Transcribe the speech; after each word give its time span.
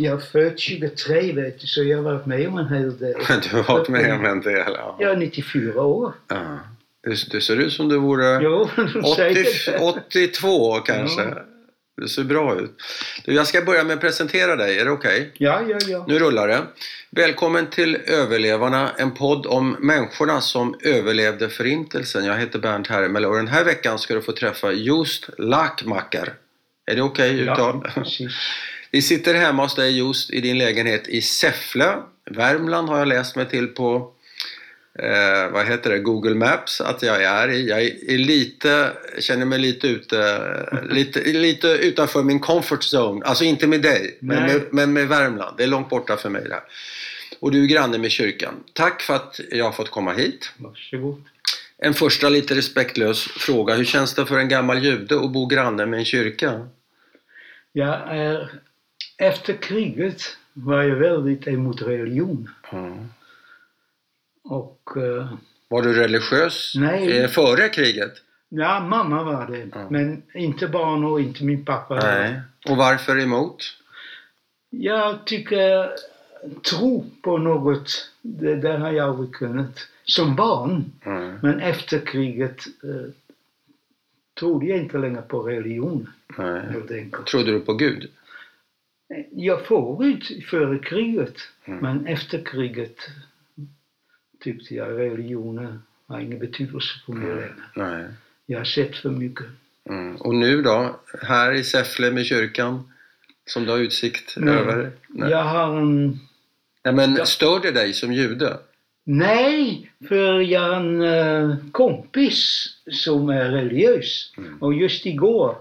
Jag 0.00 0.14
är 0.14 0.24
född 0.26 0.58
23 0.58 1.32
vet 1.32 1.60
du, 1.60 1.66
så 1.66 1.82
jag 1.82 1.96
har 1.96 2.04
varit 2.04 2.26
med 2.26 2.48
om 2.48 2.58
en 2.58 2.68
hel 2.68 2.98
del. 2.98 3.14
Du 3.50 3.56
har 3.56 3.74
varit 3.74 3.88
med 3.88 4.14
om 4.14 4.24
en 4.24 4.40
del. 4.40 4.72
Ja. 4.76 4.96
Jag 5.00 5.10
är 5.10 5.16
94 5.16 5.82
år. 5.82 6.12
Ja. 6.28 6.58
Du, 7.02 7.14
du 7.30 7.40
ser 7.40 7.56
ut 7.56 7.72
som 7.72 7.88
du 7.88 7.98
vore 7.98 8.40
Jo, 8.42 8.68
de 8.76 9.02
säger 9.14 9.46
80, 9.46 9.70
det. 9.70 9.78
82 9.78 10.74
kanske. 10.74 11.22
Ja. 11.22 11.44
Du 11.96 12.08
ser 12.08 12.24
bra 12.24 12.60
ut. 12.60 12.82
Du, 13.24 13.34
jag 13.34 13.46
ska 13.46 13.62
börja 13.62 13.84
med 13.84 13.94
att 13.94 14.00
presentera 14.00 14.56
dig. 14.56 14.78
Är 14.78 14.84
det 14.84 14.90
okej? 14.90 15.30
Ja, 15.38 15.62
ja, 15.68 15.78
ja. 15.88 16.04
Nu 16.08 16.18
rullar 16.18 16.48
det. 16.48 16.62
Välkommen 17.10 17.66
till 17.66 17.96
Överlevarna, 17.96 18.90
en 18.98 19.14
podd 19.14 19.46
om 19.46 19.76
människorna 19.80 20.40
som 20.40 20.74
överlevde 20.82 21.48
Förintelsen. 21.48 22.24
Jag 22.24 22.38
heter 22.38 22.58
Bernt 22.58 22.86
Hermel 22.86 23.24
och 23.24 23.36
den 23.36 23.48
här 23.48 23.64
veckan 23.64 23.98
ska 23.98 24.14
du 24.14 24.22
få 24.22 24.32
träffa 24.32 24.72
Just 24.72 25.28
Lackmacker. 25.38 26.34
Är 26.86 26.96
det 26.96 27.02
okej 27.02 27.40
uttal? 27.40 27.80
Ja, 27.84 27.90
precis. 27.94 28.32
Vi 28.90 29.02
sitter 29.02 29.34
hemma 29.34 29.62
hos 29.62 29.74
dig 29.74 29.98
just 29.98 30.30
i 30.30 30.40
din 30.40 30.58
lägenhet 30.58 31.08
i 31.08 31.22
Säffle. 31.22 31.96
Värmland 32.30 32.88
har 32.88 32.98
jag 32.98 33.08
läst 33.08 33.36
mig 33.36 33.48
till 33.48 33.66
på 33.66 34.12
eh, 34.98 35.52
vad 35.52 35.66
heter 35.66 35.90
det, 35.90 35.98
Google 35.98 36.34
Maps 36.34 36.80
att 36.80 37.02
jag 37.02 37.22
är 37.22 37.48
i. 37.48 37.68
Jag 37.68 37.82
är 37.82 38.18
lite, 38.18 38.92
känner 39.18 39.46
mig 39.46 39.58
lite 39.58 39.86
ute, 39.86 40.40
lite, 40.90 41.20
lite 41.20 41.68
utanför 41.68 42.22
min 42.22 42.40
comfort 42.40 42.82
zone. 42.94 43.24
Alltså 43.24 43.44
inte 43.44 43.66
med 43.66 43.82
dig, 43.82 44.18
men 44.20 44.42
med, 44.42 44.62
men 44.70 44.92
med 44.92 45.08
Värmland. 45.08 45.56
Det 45.56 45.62
är 45.62 45.68
långt 45.68 45.88
borta 45.88 46.16
för 46.16 46.28
mig 46.28 46.42
det 46.48 46.54
här. 46.54 46.62
Och 47.40 47.50
du 47.50 47.62
är 47.62 47.66
granne 47.66 47.98
med 47.98 48.10
kyrkan. 48.10 48.54
Tack 48.72 49.02
för 49.02 49.14
att 49.14 49.40
jag 49.50 49.64
har 49.64 49.72
fått 49.72 49.90
komma 49.90 50.12
hit. 50.12 50.52
Varsågod. 50.56 51.24
En 51.78 51.94
första 51.94 52.28
lite 52.28 52.54
respektlös 52.54 53.22
fråga. 53.22 53.74
Hur 53.74 53.84
känns 53.84 54.14
det 54.14 54.26
för 54.26 54.38
en 54.38 54.48
gammal 54.48 54.84
jude 54.84 55.16
att 55.16 55.32
bo 55.32 55.46
granne 55.46 55.86
med 55.86 55.98
en 55.98 56.04
kyrka? 56.04 56.68
Jag 57.72 58.16
är, 58.16 58.50
efter 59.20 59.56
kriget 59.56 60.22
var 60.52 60.82
jag 60.82 60.96
väldigt 60.96 61.46
emot 61.46 61.82
religion. 61.82 62.50
Ja. 62.72 62.96
Och 64.42 64.92
eh, 64.96 65.32
Var 65.68 65.82
du 65.82 65.92
religiös 65.94 66.72
Nej. 66.76 67.18
eh, 67.18 67.28
före 67.28 67.68
kriget? 67.68 68.12
ja, 68.48 68.80
mamma 68.80 69.22
var 69.22 69.46
det. 69.46 69.68
Ja. 69.72 69.90
Men 69.90 70.22
inte 70.34 70.68
barn 70.68 71.04
och 71.04 71.20
inte 71.20 71.44
min 71.44 71.64
pappa. 71.64 71.94
Nej. 71.94 72.40
Och 72.68 72.76
varför 72.76 73.18
emot? 73.20 73.62
Jag 74.70 75.24
tycker 75.24 75.90
tro 76.70 77.06
på 77.22 77.38
något, 77.38 78.10
det 78.22 78.56
där 78.56 78.78
har 78.78 78.92
jag 78.92 79.08
aldrig 79.08 79.32
kunnat. 79.32 79.78
Som 80.04 80.36
barn. 80.36 80.92
Mm. 81.04 81.38
Men 81.42 81.60
efter 81.60 81.98
kriget 81.98 82.66
eh, 82.66 83.10
trodde 84.38 84.66
jag 84.66 84.78
inte 84.78 84.98
längre 84.98 85.22
på 85.22 85.42
religion. 85.42 86.10
Nej. 86.38 86.62
Trodde 87.26 87.52
du 87.52 87.60
på 87.60 87.74
Gud? 87.74 88.10
Jag 89.30 89.66
förut 89.66 90.44
före 90.50 90.78
kriget. 90.78 91.34
Mm. 91.64 91.78
Men 91.80 92.06
efter 92.06 92.44
kriget 92.44 92.96
tyckte 94.40 94.74
jag 94.74 94.98
religionen 94.98 95.82
har 96.06 96.20
ingen 96.20 96.38
betydelse 96.38 96.88
för 97.06 97.12
mig 97.12 97.28
längre. 97.28 97.54
Nej. 97.76 98.04
Jag 98.46 98.58
har 98.58 98.64
sett 98.64 98.96
för 98.96 99.10
mycket. 99.10 99.46
Mm. 99.88 100.16
Och 100.16 100.34
nu 100.34 100.62
då? 100.62 101.00
Här 101.22 101.52
i 101.52 101.64
Säffle 101.64 102.10
med 102.10 102.26
kyrkan? 102.26 102.92
Som 103.46 103.64
du 103.64 103.70
har 103.70 103.78
utsikt 103.78 104.34
Nej. 104.36 104.54
över? 104.54 104.90
Nej. 105.08 105.30
Jag 105.30 105.44
har 105.44 105.80
en... 105.80 106.18
Nej, 106.84 106.94
men 106.94 107.14
Ja. 107.14 107.24
stör 107.24 107.60
det 107.60 107.70
dig 107.70 107.92
som 107.92 108.12
jude? 108.12 108.58
Nej, 109.04 109.90
för 110.08 110.40
jag 110.40 110.60
har 110.60 110.76
en 110.76 111.02
eh, 111.02 111.56
kompis 111.72 112.66
som 112.92 113.28
är 113.28 113.50
religiös. 113.50 114.32
Mm. 114.38 114.62
Och 114.62 114.74
just 114.74 115.06
igår 115.06 115.56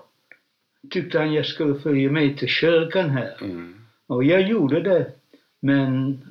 tyckte 0.89 1.19
han 1.19 1.33
jag 1.33 1.45
skulle 1.45 1.79
följa 1.79 2.11
med 2.11 2.37
till 2.37 2.47
kyrkan 2.47 3.09
här. 3.09 3.37
Mm. 3.41 3.75
Och 4.07 4.23
jag 4.23 4.41
gjorde 4.41 4.79
det. 4.79 5.11
Men 5.59 6.21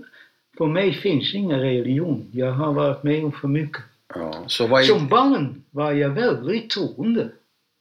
för 0.58 0.66
mig 0.66 0.94
finns 0.94 1.34
ingen 1.34 1.60
religion. 1.60 2.30
Jag 2.32 2.52
har 2.52 2.72
varit 2.72 3.02
med 3.02 3.24
om 3.24 3.32
för 3.32 3.48
mycket. 3.48 3.82
Ja. 4.14 4.44
Så 4.46 4.66
vad 4.66 4.80
är... 4.80 4.84
Som 4.84 5.08
barn 5.08 5.62
var 5.70 5.92
jag 5.92 6.10
väldigt 6.10 6.70
troende. 6.70 7.28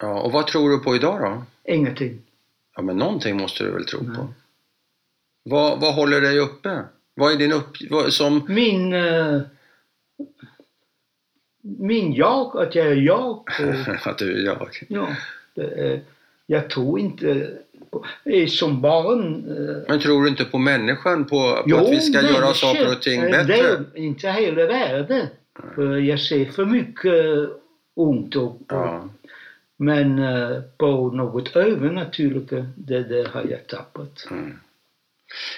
ja. 0.01 0.22
Och 0.22 0.31
vad 0.31 0.47
tror 0.47 0.69
du 0.69 0.79
på 0.79 0.95
idag 0.95 1.22
då? 1.22 1.44
Ingenting. 1.73 2.22
Ja, 2.75 2.81
men 2.81 2.97
någonting 2.97 3.38
måste 3.38 3.63
du 3.63 3.72
väl 3.72 3.85
tro 3.85 4.00
på? 4.00 4.06
Nej. 4.06 4.33
Vad, 5.44 5.81
vad 5.81 5.95
håller 5.95 6.22
dig 6.22 6.39
uppe? 6.39 6.83
Vad 7.13 7.31
är 7.33 7.38
din 7.38 7.53
upp... 7.53 7.77
Vad, 7.89 8.13
som... 8.13 8.45
Min... 8.47 8.94
eh, 8.94 9.41
min 11.61 12.13
jag, 12.13 12.57
att 12.57 12.75
jag 12.75 12.88
är 12.88 12.95
jag. 12.95 13.29
Och, 13.39 13.50
att 14.07 14.17
du 14.17 14.39
är 14.39 14.45
jag? 14.45 14.69
ja, 14.88 15.07
det 15.53 15.63
är, 15.63 16.01
jag 16.47 16.69
tror 16.69 17.00
inte... 17.00 17.58
Eh, 18.25 18.47
som 18.47 18.81
barn... 18.81 19.46
eh, 19.58 19.84
Men 19.88 20.00
tror 20.00 20.24
du 20.24 20.30
inte 20.30 20.46
på 20.46 20.58
människan? 20.58 21.25
På, 21.25 21.63
på 21.69 21.78
att 21.78 21.90
vi 21.91 22.02
ska 22.02 22.22
göra 22.22 22.53
saker 22.53 22.91
och 22.91 23.02
ting 23.02 23.22
eh, 23.22 23.30
bättre? 23.31 23.46
Det 23.94 24.00
är 24.00 24.03
inte 24.03 24.30
hela 24.31 24.66
världen. 24.66 25.28
För 25.75 25.97
jag 25.97 26.19
ser 26.19 26.46
för 26.46 26.66
mycket 26.66 27.50
ont 27.96 28.36
och, 28.36 28.62
Ja. 28.69 29.09
Men 29.80 30.22
på 30.78 31.12
något 31.12 31.56
övernaturligt, 31.56 32.50
det 32.75 33.03
där 33.03 33.25
har 33.25 33.46
jag 33.50 33.68
tappat. 33.68 34.28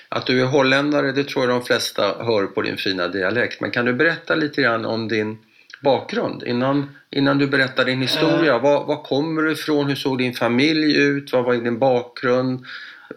Att 0.10 0.26
du 0.26 0.42
är 0.42 0.46
holländare, 0.46 1.12
det 1.12 1.24
tror 1.24 1.46
jag 1.46 1.56
de 1.56 1.66
flesta 1.66 2.24
hör 2.24 2.48
på 2.48 2.62
din 2.62 2.78
fina 2.78 3.08
dialekt. 3.08 3.62
Men 3.62 3.72
kan 3.72 3.86
du 3.86 3.94
berätta 3.94 4.36
lite 4.36 4.62
grann 4.62 4.86
om 4.86 5.08
din 5.08 5.38
bakgrund 5.84 6.44
innan, 6.44 6.90
innan 7.10 7.38
du 7.38 7.48
berättar 7.48 7.86
din 7.86 8.02
historia? 8.02 8.56
Eh. 8.56 8.62
Var, 8.62 8.86
var 8.86 9.04
kommer 9.04 9.42
du 9.42 9.52
ifrån? 9.52 9.88
Hur 9.88 9.96
såg 9.96 10.18
din 10.18 10.34
familj 10.34 10.98
ut? 10.98 11.34
Vad 11.34 11.46
var 11.46 11.54
din 11.56 11.80
bakgrund? 11.80 12.66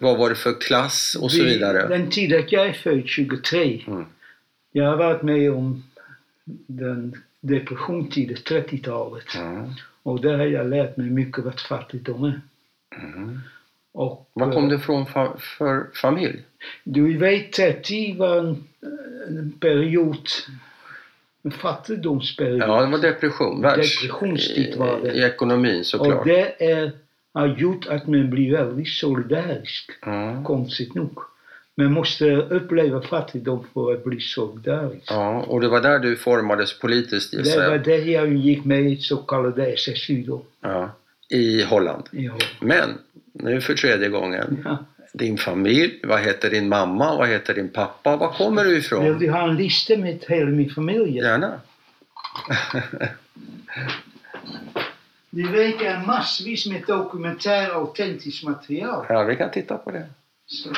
Vad 0.00 0.19
var 0.19 0.28
det 0.28 0.34
för 0.34 0.61
klass? 0.61 1.17
Och 1.21 1.33
så 1.33 1.43
Vi- 1.45 1.49
vidare. 1.50 1.89
Den 1.89 2.11
tiden 2.11 2.45
jag 2.49 2.67
är 2.67 2.73
född, 2.73 3.03
23, 3.06 3.83
Mm. 3.87 4.05
jag 4.73 4.84
har 4.87 4.97
varit 4.97 5.23
med 5.23 5.53
om 5.53 5.83
den 6.67 7.15
depressionstiden, 7.41 8.37
30-talet. 8.37 9.34
Mm. 9.37 9.71
Och 10.03 10.21
där 10.21 10.39
har 10.39 10.44
jag 10.47 10.67
lärt 10.71 10.97
mig 10.97 11.11
mycket 11.11 11.44
vad 11.44 11.61
fattigdom 11.61 12.25
är. 12.25 12.41
Mm. 13.03 13.41
Och, 13.94 14.31
Vad 14.33 14.53
kom 14.53 14.69
det 14.69 14.75
ifrån 14.75 15.06
fa- 15.06 15.39
för 15.39 15.87
familj? 15.94 16.43
Du 16.84 17.19
vet, 17.19 17.53
30 17.53 18.17
var 18.19 18.37
en, 18.39 18.65
en 19.29 19.53
period, 19.61 20.27
en 21.44 21.50
fattigdomsperiod. 21.50 22.60
Ja, 22.60 22.80
det 22.80 22.91
var 22.91 22.98
depression. 22.98 23.62
Världs, 23.62 24.03
Depressionstid 24.03 24.76
var 24.76 25.00
det. 25.03 25.12
I, 25.12 25.19
I 25.19 25.22
ekonomin 25.22 25.84
såklart. 25.84 26.19
Och 26.20 26.26
det 26.26 26.70
är, 26.72 26.92
har 27.34 27.47
gjort 27.47 27.86
att 27.88 28.06
man 28.06 28.30
blir 28.30 28.53
väldigt 28.53 28.88
solidarisk. 28.88 29.91
Ja. 30.06 30.42
Konstigt 30.47 30.94
nog. 30.94 31.19
Man 31.75 31.92
måste 31.92 32.36
uppleva 32.36 33.02
fattigdom 33.02 33.66
för 33.75 33.92
att 33.92 34.04
bli 34.04 34.20
solidarisk. 34.20 35.10
ja, 35.10 35.41
och 35.42 35.60
det 35.60 35.69
var 35.69 35.81
där 35.81 35.98
du 35.98 36.16
formades 36.16 36.78
politiskt 36.78 37.34
gissar 37.34 37.62
Det 37.62 37.69
var 37.69 37.78
det 37.78 37.97
jag 37.97 38.34
gick 38.34 38.64
med 38.64 38.82
i 38.82 38.97
så 38.97 39.16
kallade 39.16 39.66
SSU 39.66 40.22
då. 40.22 40.42
Ja, 40.60 40.91
I 41.28 41.62
Holland. 41.62 42.02
Ja. 42.10 42.32
Men, 42.60 42.98
nu 43.32 43.60
för 43.60 43.75
tredje 43.75 44.08
gången. 44.08 44.62
Ja. 44.64 44.78
Din 45.12 45.39
familj, 45.39 46.00
vad 46.03 46.21
heter 46.21 46.50
din 46.50 46.69
mamma, 46.69 47.17
vad 47.17 47.28
heter 47.28 47.55
din 47.55 47.69
pappa, 47.69 48.17
var 48.17 48.33
kommer 48.33 48.65
du 48.65 48.71
Vill 48.71 48.78
ifrån? 48.78 49.19
du 49.19 49.31
ha 49.31 49.49
en 49.49 49.56
lista 49.56 49.97
med 49.97 50.25
hela 50.28 50.50
min 50.50 50.71
familj? 50.71 51.17
Gärna. 51.17 51.61
Jag 55.34 55.49
har 55.49 56.06
massvis 56.06 56.67
med 56.67 56.83
dokumentär 56.87 57.71
autentiskt 57.71 58.45
material. 58.45 59.06
Ja, 59.09 59.23
vi 59.23 59.37
kan 59.37 59.50
titta 59.50 59.78
på 59.78 59.91
det. 59.91 60.09
Så. 60.47 60.71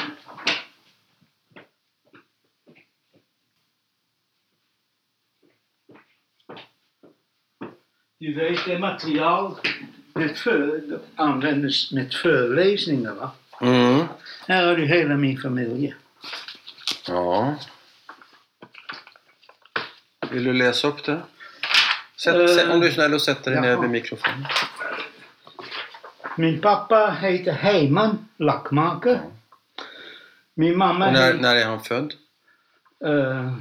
Du 8.18 8.34
vet, 8.34 8.64
det 8.66 8.78
material 8.78 9.54
med 10.14 10.36
för, 10.36 11.00
användes 11.14 11.92
med 11.92 12.12
föreläsningar. 12.12 13.14
Va? 13.14 13.30
Mm. 13.60 14.06
Här 14.48 14.66
har 14.66 14.76
du 14.76 14.86
hela 14.86 15.14
min 15.16 15.38
familj. 15.40 15.94
Ja. 17.08 17.54
Vill 20.30 20.44
du 20.44 20.52
läsa 20.52 20.88
upp 20.88 21.04
det? 21.04 21.22
Sätt, 22.16 22.34
Eh, 22.36 22.46
sätt, 22.46 22.70
om 22.70 22.80
du 22.80 22.86
är 22.86 22.90
snäll 22.92 23.14
och 23.14 23.22
sätter 23.22 23.50
dig 23.50 23.60
ner 23.60 23.76
vid 23.76 23.90
mikrofonen. 23.90 24.44
Min 26.36 26.60
pappa 26.60 27.10
heter 27.10 27.52
Heiman 27.52 28.28
Lackmaker. 28.36 29.20
Min 30.54 30.78
mamma 30.78 31.06
Och 31.06 31.12
när, 31.12 31.26
heter 31.26 31.38
när 31.38 31.56
är 31.56 31.64
han 31.66 31.80
född? 31.84 32.14
eh, 33.04 33.52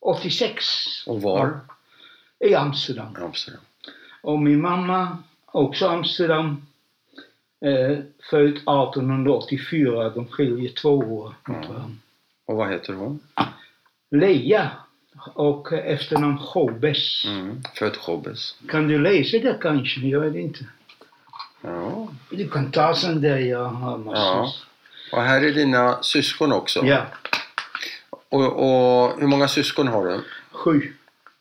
86 0.00 0.64
Och 1.06 1.22
var? 1.22 1.60
i 2.40 2.54
Amsterdam. 2.54 3.16
Amsterdam. 3.22 3.60
Och 4.22 4.38
min 4.38 4.60
mamma, 4.60 5.18
också 5.46 5.88
Amsterdam, 5.88 6.66
eh, 7.60 7.98
född 8.30 8.48
1884. 8.48 10.08
De 10.10 10.26
skiljer 10.28 10.72
två 10.72 10.98
år 10.98 11.34
varandra. 11.46 11.90
Och 12.46 12.56
vad 12.56 12.70
heter 12.70 12.92
hon? 12.92 13.20
Lea 14.10 14.70
och 15.34 15.72
efternamn 15.72 16.38
Hobes. 16.38 17.24
Mm. 17.24 17.62
Född 17.74 17.96
Chobes. 17.96 18.54
Kan 18.68 18.88
du 18.88 18.98
läsa 18.98 19.38
det 19.38 19.58
kanske? 19.62 20.00
Jag 20.00 20.20
vet 20.20 20.34
inte. 20.34 20.64
Ja. 21.62 22.08
Du 22.30 22.48
kan 22.48 22.70
ta 22.70 22.94
sen 22.94 23.20
där 23.20 23.38
jag 23.38 23.64
har. 23.64 24.02
Ja. 24.14 24.52
Och 25.12 25.22
här 25.22 25.42
är 25.44 25.52
dina 25.52 26.02
syskon 26.02 26.52
också. 26.52 26.84
Ja, 26.86 27.06
Och, 28.28 28.44
och 28.44 29.20
hur 29.20 29.26
många 29.26 29.48
syskon 29.48 29.88
har 29.88 30.04
du? 30.06 30.20
sju. 30.52 30.92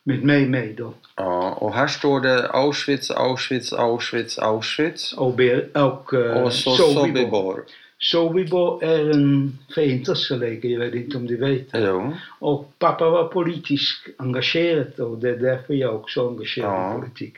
Med 0.08 0.24
mig 0.24 0.46
med 0.48 0.76
då. 0.76 0.94
Ja, 1.16 1.52
och 1.62 1.74
här 1.74 1.88
står 1.88 2.22
det 2.22 2.48
Auschwitz, 2.50 3.12
Auschwitz, 3.12 3.74
Auschwitz, 3.74 4.40
Auschwitz. 4.40 5.14
Och, 5.14 5.40
och, 5.74 6.14
eh, 6.14 6.44
Och 6.44 6.54
så 6.54 6.72
Sobibor. 6.72 7.64
Sobibor. 8.00 8.84
Är 8.84 9.10
en 9.12 9.58
förintelseläger, 9.76 10.70
jag 10.70 10.80
vet 10.80 10.94
inte 10.96 11.18
om 11.18 11.28
du 11.28 11.38
vet. 11.38 11.68
Jo. 11.74 12.14
Och 12.40 12.74
pappa 12.80 13.10
var 13.10 13.24
politiskt 13.24 14.08
engagerad 14.18 15.00
och 15.00 15.18
det 15.18 15.30
är 15.30 15.38
därför 15.38 15.74
jag 15.74 15.96
också 15.96 16.22
är 16.22 16.28
engagerad 16.28 16.72
Ja. 16.74 16.92
i 16.98 17.00
politik. 17.00 17.34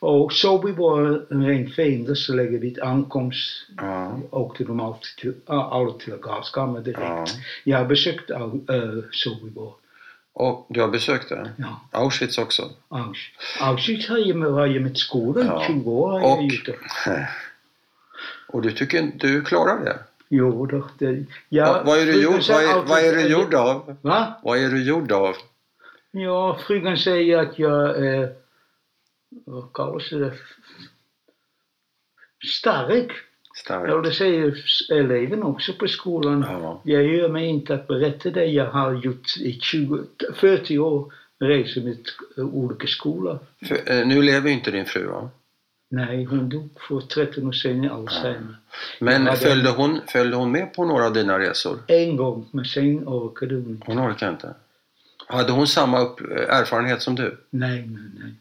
Och 0.00 0.32
Sobibor 0.32 1.26
är 1.30 1.50
en 1.50 1.68
förintelseläger 1.70 2.58
vid 2.58 2.80
ankomst 2.80 3.66
Ja. 3.76 4.20
åkte 4.30 4.64
de 4.64 4.80
alltid 4.80 5.16
till, 5.20 5.34
alla 5.46 5.92
till 5.92 6.14
gaskammaren 6.22 6.84
direkt. 6.84 7.00
ja. 7.02 7.24
Jag 7.64 7.78
har 7.78 7.84
besökt 7.84 8.30
äh, 8.30 8.48
Sobibor. 9.10 9.72
Och 10.38 10.66
du 10.68 10.80
har 10.80 10.88
besökt 10.88 11.28
det? 11.28 11.52
Ja. 11.56 11.80
Auschwitz 11.90 12.38
också? 12.38 12.70
Auschwitz. 12.88 13.60
Auschwitz 13.60 14.08
har 14.08 14.18
jag 14.18 14.36
med, 14.36 14.48
jag 14.74 14.82
med 14.82 14.98
skolan, 14.98 15.46
Ja. 15.46 15.64
20 15.66 15.90
år 15.90 16.10
har 16.10 16.20
jag 16.20 16.38
Och, 16.38 16.42
gjort 16.42 16.66
det. 16.66 17.28
och 18.48 18.62
du 18.62 18.72
tycker 18.72 19.10
du 19.14 19.42
klarar 19.44 19.84
det? 19.84 19.98
Jo, 20.28 20.66
då, 20.66 20.88
det 20.98 21.24
jag, 21.48 21.66
Va- 21.66 21.82
vad, 21.84 21.98
är 21.98 22.06
du 22.06 22.22
gjord, 22.22 22.40
vad, 22.48 22.62
är, 22.64 22.82
vad 22.82 22.98
är 23.04 23.12
du 23.12 23.28
gjord 23.28 23.54
av? 23.54 23.96
Va? 24.02 24.40
Vad 24.42 24.58
är 24.58 24.68
du 24.68 24.82
gjord 24.84 25.12
av? 25.12 25.36
Ja, 26.10 26.58
frugan 26.66 26.96
säger 26.96 27.38
att 27.38 27.58
jag 27.58 28.04
är, 28.06 28.34
vad 29.46 29.72
kallas 29.72 30.10
det, 30.10 30.32
stark. 32.58 33.12
Ja, 33.68 33.80
Stark. 33.80 34.04
det 34.04 34.12
säger 34.12 34.54
eleven 34.92 35.42
också 35.42 35.72
på 35.72 35.88
skolan. 35.88 36.44
Ja. 36.48 36.80
Jag 36.84 37.02
gör 37.04 37.28
mig 37.28 37.46
inte 37.46 37.74
att 37.74 37.86
berätta 37.86 38.30
det. 38.30 38.44
Jag 38.44 38.70
har 38.70 38.92
gjort 38.94 39.36
i 39.40 39.52
20, 39.62 39.98
40 40.34 40.78
år 40.78 41.12
resor 41.38 41.80
med 41.80 41.98
eh, 42.38 42.44
olika 42.44 42.86
skolor. 42.86 43.38
För, 43.68 43.92
eh, 43.92 44.06
nu 44.06 44.22
lever 44.22 44.50
inte 44.50 44.70
din 44.70 44.84
fru 44.84 45.06
va? 45.06 45.30
Nej, 45.90 46.24
hon 46.24 46.48
dog 46.48 46.68
för 46.88 47.00
13 47.00 47.46
år 47.46 47.52
sedan 47.52 47.84
i 47.84 47.88
Alzheimer. 47.88 48.56
Men 49.00 49.12
Jag 49.24 49.30
hade- 49.30 49.36
följde, 49.36 49.70
hon, 49.70 50.00
följde 50.08 50.36
hon 50.36 50.52
med 50.52 50.74
på 50.74 50.84
några 50.84 51.06
av 51.06 51.12
dina 51.12 51.38
resor? 51.38 51.78
En 51.86 52.16
gång, 52.16 52.48
men 52.50 52.64
sen 52.64 53.08
orkade 53.08 53.54
hon 53.54 53.66
inte. 53.70 53.84
Hon 53.86 54.00
orkar 54.10 54.30
inte. 54.30 54.54
Hade 55.28 55.52
hon 55.52 55.66
samma 55.66 56.00
upp, 56.00 56.20
erfarenhet 56.48 57.02
som 57.02 57.14
du? 57.14 57.36
Nej, 57.50 57.86
nej, 57.86 58.10
nej. 58.20 58.32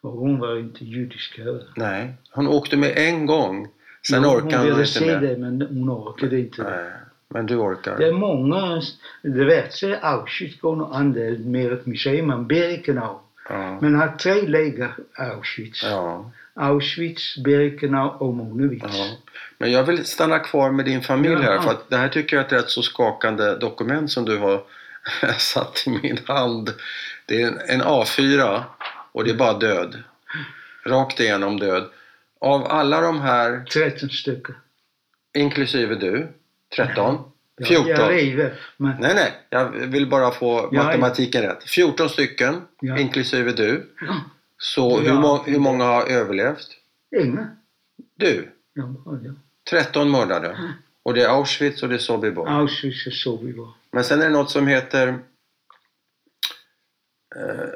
Och 0.00 0.12
hon 0.12 0.38
var 0.38 0.58
inte 0.58 0.84
judisk 0.84 1.38
heller. 1.38 1.64
Nej. 1.76 2.14
Hon 2.30 2.48
åkte 2.48 2.76
med 2.76 2.92
en 2.96 3.26
gång. 3.26 3.68
Sen 4.08 4.22
Jo, 4.22 4.28
orkade 4.30 4.56
hon 4.56 4.66
ville 4.66 4.80
inte 4.80 4.92
se 4.92 5.16
det, 5.16 5.36
men 5.36 5.62
hon 5.62 5.90
orkade 5.90 6.40
inte. 6.40 6.62
Nej. 6.62 6.90
Men 7.28 7.46
du 7.46 7.56
orkar. 7.56 7.98
Det 7.98 8.06
är 8.06 8.12
många, 8.12 8.82
det 9.22 9.44
värsta 9.44 9.86
är 9.86 9.98
Auschwitz 10.04 10.60
går 10.60 10.76
nog 10.76 10.94
an, 10.94 11.12
det 11.12 11.26
är 11.26 11.38
mer 11.38 11.72
ett 11.72 11.86
museum 11.86 12.30
än 12.30 12.46
Birkenau. 12.46 13.18
Ja. 13.48 13.78
Men 13.80 13.94
har 13.94 14.08
tre 14.08 14.42
läger 14.42 14.94
Auschwitz. 15.14 15.82
Ja. 15.82 16.30
Auschwitz, 16.54 17.36
Birkenau 17.44 18.08
och 18.08 18.34
Monowitz. 18.34 18.84
ja. 18.98 19.06
Men 19.58 19.72
jag 19.72 19.82
vill 19.84 20.04
stanna 20.06 20.38
kvar 20.38 20.70
med 20.70 20.84
din 20.84 21.02
familj 21.02 21.42
här. 21.42 21.58
För 21.58 21.70
att 21.70 21.90
det 21.90 21.96
här 21.96 22.08
tycker 22.08 22.36
jag 22.36 22.42
är 22.42 22.46
ett 22.46 22.52
rätt 22.52 22.70
så 22.70 22.82
skakande 22.82 23.56
dokument 23.56 24.10
som 24.10 24.24
du 24.24 24.38
har 24.38 24.62
satt 25.38 25.84
i 25.86 25.90
min 25.90 26.18
hand. 26.26 26.70
Det 27.26 27.42
är 27.42 27.52
en 27.66 27.82
A4 27.82 28.62
och 29.12 29.24
det 29.24 29.30
är 29.30 29.34
bara 29.34 29.58
död. 29.58 30.02
Rakt 30.86 31.20
igenom 31.20 31.58
död. 31.58 31.84
Av 32.40 32.64
alla 32.66 33.00
de 33.00 33.20
här, 33.20 33.64
13 33.64 34.08
stycken. 34.10 34.54
inklusive 35.34 35.94
du, 35.94 36.28
13, 36.76 37.18
Ja, 37.56 37.66
14. 37.66 37.88
Jag 37.88 38.14
lever, 38.14 38.60
men 38.76 38.96
Nej, 39.00 39.14
nej, 39.14 39.32
jag 39.50 39.68
vill 39.70 40.06
bara 40.06 40.30
få 40.30 40.68
Ja, 40.72 40.82
matematiken 40.84 41.42
rätt. 41.42 41.62
14 41.64 42.08
stycken, 42.08 42.62
Ja. 42.80 42.98
inklusive 42.98 43.52
du. 43.52 43.90
ja, 44.00 44.20
Så 44.58 45.00
Ja. 45.04 45.12
hur, 45.12 45.20
må- 45.20 45.42
hur 45.42 45.58
många 45.58 45.84
har 45.84 46.06
överlevt? 46.06 46.68
inga. 47.16 47.48
Du, 48.14 48.48
Ja, 48.74 48.94
ja. 49.24 49.32
13 49.70 50.10
mördade. 50.10 50.74
Och 51.02 51.14
det 51.14 51.22
är 51.22 51.28
Auschwitz 51.28 51.82
och 51.82 51.88
det 51.88 51.94
är 51.94 51.98
Sobibor. 51.98 52.48
Auschwitz 52.48 53.06
och 53.06 53.12
Sobibor. 53.12 53.68
Men 53.92 54.04
sen 54.04 54.20
är 54.20 54.24
det 54.24 54.30
något 54.32 54.50
som 54.50 54.66
heter 54.66 55.08
eh, 57.36 57.70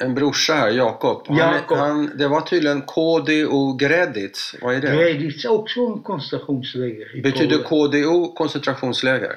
en 0.00 0.14
brorsa 0.14 0.54
här, 0.54 0.70
Jakob. 0.70 1.24
Han, 1.28 1.36
Jakob. 1.36 1.78
han, 1.78 2.10
det 2.18 2.28
var 2.28 2.40
tydligen 2.40 2.82
KDO 2.82 3.72
Greditz. 3.76 4.54
Vad 4.62 4.74
är 4.74 4.80
det? 4.80 4.96
Greditz 4.96 5.44
är 5.44 5.50
också 5.52 5.80
en 5.80 6.02
koncentrationsläger. 6.02 7.22
Betyder. 7.22 7.58
KDO 7.62 8.32
koncentrationsläger? 8.34 9.36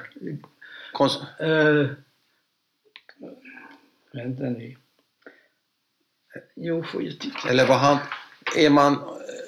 Kons- 0.94 1.22
Eh, 1.40 1.88
vänta 4.14 4.44
nu. 4.44 4.76
Jo, 6.56 6.84
får 6.84 7.04
jag 7.04 7.20
titta. 7.20 7.50
eller 7.50 7.68
vad 7.68 7.78
han... 7.78 7.98
Är 8.58 8.70
man, 8.70 8.98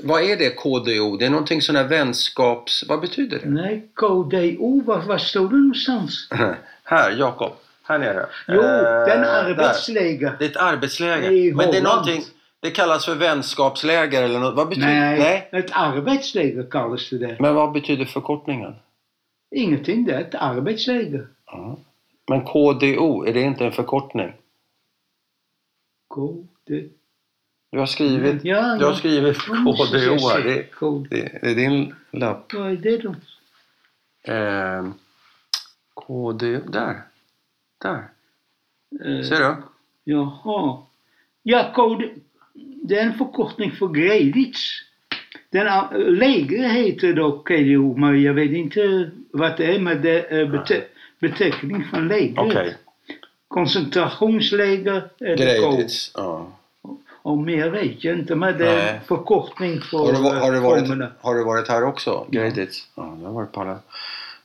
vad 0.04 0.24
är 0.24 0.38
det 0.38 0.50
KDO? 0.50 1.18
Det 1.18 1.26
är 1.26 1.30
någonting 1.30 1.62
sån 1.62 1.76
här 1.76 1.88
vänskaps... 1.88 2.84
Vad 2.88 3.02
betyder 3.02 3.40
det? 3.40 3.50
Nej, 3.50 3.90
KDO, 3.94 4.82
var, 4.86 5.02
var 5.02 5.18
står 5.18 5.50
det 5.50 5.56
någonstans? 5.56 6.28
Här, 6.84 7.12
Jakob. 7.12 7.54
Här 7.88 8.00
nere. 8.00 8.26
Jo, 8.48 8.54
Eh, 8.62 8.62
den 9.06 9.22
där. 9.22 9.44
arbetsläger. 9.44 10.36
Det 10.40 10.46
är 10.46 10.50
ett 10.50 10.58
arbetsläger. 10.58 11.32
I 11.32 11.54
Men 11.54 11.72
det 11.72 11.78
är 11.78 11.82
någonting... 11.84 12.22
Det 12.60 12.72
kallas 12.72 13.06
för 13.06 13.16
vänskapsläger 13.16 14.24
eller 14.24 14.40
något. 14.40 14.56
Vad 14.56 14.68
betyder 14.70 14.88
Nej, 14.88 15.50
ett 15.52 15.72
arbetsläger 15.72 16.64
kallas 16.72 17.10
det 17.10 17.18
där. 17.18 17.38
Men 17.40 17.56
vad 17.56 17.72
betyder 17.72 18.06
förkortningen? 18.06 18.76
Ingenting, 19.56 20.06
det 20.06 20.14
är 20.14 20.22
ett 20.22 20.36
arbetsläger. 20.36 21.28
Ja. 21.46 21.78
Men 22.30 22.42
KDO, 22.46 23.26
är 23.28 23.34
det 23.34 23.42
inte 23.42 23.66
en 23.66 23.72
förkortning? 23.72 24.34
KD. 26.08 26.90
Du 27.72 27.80
har 27.80 27.86
skrivit, 27.86 28.44
Ja, 28.46 28.76
du 28.80 28.86
har 28.86 28.94
skrivit 28.94 29.38
KDO 29.38 30.30
här. 30.30 30.44
det, 30.44 31.40
det 31.42 31.52
är 31.52 31.56
din 31.56 31.96
lapp. 32.12 32.54
Vad 32.54 32.72
är 32.72 32.76
det 32.76 32.98
då? 32.98 33.16
Eh, 34.34 34.86
KDO, 35.94 36.60
där. 36.72 37.02
Där. 37.86 38.10
Eh, 39.06 39.24
Ser 39.24 39.40
du? 39.40 39.56
Jaha. 40.04 40.78
Ja, 41.44 41.72
kod. 41.76 42.04
Det 42.84 42.96
är 43.00 43.04
en 43.06 43.14
förkortning 43.14 43.72
för 43.72 43.88
Greditz. 43.88 44.60
Den 45.50 45.68
a- 45.68 45.90
läger 45.98 46.70
heter 46.70 47.14
dock 47.14 47.48
KDO, 47.48 47.98
men 47.98 48.22
jag 48.22 48.34
vet 48.34 48.52
inte 48.52 49.12
vad 49.32 49.58
det 49.58 49.76
är, 49.76 49.80
men 49.80 50.02
det 50.02 50.32
är 50.32 50.46
bete 50.46 50.84
beteckning 51.20 51.84
från 51.84 52.08
läger. 52.08 52.40
Okej. 52.40 52.78
Koncentrationsläger 53.48 55.10
det. 55.18 55.36
Greditz. 55.36 56.12
Ja. 56.16 56.48
Och 57.22 57.38
mer 57.38 57.70
vet 57.70 58.04
jag 58.04 58.20
inte, 58.20 58.36
men 58.36 58.58
det 58.58 58.68
är 58.70 58.94
en 58.96 59.02
förkortning 59.02 59.82
för 59.82 59.98
Har, 59.98 60.12
du, 60.14 60.18
har, 60.40 60.52
du 60.52 60.58
eh, 60.58 60.64
varit, 60.64 61.10
har 61.22 61.36
du 61.36 61.44
varit 61.44 61.68
här 61.68 61.84
också? 61.84 62.26
Greditz? 62.30 62.88
Ja, 62.96 63.16
du 63.20 63.26
har 63.26 63.32
varit 63.34 63.52
på 63.52 63.62
alla. 63.62 63.80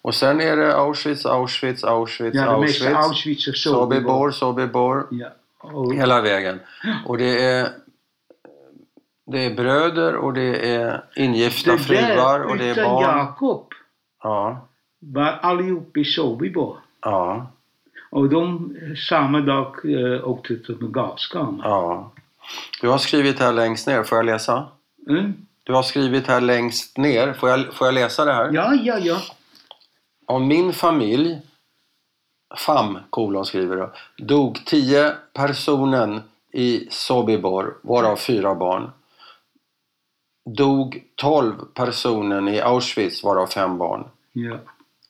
Och 0.02 0.14
sen 0.14 0.40
är 0.40 0.56
det 0.56 0.76
Auschwitz, 0.76 1.26
Auschwitz, 1.26 1.84
Auschwitz, 1.84 2.36
Ja, 2.36 2.44
Auschwitz. 2.44 2.94
Auschwitz 2.94 3.48
och 3.48 3.56
Sobibor. 3.56 4.30
Sobibor. 4.30 5.06
Ja. 5.10 5.28
Och, 5.60 5.94
Hela 5.94 6.20
vägen. 6.20 6.60
Och 7.06 7.18
det 7.18 7.44
är, 7.44 7.68
det 9.26 9.44
är 9.44 9.54
bröder 9.54 10.16
och 10.16 10.32
det 10.34 10.74
är 10.74 11.04
ingifta 11.16 11.72
det 11.72 11.78
fruar 11.78 12.40
och 12.40 12.56
det 12.56 12.64
är 12.70 12.84
barn. 12.84 13.02
Jakob 13.02 13.66
Ja, 14.22 14.66
var 14.98 15.38
allihop 15.42 15.96
i 15.96 16.04
Sobibor. 16.04 16.76
ja, 17.02 17.50
Och 18.10 18.28
de 18.28 18.76
samma 19.08 19.40
dag 19.40 19.66
eh, 19.84 20.28
åkte 20.28 20.56
till 20.58 20.76
gaskammaren. 20.80 21.70
ja. 21.70 22.12
Du 22.80 22.88
har 22.88 22.98
skrivit 22.98 23.38
här 23.40 23.52
längst 23.52 23.86
ner, 23.86 24.02
får 24.02 24.18
jag 24.18 24.24
läsa? 24.26 24.66
Mm. 25.08 25.32
Du 25.64 25.72
har 25.72 25.82
skrivit 25.82 26.26
här 26.26 26.40
längst 26.40 26.98
ner, 26.98 27.32
får 27.32 27.48
jag, 27.48 27.74
får 27.74 27.86
jag 27.86 27.94
läsa 27.94 28.24
det 28.24 28.32
här? 28.32 28.50
Ja, 28.52 28.74
ja, 28.74 28.98
ja. 28.98 29.20
Om 30.30 30.48
min 30.48 30.72
familj, 30.72 31.38
FAM, 32.66 32.98
kolon 33.10 33.46
skriver 33.46 33.76
du, 33.76 33.88
dog 34.24 34.58
10 34.66 35.12
personen 35.34 36.20
i 36.52 36.86
Sobibor, 36.90 37.76
varav 37.82 38.16
fyra 38.16 38.54
barn. 38.54 38.90
Dog 40.56 41.02
12 41.16 41.54
personen 41.74 42.48
i 42.48 42.60
Auschwitz, 42.60 43.24
varav 43.24 43.46
fem 43.46 43.78
barn. 43.78 44.04
ja. 44.32 44.58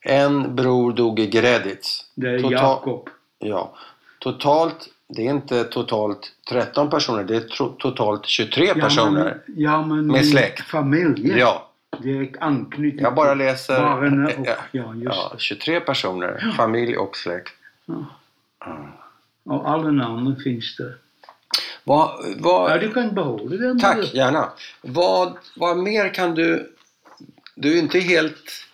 En 0.03 0.57
bror 0.57 0.93
dog 0.93 1.19
i 1.21 1.27
Greditz. 1.27 2.05
Det 2.15 2.29
är 2.31 2.39
Total- 2.39 2.53
Jakob. 2.53 3.09
Ja. 3.39 3.75
Totalt, 4.21 4.89
det 5.09 5.27
är 5.27 5.31
inte 5.31 5.65
totalt 5.65 6.33
13 6.49 6.91
personer, 6.91 7.25
det 7.25 7.37
är 7.37 7.77
totalt 7.79 8.27
23 8.27 8.67
Ja, 8.67 8.75
personer. 8.75 9.25
men, 9.47 9.57
ja, 9.63 9.83
men 9.87 10.07
Med 10.07 10.27
släkt. 10.27 10.61
familj. 10.61 11.39
Ja, 11.39 11.70
Direkt 12.03 12.37
anknytning 12.41 13.03
jag 13.05 13.15
bara 13.15 13.35
läser. 13.35 13.81
barnen 13.81 14.25
och, 14.27 14.47
ja, 14.47 14.57
ja, 14.73 14.95
ja, 15.03 15.35
23 15.39 15.81
personer, 15.81 16.55
familj 16.57 16.97
och 16.97 17.17
släkt. 17.17 17.53
Ja. 17.87 17.95
Mm. 18.67 18.89
Och 19.45 19.71
alla 19.71 19.91
namnen 19.91 20.37
finns 20.37 20.77
där. 20.77 20.97
Vad, 21.85 22.11
vad, 22.39 22.71
Ja, 22.71 22.79
du 22.79 22.91
kan 22.93 23.15
behålla 23.15 23.57
den. 23.57 23.81
Tack, 23.81 24.15
gärna. 24.15 24.53
Vad, 24.83 25.37
vad 25.57 25.77
mer 25.79 26.15
kan 26.15 26.35
du... 26.35 26.73
Du 27.55 27.75
är 27.75 27.79
inte 27.83 27.99
helt 28.01 28.67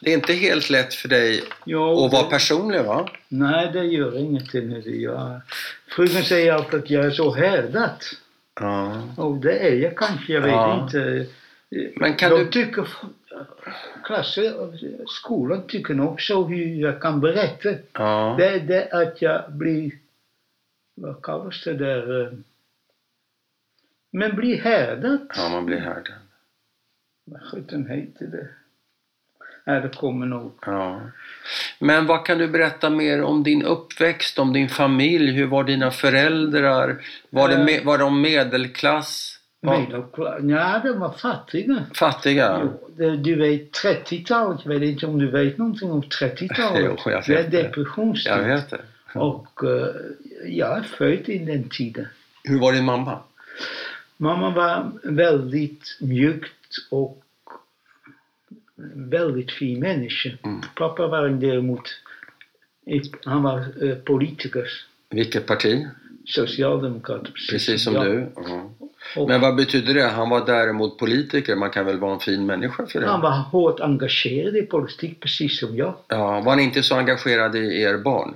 Det 0.00 0.10
är 0.10 0.14
inte 0.14 0.32
helt 0.32 0.70
lätt 0.70 0.94
för 0.94 1.08
dig 1.08 1.42
Ja, 1.64 2.06
att 2.06 2.12
vara 2.12 2.22
det- 2.22 2.30
personlig 2.30 2.84
va? 2.84 3.08
Nej, 3.28 3.70
det 3.72 3.84
gör 3.84 4.18
ingenting. 4.18 4.82
Jag, 5.02 5.40
frugan 5.96 6.22
säger 6.22 6.52
alltid 6.52 6.80
att 6.80 6.90
jag 6.90 7.04
är 7.04 7.10
så 7.10 7.34
härdad. 7.34 7.90
Ja. 8.60 9.02
Och 9.16 9.36
det 9.36 9.58
är 9.68 9.74
jag 9.74 9.96
kanske, 9.96 10.32
jag 10.32 10.40
vet 10.40 10.50
Ja. 10.52 10.82
inte. 10.84 11.26
Men 11.96 12.14
kan 12.16 12.30
De 12.30 12.38
du... 12.44 12.50
tycker, 12.50 12.88
klasser, 14.04 14.54
skolan 15.06 15.66
tycker 15.66 15.94
nog 15.94 16.20
så 16.22 16.44
hur 16.44 16.74
jag 16.82 17.00
kan 17.02 17.20
berätta. 17.20 17.68
Ja. 17.92 18.34
Det 18.38 18.48
är 18.48 18.60
det 18.60 18.88
att 18.92 19.22
jag 19.22 19.52
blir, 19.52 19.92
vad 20.94 21.22
kallas 21.22 21.64
det 21.64 21.74
där, 21.74 22.22
eh, 22.22 22.32
men 24.12 24.36
blir 24.36 24.60
härdad. 24.60 25.26
ja, 25.36 25.48
man 25.48 25.66
blir 25.66 25.78
härdad. 25.78 26.14
Vad 27.24 27.42
sjutton 27.42 27.86
heter 27.90 28.26
det? 28.26 28.48
Nej, 29.64 29.80
det 29.80 29.88
kommer 29.88 30.26
nog. 30.26 30.52
Ja. 30.66 31.00
Men 31.78 32.06
vad 32.06 32.26
kan 32.26 32.38
du 32.38 32.48
berätta 32.48 32.90
mer 32.90 33.22
om 33.22 33.42
din 33.42 33.62
uppväxt, 33.64 34.38
om 34.38 34.52
din 34.52 34.68
familj? 34.68 35.30
Hur 35.32 35.46
var 35.46 35.64
dina 35.64 35.90
föräldrar? 35.90 37.04
Var, 37.30 37.48
det 37.48 37.54
Eh. 37.54 37.60
me- 37.64 37.84
var 37.84 37.98
de 37.98 38.20
medelklass? 38.22 39.35
Var 39.66 39.78
Medelklass. 39.80 40.42
Ja, 40.42 40.80
de 40.84 40.98
var 40.98 41.12
fattiga. 41.12 41.86
fattiga? 41.94 42.60
Jo, 42.62 42.90
det, 42.96 43.16
du 43.16 43.34
vet 43.34 43.72
30-talet, 43.84 44.60
jag 44.64 44.72
vet 44.72 44.82
inte 44.82 45.06
om 45.06 45.18
du 45.18 45.30
vet 45.30 45.58
någonting 45.58 45.90
om 45.90 46.02
30-talet. 46.02 46.82
Jo, 46.84 47.10
jag 47.10 47.24
det 47.26 47.32
är 47.34 47.42
vet 47.42 47.50
det. 47.50 47.62
depressionstid. 47.62 48.32
Jag 48.32 48.44
vet 48.44 48.70
det. 48.70 48.80
Och 49.14 49.64
eh, 49.64 49.94
jag 50.46 50.78
är 50.78 50.82
född 50.82 51.28
i 51.28 51.38
den 51.38 51.68
tiden. 51.68 52.06
Hur 52.44 52.60
var 52.60 52.72
din 52.72 52.84
mamma? 52.84 53.18
Mamma 54.16 54.50
var 54.50 54.92
väldigt 55.02 55.98
mjukt 56.00 56.76
och 56.90 57.22
väldigt 58.94 59.52
fin 59.52 59.80
människa. 59.80 60.30
Mm. 60.44 60.60
Pappa 60.76 61.06
var 61.06 61.28
däremot, 61.28 61.82
han 63.24 63.42
var 63.42 63.58
eh, 63.88 63.94
politiker, 63.96 64.64
Vilket 65.10 65.46
parti? 65.46 65.86
Socialdemokrat. 66.26 67.22
Precis 67.50 67.84
som 67.84 67.94
Ja. 67.94 68.04
du? 68.04 68.32
Ja. 68.36 68.70
Och 69.16 69.28
Men 69.28 69.40
vad 69.40 69.56
betyder 69.56 69.94
det? 69.94 70.02
Han 70.08 70.30
var 70.30 70.46
däremot 70.46 70.98
politiker. 70.98 71.56
Man 71.56 71.70
kan 71.70 71.86
väl 71.86 71.98
vara 71.98 72.12
en 72.14 72.20
fin 72.20 72.46
människa 72.46 72.86
för 72.86 73.00
Han 73.02 73.20
det? 73.20 73.22
var 73.22 73.30
hårt 73.36 73.80
engagerad 73.80 74.56
i 74.56 74.62
politik, 74.62 75.20
precis 75.20 75.58
som 75.60 75.76
jag. 75.76 75.94
Ja, 76.08 76.40
var 76.40 76.50
han 76.50 76.60
inte 76.60 76.82
så 76.82 76.94
engagerad 76.94 77.56
i 77.56 77.80
er 77.82 77.98
barn? 77.98 78.34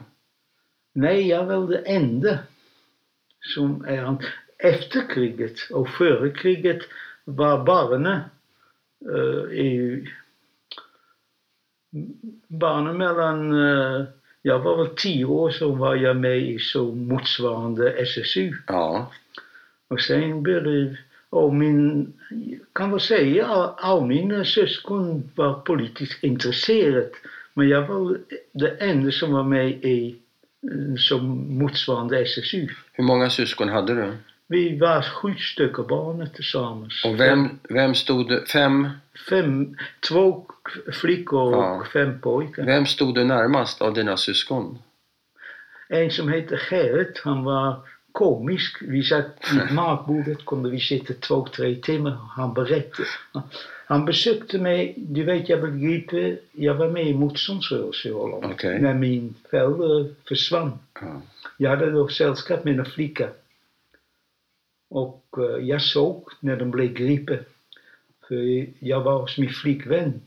Nej, 0.93 1.29
jag 1.29 1.45
var 1.45 1.69
det 1.69 1.79
enda 1.79 2.39
som 3.55 3.85
är 3.89 4.03
han. 4.03 4.19
Efter 4.59 5.09
kriget 5.15 5.57
och 5.71 5.89
före 5.89 6.31
kriget 6.31 6.79
var 7.25 7.65
barnen 7.65 8.21
eh, 9.15 9.59
i 9.59 10.05
barnen 12.49 12.97
mellan, 12.97 13.53
eh, 13.69 14.05
jag 14.43 14.59
var 14.59 14.77
väl 14.77 14.97
tio 14.97 15.25
år 15.25 15.51
så 15.51 15.73
var 15.73 15.97
jag 15.97 16.17
med 16.17 16.39
i 16.39 16.59
så 16.59 16.85
motsvarande 16.85 17.91
SSU. 17.91 18.53
Ja. 18.67 19.13
Och 19.89 20.01
sen 20.01 20.43
började, 20.43 20.97
och 21.31 21.55
min, 21.55 22.13
kan 22.73 22.91
väl 22.91 23.01
säga, 23.01 23.47
all, 23.47 23.75
all 23.77 24.07
mina 24.07 24.45
syskon 24.45 25.31
var 25.35 25.55
politiskt 25.55 26.25
intresserade. 26.25 27.09
Men 27.55 27.69
jag 27.69 27.87
var 27.87 28.19
det 28.53 28.71
enda 28.71 29.11
som 29.11 29.33
var 29.33 29.45
med 29.45 29.71
i 29.71 30.17
eh, 30.63 30.97
som 30.97 31.55
motsvarande 31.59 32.21
SSU. 32.21 32.69
Hur 32.93 33.05
många 33.05 33.31
syskon 33.31 33.69
hade 33.69 33.95
du? 33.95 34.13
Vi 34.51 34.79
var 34.79 35.03
sju 35.03 35.35
stycken 35.35 35.87
barn 35.87 36.29
tillsammans. 36.35 37.05
Och 37.05 37.21
vem, 37.21 37.59
vem 37.69 37.95
stod 37.95 38.29
du, 38.29 38.45
fem, 38.47 38.89
Fem, 39.31 39.77
två 40.09 40.47
flickor 41.01 41.55
och 41.55 41.63
Ja. 41.63 41.85
fem 41.93 42.21
pojkar. 42.21 42.65
vem 42.67 42.87
stod 42.87 43.15
du 43.15 43.25
närmast 43.25 43.83
av 43.83 43.95
dina 43.95 44.17
syskon? 44.17 44.79
En 45.89 46.11
som 46.11 46.29
hette 46.29 46.57
Gerrit, 46.71 47.21
han 47.25 47.45
var 47.45 47.77
komisk. 48.13 48.77
Vi 48.83 49.03
satt 49.03 49.37
vid 49.53 49.73
matbordet, 49.75 50.45
kunde 50.47 50.71
vi 50.71 50.81
sitta 50.81 51.15
två, 51.15 51.47
tre 51.57 51.75
timmar. 51.75 52.17
Han 52.37 52.55
berättade. 52.55 53.09
Han 53.87 54.05
besökte 54.05 54.59
mig, 54.59 54.95
du 54.97 55.25
vet 55.25 55.49
jag 55.49 55.61
begriper, 55.61 56.39
jag 56.53 56.75
var 56.75 56.89
med 56.89 57.07
i 57.07 57.15
motståndsrörelsen 57.15 58.11
i 58.11 58.15
Holland. 58.15 58.45
Okej. 58.45 58.81
När 58.81 58.95
min 58.95 59.35
förälder 59.51 60.15
försvann. 60.29 60.79
Ja. 61.01 61.23
Jag 61.57 61.71
hade 61.71 61.91
då 61.91 62.09
sällskap 62.09 62.65
med 62.65 62.79
en 62.79 62.85
flicka. 62.85 63.29
Och 64.91 65.25
eh, 65.39 65.67
jag 65.69 65.83
såg 65.83 66.29
när 66.41 66.57
de 66.57 66.71
blev 66.71 66.93
gripen. 66.93 67.45
För 68.29 68.67
jag 68.79 69.01
var 69.01 69.21
hos 69.21 69.39
min 69.39 69.51
flickvän. 69.51 70.21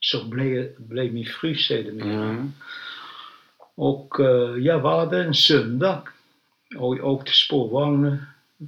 Så 0.00 0.24
blev, 0.24 0.72
blev 0.78 1.14
min 1.14 1.26
fru 1.26 1.54
sedermera. 1.54 2.24
Mm. 2.24 2.52
Och 3.74 4.20
eh, 4.20 4.56
jag 4.58 4.80
var 4.80 5.06
där 5.10 5.24
en 5.24 5.34
söndag 5.34 6.02
och 6.76 6.98
jag 6.98 7.06
åkte 7.06 7.32
spårvagn 7.32 8.16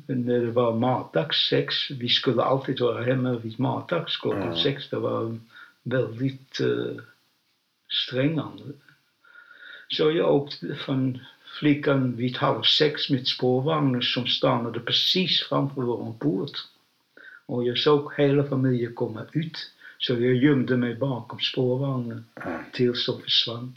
när 0.07 0.41
det 0.41 0.51
var 0.51 0.73
matdags 0.75 1.49
sex. 1.51 1.75
Vi 1.91 2.09
skulle 2.09 2.43
alltid 2.43 2.81
vara 2.81 3.05
hemma 3.05 3.33
vid 3.33 3.61
matdags 3.61 4.17
klockan 4.17 4.43
Ja. 4.57 4.63
sex. 4.63 4.91
Det 4.91 4.97
var 4.97 5.39
väldigt 5.83 6.61
uh, 6.61 7.01
strängande. 8.07 8.63
Så 9.89 10.11
jag 10.11 10.35
åkte 10.35 10.75
från 10.75 11.19
flickan 11.61 12.17
vid 12.17 12.37
halv 12.37 12.63
sex 12.63 13.11
med 13.11 13.27
spårvagnen 13.27 14.03
som 14.03 14.27
stannade 14.27 14.81
precis 14.81 15.43
framför 15.49 15.83
vår 15.83 16.13
port. 16.19 16.51
Och 17.47 17.65
jag 17.67 17.79
såg 17.79 18.13
hela 18.17 18.45
familjen 18.45 18.95
komma 18.95 19.23
ut. 19.33 19.71
Så 19.99 20.13
jag 20.13 20.35
gömde 20.35 20.77
mig 20.77 20.95
bakom 20.95 21.39
spårvagnen 21.41 22.25
Ja. 22.35 22.59
tills 22.73 23.07
de 23.07 23.23
försvann. 23.23 23.75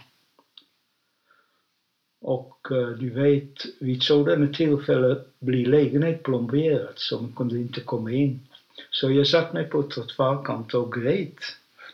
Och 2.21 2.67
eh, 2.71 2.87
du 2.87 3.09
vet, 3.09 3.65
vid 3.79 4.03
sådana 4.03 4.47
tillfällen 4.47 5.17
blir 5.39 5.65
lägenhet 5.65 6.23
plomberad 6.23 6.93
så 6.95 7.19
man 7.21 7.31
kunde 7.35 7.57
inte 7.57 7.81
komma 7.81 8.11
in. 8.11 8.39
Så 8.91 9.11
jag 9.11 9.27
satt 9.27 9.53
mig 9.53 9.63
på 9.65 9.83
trottoarkanten 9.83 10.79
och 10.79 10.93
grät. 10.93 11.39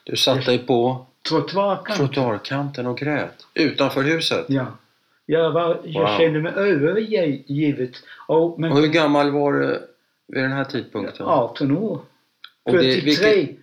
Du 0.04 0.15
satt 0.18 0.46
dig 0.46 0.58
på 0.60 1.06
Trottoarkanten? 1.30 2.08
trottoarkanten 2.08 2.88
och 2.88 2.98
grät 2.98 3.46
utanför 3.54 4.04
huset. 4.04 4.46
Ja. 4.50 4.65
Jag, 5.25 5.51
var, 5.51 5.79
jag 5.84 6.01
Wow. 6.01 6.17
kände 6.17 6.39
mig 6.41 6.53
övergivet. 6.55 7.91
Och, 8.27 8.60
men 8.60 8.72
Och 8.72 8.77
hur 8.77 8.88
gammal 8.88 9.32
var 9.32 9.53
du 9.53 9.79
vid 10.27 10.44
den 10.44 10.51
här 10.51 10.63
tidpunkten? 10.63 11.25
18 11.25 11.77
år. 11.77 12.00
Och 12.63 12.74
det- 12.74 13.01
43. 13.01 13.55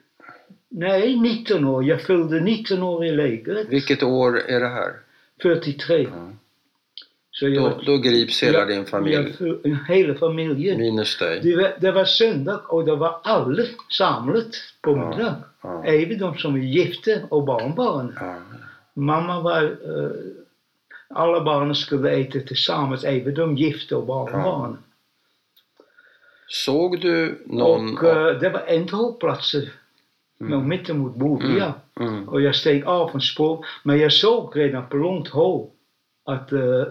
Nej, 0.68 1.16
19 1.20 1.64
år. 1.64 1.84
Jag 1.84 2.00
fyllde 2.02 2.40
19 2.40 2.82
år 2.82 3.04
i 3.04 3.12
lägret. 3.12 3.66
Vilket 3.68 4.02
år 4.02 4.38
är 4.48 4.60
det 4.60 4.68
här? 4.68 4.92
43. 5.42 6.02
Ja. 6.02 6.28
Så 7.30 7.48
jag, 7.48 7.64
Då, 7.70 7.80
då 7.86 7.98
grips 7.98 8.42
hela 8.42 8.58
jag- 8.58 8.68
din 8.68 8.84
familj. 8.84 9.34
Jag, 9.62 9.78
hela 9.96 10.14
familjen. 10.14 10.78
Minus 10.80 11.18
dig. 11.18 11.40
Det 11.42 11.56
var, 11.56 11.72
det 11.80 11.92
var 11.92 12.04
söndag 12.04 12.60
och 12.68 12.84
det 12.84 12.96
var 12.96 13.16
alla 13.22 13.62
samlat 13.98 14.46
på 14.82 14.90
Ja. 14.90 15.08
middag. 15.10 15.36
Ja. 15.62 15.84
Även 15.84 16.18
de 16.18 16.36
som 16.38 16.54
är 16.54 16.58
gifta 16.58 17.10
och 17.28 17.44
barnbarn. 17.44 18.16
Ja. 18.20 18.34
Mamma 18.94 19.40
var... 19.40 19.62
eh, 19.62 20.10
alla 21.14 21.40
barnen 21.44 21.74
skulle 21.74 22.10
äta 22.10 22.40
tillsammans, 22.40 23.04
även 23.04 23.34
de 23.34 23.56
gifta 23.56 23.96
och 23.96 24.06
barnbarn. 24.06 24.78
Såg 26.48 27.00
du 27.00 27.42
någon... 27.46 27.98
Och 27.98 28.04
eh, 28.04 28.38
det 28.40 28.50
var 28.50 28.60
en 28.66 28.88
hållplatser. 28.88 29.72
Mm. 30.40 30.68
Mittemot 30.68 31.14
Borbia. 31.16 31.74
mm. 32.00 32.28
Och 32.28 32.40
jag 32.42 32.54
steg 32.54 32.84
av 32.86 33.08
från 33.08 33.20
spår. 33.20 33.66
Men 33.82 33.98
jag 33.98 34.12
såg 34.12 34.56
redan 34.56 34.88
på 34.88 34.96
långt 34.96 35.28
håll 35.28 35.66
att 36.24 36.52
uh, 36.52 36.84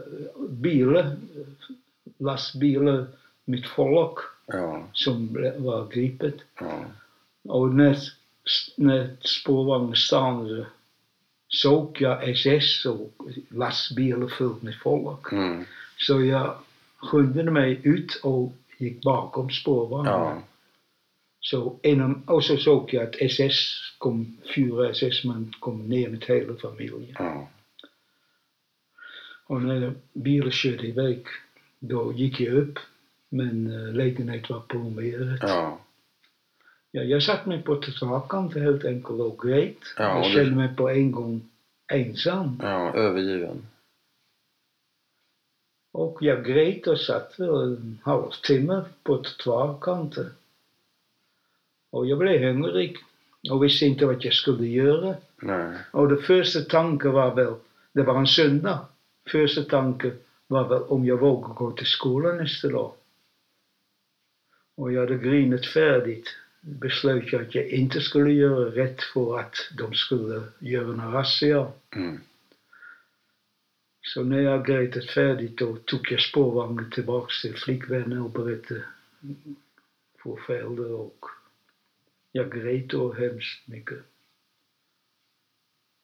bilar, 0.50 1.00
eh, 1.06 1.76
lastbilar 2.18 3.06
med 3.46 3.66
folk 3.66 4.18
Ja, 4.46 4.84
som 4.94 5.30
ble- 5.30 5.64
var 5.64 5.88
gripet. 5.88 6.36
ja. 6.60 6.80
Och 7.50 7.70
när, 7.76 7.98
när 8.78 9.10
spårvagnen 9.22 9.96
stannade 9.96 10.66
såg 11.52 11.98
jag 12.02 12.30
SS 12.30 12.86
och 12.86 13.12
lastbilar 13.50 14.28
fullt 14.28 14.62
med 14.62 14.76
folk. 14.84 15.32
Mm. 15.32 15.66
Så 15.98 16.22
jag 16.22 16.56
skyndade 16.98 17.52
mig 17.52 17.82
ut 17.84 18.20
och 18.24 18.54
gick 18.78 19.04
bakom 19.04 19.50
spårvagnen. 19.50 20.14
ja. 20.14 20.44
Så 21.44 21.80
inom, 21.84 22.24
och 22.28 22.44
så 22.44 22.58
såg 22.58 22.94
jag 22.94 23.04
att 23.04 23.16
SS 23.16 23.56
kom, 23.98 24.38
fyra 24.56 24.90
SS-man 24.90 25.54
kom 25.60 25.90
ner 25.90 26.10
med 26.10 26.26
hela 26.28 26.56
familjen. 26.56 27.16
ja. 27.20 27.50
Och 29.46 29.62
när 29.62 29.94
bilen 30.14 30.52
körde 30.52 30.88
iväg, 30.88 31.26
då 31.80 32.14
gick 32.14 32.40
jag 32.40 32.54
upp. 32.54 32.80
Men 33.30 33.68
uh, 33.68 33.94
lägenheten 33.94 34.56
var 34.56 34.62
plomberad. 34.62 35.38
ja. 35.42 35.80
Ja, 36.92 37.02
jag 37.04 37.24
satt 37.24 37.46
mig 37.46 37.62
på 37.64 37.76
trottoarkanten 37.76 38.62
helt 38.62 38.86
enkelt 38.86 39.20
och 39.20 39.40
grät. 39.48 39.78
Ja, 39.98 40.04
jag 40.04 40.18
och 40.18 40.24
du- 40.26 40.34
kände 40.34 40.56
mig 40.56 40.76
på 40.76 40.90
en 40.90 41.12
gång 41.12 41.50
ensam. 41.94 42.60
ja. 42.62 42.94
Övergiven. 42.96 43.68
Och 45.94 46.18
jag 46.22 46.46
grät 46.46 46.88
och 46.88 47.00
satt 47.00 47.40
väl 47.40 47.50
en 47.64 48.00
halvtimme 48.04 48.84
på 49.04 49.18
trottoarkanten. 49.24 50.30
Och 51.90 52.06
jag 52.06 52.18
blev 52.18 52.42
hungrig. 52.42 52.98
och 53.52 53.64
visste 53.64 53.86
inte 53.86 54.06
vad 54.06 54.26
jag 54.26 54.34
skulle 54.34 54.68
göra. 54.68 55.16
Nej. 55.42 55.78
Och 55.92 56.08
det 56.10 56.18
första 56.18 56.60
tanken 56.62 57.12
var 57.12 57.36
väl, 57.36 57.54
det 57.94 58.04
var 58.04 58.20
en 58.20 58.28
söndag, 58.28 58.80
första 59.32 59.64
tanken 59.64 60.20
var 60.48 60.68
väl 60.70 60.82
om 60.84 61.06
jag 61.06 61.18
vågar 61.18 61.54
gå 61.54 61.72
till 61.72 61.86
skolan 61.86 62.38
nästa 62.38 62.68
dag. 62.68 62.94
Och 64.76 64.92
jag 64.92 65.00
hade 65.02 65.18
grinat 65.18 65.66
färdigt. 65.66 66.28
Beslöt 66.62 67.32
jag 67.32 67.42
att 67.42 67.56
jag 67.56 67.68
inte 67.68 68.02
skulle 68.02 68.32
göra 68.32 68.70
rätt 68.70 69.02
för 69.02 69.40
att 69.40 69.56
de 69.78 69.94
skulle 69.94 70.44
göra 70.60 70.88
en 70.88 71.12
razzia. 71.12 71.72
Mm. 71.96 72.20
Så 74.02 74.24
när 74.24 74.40
jag 74.40 74.66
grejtat 74.66 75.06
färdigt 75.06 75.58
då 75.58 75.76
tog 75.76 76.12
jag 76.12 76.22
spårvagnen 76.22 76.92
tillbaks 76.92 77.42
till 77.42 77.58
flickvännen 77.58 78.22
och 78.22 78.32
berättade 78.32 78.84
för 80.24 80.36
föräldrar 80.48 80.92
och 80.92 81.26
jag 82.32 82.52
grät 82.52 82.90
då 82.90 83.14
hemskt 83.14 83.68
mycket. 83.68 84.00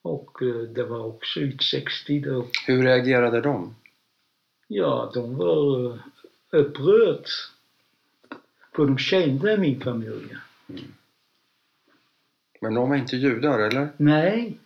Och 0.02 0.38
det 0.76 0.84
var 0.84 1.06
också 1.06 1.40
ut 1.40 1.64
60 1.64 2.20
då. 2.20 2.48
Hur 2.68 2.84
reagerade 2.84 3.42
de? 3.42 3.76
Ja, 4.68 5.12
de 5.14 5.36
var 5.38 6.00
upprört. 6.50 7.30
För 8.76 8.86
de 8.86 8.98
kände 8.98 9.58
min 9.58 9.82
familj. 9.82 10.36
Men 12.62 12.74
de 12.74 12.90
var 12.90 12.96
inte 12.96 13.18
judar, 13.18 13.60
eller? 13.60 13.88
Nej. 13.98 14.58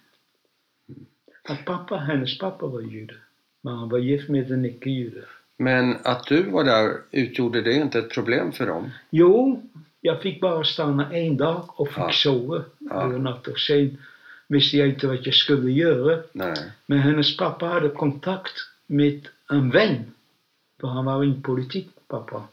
Att 1.43 1.65
pappa, 1.65 1.97
hennes 1.97 2.37
pappa 2.37 2.65
var 2.67 2.81
jude. 2.81 3.13
Men 3.61 3.75
han 3.75 3.89
var 3.89 3.99
gift 3.99 4.29
med 4.29 4.51
en 4.51 4.65
icke-jude. 4.65 5.25
Men 5.57 5.95
att 6.03 6.27
du 6.27 6.43
var 6.43 6.63
där, 6.63 6.97
utgjorde 7.11 7.61
det 7.61 7.73
inte 7.73 7.99
ett 7.99 8.09
problem 8.09 8.51
för 8.51 8.67
dem? 8.67 8.89
Jo, 9.09 9.61
jag 10.01 10.21
fick 10.21 10.41
bara 10.41 10.63
stanna 10.63 11.13
en 11.13 11.37
dag 11.37 11.65
och 11.79 11.87
fick 11.87 11.97
Ja. 11.97 12.11
sova 12.11 12.63
Ja. 12.79 13.07
natt. 13.07 13.47
Och 13.47 13.59
sen 13.59 13.97
visste 14.47 14.77
jag 14.77 14.87
inte 14.89 15.07
vad 15.07 15.17
jag 15.27 15.33
skulle 15.33 15.71
göra. 15.71 16.21
Nej. 16.33 16.55
Men 16.85 16.99
hennes 16.99 17.37
pappa 17.37 17.65
hade 17.65 17.89
kontakt 17.89 18.53
med 18.87 19.27
en 19.49 19.69
vän. 19.69 20.13
För 20.79 20.87
han 20.87 21.05
var 21.05 21.23
in 21.23 21.41
politik, 21.41 21.89
pappa. 22.07 22.43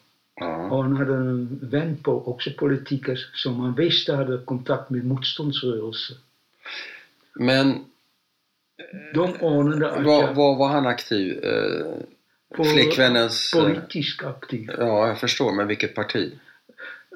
Ja. 0.40 0.71
Och 0.71 0.83
han 0.83 0.97
hade 0.97 1.14
en 1.14 1.59
vän 1.62 1.97
på, 2.02 2.28
också 2.28 2.50
politiker, 2.59 3.18
som 3.35 3.61
han 3.61 3.75
visste 3.75 4.14
hade 4.14 4.38
kontakt 4.38 4.90
med 4.90 5.04
motståndsrörelsen. 5.04 6.16
Men 7.35 7.85
De 9.14 9.35
ordnade 9.40 9.90
att 9.90 10.04
vad, 10.04 10.23
jag 10.25 10.35
vad 10.35 10.59
var 10.59 10.68
han 10.68 10.87
aktiv? 10.87 11.45
Eh, 11.45 11.87
var 12.49 12.64
flickvännens... 12.64 13.54
eh, 13.54 13.62
politiskt 13.62 14.25
aktiv. 14.25 14.71
Ja, 14.78 15.09
jag 15.09 15.21
förstår. 15.21 15.52
Men 15.52 15.66
vilket 15.66 15.95
parti? 15.95 16.33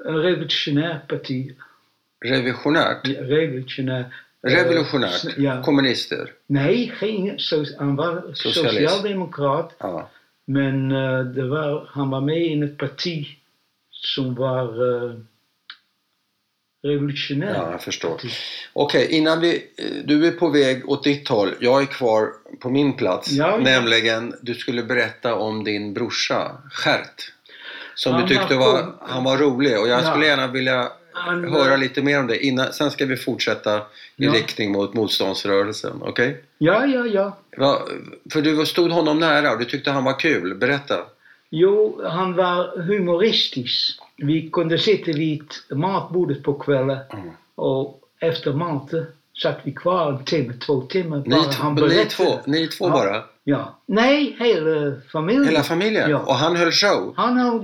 En 0.05 0.14
revolutionär 0.23 1.00
parti. 1.09 1.55
Revisionärt? 2.25 3.09
Revolutionär. 3.09 4.05
Revolutionärt? 4.43 5.25
Eh, 5.25 5.33
Ja. 5.37 5.62
Kommunister? 5.62 6.33
Nej, 6.47 6.93
geen, 7.00 7.38
so, 7.38 7.64
han 7.79 7.97
var 7.97 8.23
Socialist. 8.35 8.91
socialdemokrat. 8.91 9.75
Ja. 9.79 10.11
Men 10.46 10.92
eh, 10.92 11.20
det 11.20 11.49
var, 11.49 11.88
han 11.92 12.11
var 12.11 12.20
med 12.20 12.38
i 12.42 12.62
ett 12.62 12.78
parti 12.78 13.26
som 13.90 14.34
var 14.34 14.82
uh, 14.82 15.18
revolutionär. 16.87 17.54
Ja, 17.54 17.70
jag 17.70 17.82
förstår. 17.82 18.20
Okej, 18.72 19.08
innan 19.11 19.40
vi... 19.40 19.56
eh, 19.78 19.84
Du 20.04 20.26
är 20.26 20.32
på 20.32 20.49
väg 20.49 20.88
åt 20.88 21.04
ditt 21.04 21.28
håll. 21.28 21.54
Jag 21.61 21.82
är 21.82 21.87
kvar 21.87 22.28
på 22.61 22.70
min 22.70 22.96
plats. 22.96 23.30
Ja, 23.32 23.50
ja. 23.50 23.56
Nämligen, 23.58 24.34
du 24.42 24.54
skulle 24.54 24.82
berätta 24.82 25.34
om 25.34 25.64
din 25.64 25.94
brorsa, 25.94 26.62
Gert. 26.84 27.32
Som 27.94 28.12
Han 28.12 28.22
du 28.22 28.28
tyckte 28.28 28.54
var 28.56 28.72
var, 28.72 28.94
han 29.00 29.25
var 29.25 29.38
rolig 29.38 29.80
och 29.80 29.88
jag 29.88 30.00
Ja. 30.02 30.11
skulle 30.11 30.26
gärna 30.26 30.46
vilja 30.46 30.92
Han, 31.14 31.52
höra 31.52 31.76
lite 31.76 32.02
mer 32.02 32.21
om 32.21 32.26
det. 32.26 32.47
Innan, 32.47 32.73
sen 32.73 32.90
ska 32.90 33.07
vi 33.07 33.16
fortsätta 33.16 33.76
i 33.78 33.83
Ja. 34.16 34.33
riktning 34.33 34.73
mot 34.73 34.95
motståndsrörelsen. 34.95 36.02
Okej? 36.02 36.40
Ja, 36.59 36.87
ja, 36.87 37.07
ja. 37.07 37.37
Va- 37.57 37.83
För 38.33 38.42
du 38.42 38.66
stod 38.66 38.90
honom 38.90 39.19
nära 39.19 39.52
och 39.52 39.59
du 39.59 39.64
tyckte 39.64 39.90
han 39.90 40.04
var 40.04 40.19
kul. 40.19 40.54
Berätta. 40.54 40.97
Jo, 41.50 42.00
han 42.04 42.34
var 42.36 42.78
humoristisk. 42.82 43.99
Vi 44.17 44.50
kunde 44.52 44.78
sitta 44.78 45.13
vid 45.13 45.45
matbordet 45.71 46.43
på 46.43 46.54
kvällen 46.54 46.99
Mm. 47.13 47.30
och 47.54 48.00
efter 48.21 48.52
maten 48.52 49.06
satt 49.42 49.60
vi 49.62 49.73
kvar 49.73 50.12
en 50.12 50.25
timme, 50.25 50.52
två 50.52 50.80
timmar. 50.80 51.23
Ni, 51.26 51.36
bara 51.36 51.52
han 51.52 51.75
ni 51.75 52.04
två, 52.04 52.38
ni 52.47 52.66
två 52.66 52.84
Ja. 52.86 52.90
bara? 52.90 53.25
Ja. 53.45 53.78
Nej, 53.86 54.36
hela 54.38 54.92
familjen. 55.12 55.45
Hela 55.45 55.62
familjen? 55.62 56.10
Ja. 56.10 56.18
Och 56.18 56.34
han 56.34 56.56
höll 56.56 56.73
show? 56.73 57.14
Han 57.16 57.36
har 57.38 57.54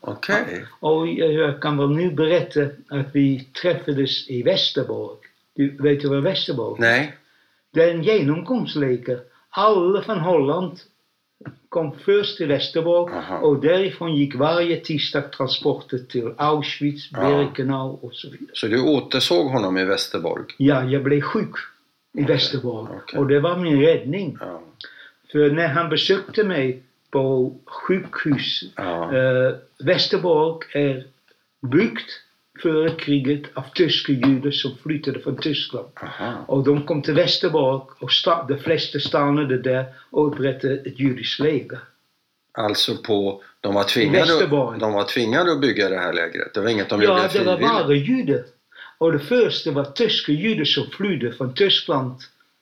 Okej. 0.00 0.64
Och 0.80 1.08
jag 1.08 1.62
kan 1.62 1.76
väl 1.78 1.90
nu 1.90 2.10
berätta 2.10 2.60
att 2.88 3.06
vi 3.12 3.48
träffades 3.62 4.30
i 4.30 4.42
Västerborg. 4.42 5.18
Du 5.56 5.76
vet 5.82 6.00
du 6.00 6.08
vad 6.08 6.22
Västerborg 6.22 6.76
är? 6.78 6.90
Nej. 6.90 7.16
Det 7.72 7.82
är 7.82 7.94
en 7.94 8.02
genomgångsläkare. 8.02 9.18
Alla 9.50 10.02
från 10.02 10.18
Holland 10.20 10.80
kom 11.68 11.92
först 12.04 12.36
till 12.36 12.46
Västerborg 12.48 13.14
Aha. 13.14 13.38
och 13.38 13.60
därifrån 13.60 14.16
gick 14.16 14.34
varje 14.34 14.76
tisdag 14.76 15.22
transporter 15.22 15.98
till 15.98 16.32
Auschwitz, 16.36 17.08
Ja. 17.12 17.28
Birkenau 17.38 17.98
och 18.02 18.14
så 18.14 18.30
vidare. 18.30 18.50
Så 18.52 18.66
du 18.66 18.80
återsåg 18.82 19.46
honom 19.46 19.78
i 19.78 19.84
Västerborg? 19.84 20.44
Ja, 20.56 20.84
jag 20.84 21.02
blev 21.02 21.20
sjuk 21.20 21.50
i 22.18 22.22
Okej, 22.22 22.34
Västerborg 22.34 22.88
okej. 23.04 23.18
och 23.18 23.26
det 23.26 23.40
var 23.40 23.56
min 23.56 23.80
räddning. 23.82 24.36
Ja. 24.40 24.60
För 25.32 25.50
när 25.50 25.68
han 25.68 25.88
besökte 25.90 26.44
mig 26.44 26.82
på 27.10 27.54
sjukhus 27.66 28.62
ja. 28.76 29.16
Eh, 29.16 29.54
Västerborg 29.84 30.58
är 30.74 31.04
byggt 31.72 32.10
före 32.62 32.90
kriget 32.90 33.42
av 33.54 33.64
tyska 33.74 34.12
judar 34.12 34.50
som 34.50 34.76
flyttade 34.82 35.20
från 35.20 35.36
Tyskland. 35.36 35.88
Aha. 36.02 36.44
Och 36.46 36.64
de 36.64 36.86
kom 36.86 37.02
till 37.02 37.14
Västerborg 37.14 37.82
och 37.98 38.10
de 38.48 38.58
flesta 38.58 39.00
stannade 39.00 39.58
där 39.58 39.84
och 40.10 40.26
upprättade 40.28 40.74
ett 40.74 41.00
judiskt 41.00 41.40
läger. 41.40 41.78
Alltså 42.52 42.96
på... 42.96 43.42
De 43.60 43.74
var, 43.74 43.84
tvingade, 43.84 44.46
de 44.78 44.92
var 44.92 45.04
tvingade 45.04 45.52
att 45.52 45.60
bygga 45.60 45.88
det 45.88 45.98
här 45.98 46.12
lägret? 46.12 46.54
Det 46.54 46.60
var 46.60 46.68
inget 46.68 46.88
de 46.88 47.02
ja, 47.02 47.08
gjorde 47.08 47.16
det 47.16 47.22
var 47.22 47.28
frivilligt? 47.28 47.68
bara 47.68 47.94
judar. 47.94 48.44
Och 48.98 49.12
det 49.12 49.18
första 49.18 49.70
var 49.70 49.84
tyska 49.84 50.32
judar 50.32 50.64
som 50.64 50.86
flydde 50.90 51.32
från 51.32 51.54
Tyskland. 51.54 52.14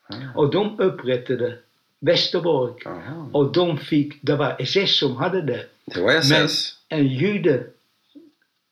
Ah. 0.08 0.14
Och 0.34 0.50
de 0.50 0.80
upprättade 0.80 1.58
Västerborg. 2.00 2.72
Aha. 2.86 3.28
Och 3.32 3.52
de 3.52 3.78
fick, 3.78 4.22
det 4.22 4.36
var 4.36 4.56
SS 4.58 4.98
som 4.98 5.16
hade 5.16 5.42
det. 5.42 5.66
Det 5.84 6.00
var 6.00 6.10
SS? 6.10 6.74
en 6.88 7.06
jude, 7.06 7.64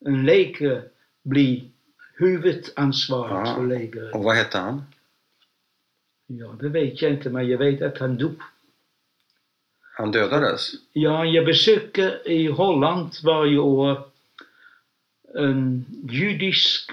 en 0.07 0.27
läkare, 0.27 0.83
blir 1.25 1.63
huvudansvarig 2.17 3.35
Ah. 3.49 3.55
för 3.55 3.67
lägret. 3.67 4.15
Och 4.15 4.23
vad 4.25 4.37
hette 4.37 4.59
han? 4.59 4.83
Ja, 6.27 6.57
det 6.61 6.69
vet 6.69 7.03
jag 7.03 7.11
inte, 7.13 7.31
men 7.31 7.49
jag 7.49 7.59
vet 7.59 7.83
att 7.83 7.99
han 7.99 8.17
dog. 8.17 8.41
Han 9.97 10.13
dödades? 10.13 10.71
Ja, 10.93 11.25
jag 11.25 11.47
besöker 11.47 12.29
i 12.29 12.47
Holland 12.47 13.11
varje 13.25 13.59
år 13.59 14.03
en 15.35 15.85
judisk 16.11 16.91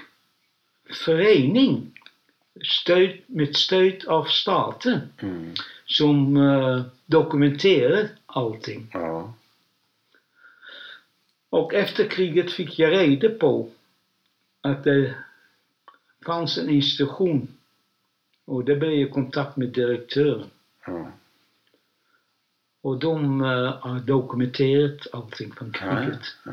förening 1.04 1.90
stöd, 2.64 3.18
med 3.26 3.56
stöd 3.56 4.04
av 4.06 4.24
staten 4.24 5.00
Mm. 5.22 5.54
som 5.86 6.36
eh, 6.36 6.82
dokumenterar 7.06 8.08
allting. 8.26 8.90
Ja. 8.92 9.34
Och 11.50 11.74
efter 11.74 12.08
kriget 12.08 12.52
fick 12.52 12.78
jag 12.78 12.92
reda 12.92 13.28
på 13.28 13.68
att 14.62 14.84
det 14.84 15.14
fanns 16.26 16.58
en 16.58 16.70
institution 16.70 17.48
och 18.44 18.64
där 18.64 18.76
blev 18.76 18.92
jag 18.92 19.10
kontakt 19.10 19.56
med 19.56 19.68
direktören. 19.68 20.46
ja. 20.86 21.12
Och 22.80 22.98
de 22.98 23.40
eh, 23.40 23.74
har 23.80 24.00
dokumenterat 24.00 25.06
allting 25.12 25.52
från 25.52 25.72
kriget. 25.72 26.20
ja. 26.44 26.52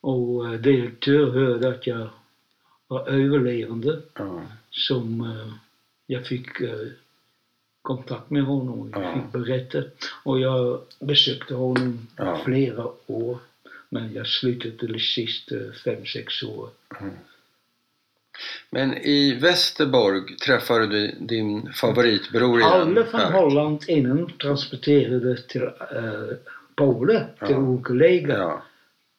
Och 0.00 0.44
uh, 0.44 0.52
direktör 0.52 1.30
hörde 1.30 1.68
att 1.68 1.86
jag 1.86 2.08
var 2.86 3.08
överlevande 3.08 4.02
ja. 4.14 4.42
som 4.70 5.20
eh, 5.20 5.52
jag 6.06 6.26
fick 6.26 6.60
eh, 6.60 6.88
kontakt 7.82 8.30
med 8.30 8.42
honom 8.42 8.80
och 8.80 8.88
jag 8.90 9.02
Ja. 9.02 9.14
fick 9.14 9.32
berätta. 9.32 9.82
Och 10.24 10.40
jag 10.40 10.80
besökte 10.98 11.54
honom 11.54 12.06
flera 12.44 12.86
år. 13.06 13.38
Men 13.92 14.12
jag 14.14 14.26
slutade 14.26 14.76
till 14.76 15.00
sist 15.00 15.52
eh, 15.52 15.58
fem, 15.84 16.06
sex 16.06 16.42
år. 16.42 16.68
Men 18.70 18.94
i 18.98 19.38
Västerborg 19.42 20.36
träffade 20.36 20.86
du 20.86 21.14
din 21.20 21.72
favoritbror 21.72 22.58
igen? 22.60 22.72
Alla 22.72 23.04
från 23.04 23.20
Gert. 23.20 23.32
Holland 23.32 23.84
innan 23.88 24.32
transporterade 24.38 25.36
till 25.36 25.62
uh, 25.62 25.70
Polen, 26.76 27.26
till 27.46 27.56
olika 27.56 27.92
läger. 27.92 28.38
Ja, 28.38 28.62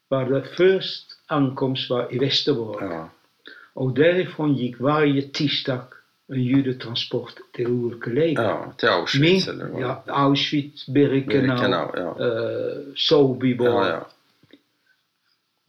Var 0.08 0.26
det 0.26 0.44
först 0.58 1.06
ankomst 1.28 1.90
var 1.90 2.16
i 2.16 2.20
Västerborg. 2.20 2.86
ja. 2.86 3.10
Och 3.74 3.94
därifrån 3.94 4.54
gick 4.54 4.80
varje 4.80 5.22
tisdag 5.22 5.82
en 6.28 6.44
judetransport 6.44 7.34
till 7.54 7.68
olika 7.68 8.10
läger. 8.10 8.44
ja. 8.44 8.74
Till 8.78 8.90
Auschwitz 8.90 9.48
Min, 9.48 9.56
eller 9.56 9.70
vad? 9.72 9.82
ja, 9.82 10.04
Auschwitz, 10.08 10.88
Birkenau, 10.88 11.56
Birkenau, 11.56 11.92
ja. 11.96 12.26
eh, 12.26 12.78
Sobibor. 12.96 13.68
Ja. 13.88 14.08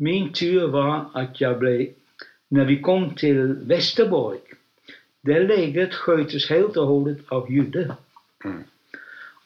Min 0.02 0.32
tur 0.32 0.66
var 0.66 1.04
att 1.12 1.40
jag 1.40 1.58
blev 1.58 1.86
när 2.48 2.64
vi 2.64 2.80
kom 2.82 3.14
till 3.14 3.46
Västerborg, 3.46 4.38
det 5.20 5.40
lägret 5.40 5.94
sköttes 5.94 6.50
helt 6.50 6.76
och 6.76 6.86
hållet 6.86 7.18
av 7.28 7.52
judar. 7.52 7.94
Mm. 8.44 8.62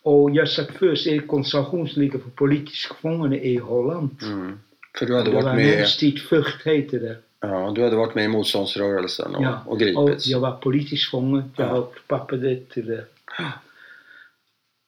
Och 0.03 0.31
jag 0.31 0.49
satt 0.49 0.71
först 0.71 1.07
i 1.07 1.19
koncentrationsläger 1.19 2.19
för 2.19 2.31
politiska 2.31 2.95
fångar 2.95 3.35
i 3.35 3.57
Holland. 3.57 4.11
Mm. 4.23 4.59
För 4.99 5.07
du 5.07 5.15
hade 5.15 5.31
det 5.31 5.35
var 5.37 5.43
varit 5.43 5.57
med, 5.57 5.67
Hemstid 5.67 6.19
Furt 6.23 6.67
heter 6.67 6.99
det. 7.01 7.17
ja, 7.41 7.73
du 7.75 7.83
hade 7.85 7.97
varit 7.97 8.15
med 8.15 8.25
i 8.25 8.29
motståndsrörelsen 8.29 9.35
och, 9.35 9.43
Ja, 9.45 9.63
och 9.67 9.73
Och 9.73 9.79
gripits. 9.81 10.27
jag 10.27 10.41
var 10.41 10.53
politisk 10.53 11.11
fånge. 11.11 11.43
Jag 11.57 11.67
Ja. 11.67 11.71
har 11.73 11.87
papper 12.07 12.61
till 12.75 12.87
det. 12.87 13.05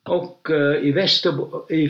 Och 0.04 0.50
eh, 0.50 0.84
i 0.88 0.92
Västerborg, 0.92 1.84
i 1.84 1.88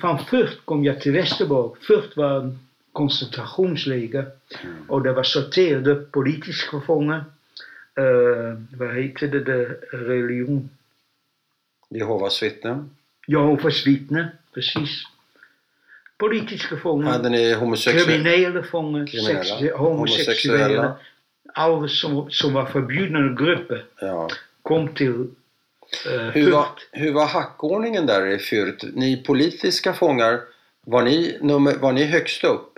från 0.00 0.18
Furt 0.18 0.58
kom 0.64 0.84
jag 0.84 1.00
till 1.00 1.12
Västerborg. 1.12 1.78
Furt 1.80 2.16
var 2.16 2.56
koncentrationsläger 2.98 4.26
Mm. 4.64 4.90
och 4.90 5.02
det 5.02 5.12
var 5.12 5.22
sorterade 5.22 5.94
politiska 5.94 6.80
fångar. 6.80 7.24
Uh, 8.00 8.58
vad 8.78 8.96
heter 8.96 9.28
det, 9.28 9.40
det 9.40 9.64
religion? 9.92 10.70
Jehovas 11.90 12.42
vittnen. 12.42 12.90
Jehovas 13.26 13.86
vittnen, 13.86 14.26
precis. 14.54 15.02
Politiska 16.18 16.76
fångar. 16.76 17.10
Hade 17.12 17.28
ni 17.28 17.52
homosexuella? 17.52 18.06
Kriminella, 18.06 18.60
sex, 18.62 18.72
homosexuella. 18.72 19.76
homosexuella. 19.76 20.96
Alla 21.54 21.88
som, 21.88 22.30
som 22.30 22.52
var 22.52 22.66
förbjudna 22.66 23.34
grupper 23.42 23.84
Ja. 24.00 24.28
kom 24.62 24.88
till 24.94 25.26
eh, 26.06 26.20
Hur 26.34 26.50
var, 26.52 26.66
hur 26.92 27.12
var 27.12 27.26
hackordningen 27.26 28.06
där 28.06 28.26
i 28.26 28.36
Fürth? 28.36 28.90
Ni 28.94 29.22
politiska 29.26 29.92
fångar, 29.92 30.40
var 30.86 31.02
ni, 31.02 31.38
nummer, 31.40 31.74
var 31.74 31.92
ni 31.92 32.04
högst 32.04 32.44
upp? 32.44 32.77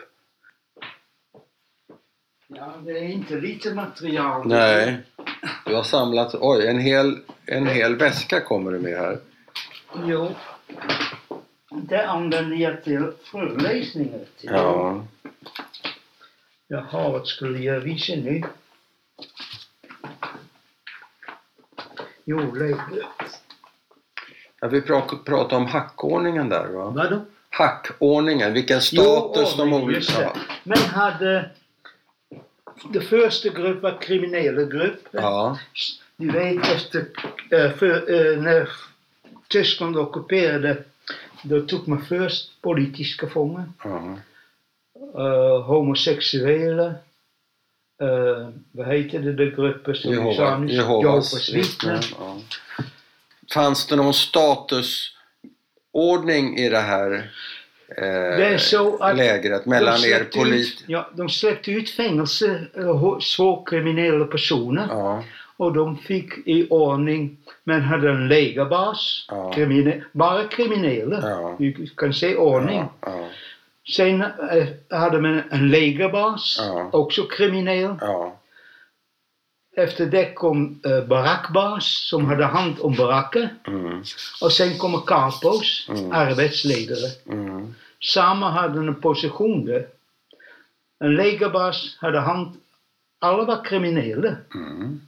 Ja, 2.55 2.75
det 2.85 2.91
är 2.99 3.03
inte 3.09 3.35
lite 3.35 3.75
material. 3.75 4.47
Nej. 4.49 5.01
Du 5.67 5.75
har 5.75 5.83
samlat, 5.83 6.35
oj, 6.41 6.67
en 6.67 6.79
hel, 6.79 7.19
en 7.47 7.67
hel 7.67 7.97
väska 7.97 8.41
kommer 8.41 8.73
du 8.73 8.79
med 8.79 8.99
här. 8.99 9.19
Jo. 10.05 10.31
Det 11.71 12.07
använder 12.07 12.57
jag 12.57 12.85
till 12.85 13.13
föreläsningar. 13.25 14.19
Till. 14.41 14.51
Ja. 14.53 15.05
Jaha, 16.69 17.09
vad 17.13 17.27
skulle 17.27 17.59
jag 17.59 17.81
visa 17.81 18.13
nu? 18.13 18.43
Jo, 22.25 22.55
lägg 22.55 22.77
Jag 24.61 24.69
vill 24.69 24.83
pra- 24.83 25.25
prata 25.25 25.57
om 25.57 25.67
hackordningen 25.67 26.49
där 26.49 26.69
va? 26.69 26.85
Vadå? 26.91 27.21
Hackordningen, 27.51 28.53
vilken 28.53 28.81
status 28.81 29.57
de 29.57 29.73
ordning, 29.73 29.83
olika 29.83 30.19
det. 30.19 30.25
har. 30.25 30.37
Men 30.65 30.79
hade... 30.79 31.51
Den 32.93 33.03
första 33.03 33.49
gruppen 33.49 33.81
var 33.81 34.03
kriminella 34.03 34.63
grupper. 34.63 35.21
Ja, 35.21 35.59
Du 36.17 36.31
vet 36.31 36.67
efter, 36.67 37.07
eh, 37.51 37.71
för, 37.73 38.15
eh, 38.15 38.43
när 38.43 38.69
Tyskland 39.49 39.97
ockuperade, 39.97 40.85
då 41.43 41.61
tog 41.61 41.89
man 41.89 42.05
först 42.05 42.63
politiska 42.63 43.29
fångar, 43.29 43.65
ja. 43.85 44.19
eh, 45.15 45.63
homosexuella, 45.63 46.87
eh, 48.01 48.49
vad 48.73 48.87
heter 48.87 49.19
det, 49.19 49.33
de 49.33 49.51
grupper 49.51 49.95
som 49.95 50.15
sa 50.15 50.21
Jehova, 50.21 50.59
nyss? 50.59 50.73
Jehovas 50.73 51.51
vittnen. 51.53 52.03
Ja. 52.19 52.39
Fanns 53.55 53.87
det 53.87 53.97
någon 53.97 54.15
statusordning 54.15 56.57
i 56.59 56.69
det 56.69 56.81
här 56.81 57.31
eh, 57.97 58.03
Det 58.39 58.47
är 58.47 58.59
så 58.59 58.97
att 58.97 59.17
lägret 59.17 59.67
mellan 59.67 60.05
er 60.05 60.27
ut, 60.55 60.85
ja, 60.87 61.11
de 61.17 61.29
släppte 61.29 61.71
ut 61.73 61.91
fängelse, 61.91 62.61
eh, 62.77 63.19
svårt 63.19 63.69
kriminella 63.69 64.25
personer. 64.25 64.87
Ja, 64.91 65.25
Och 65.57 65.73
de 65.73 65.97
fick 65.97 66.33
i 66.49 66.67
ordning, 66.71 67.37
men 67.65 67.83
hade 67.83 68.11
en 68.11 68.29
lägerbas, 68.29 69.27
Ja. 69.29 69.53
krimine, 69.53 70.05
bara 70.13 70.45
kriminella. 70.45 71.29
Ja. 71.31 71.57
Du 71.59 71.87
kan 71.97 72.15
se 72.15 72.37
ordning. 72.37 72.85
Sen 73.97 74.23
eh, 74.23 74.99
hade 74.99 75.21
man 75.21 75.43
en 75.51 75.71
lägerbas, 75.71 76.61
också 76.93 77.23
kriminell. 77.23 77.95
Efter 79.83 80.07
det 80.07 80.35
kom 80.35 80.81
eh, 80.85 81.05
barackbas 81.05 81.85
som 82.09 82.25
hade 82.27 82.45
hand 82.45 82.77
om 82.81 82.95
baracker. 82.97 83.49
mm, 83.67 84.03
Och 84.41 84.53
sen 84.53 84.79
kommer 84.79 84.99
kapos, 85.07 85.87
Mm. 85.89 86.13
arbetsledare. 86.13 87.11
mm, 87.27 87.75
Samma 88.15 88.51
hade 88.51 88.79
en 88.79 89.01
position 89.01 89.65
där. 89.65 89.87
En 91.05 91.15
lägerbas 91.17 91.97
hade 92.01 92.21
hand, 92.21 92.57
alla 93.19 93.45
var 93.45 93.65
kriminella. 93.65 94.37
mm, 94.55 95.01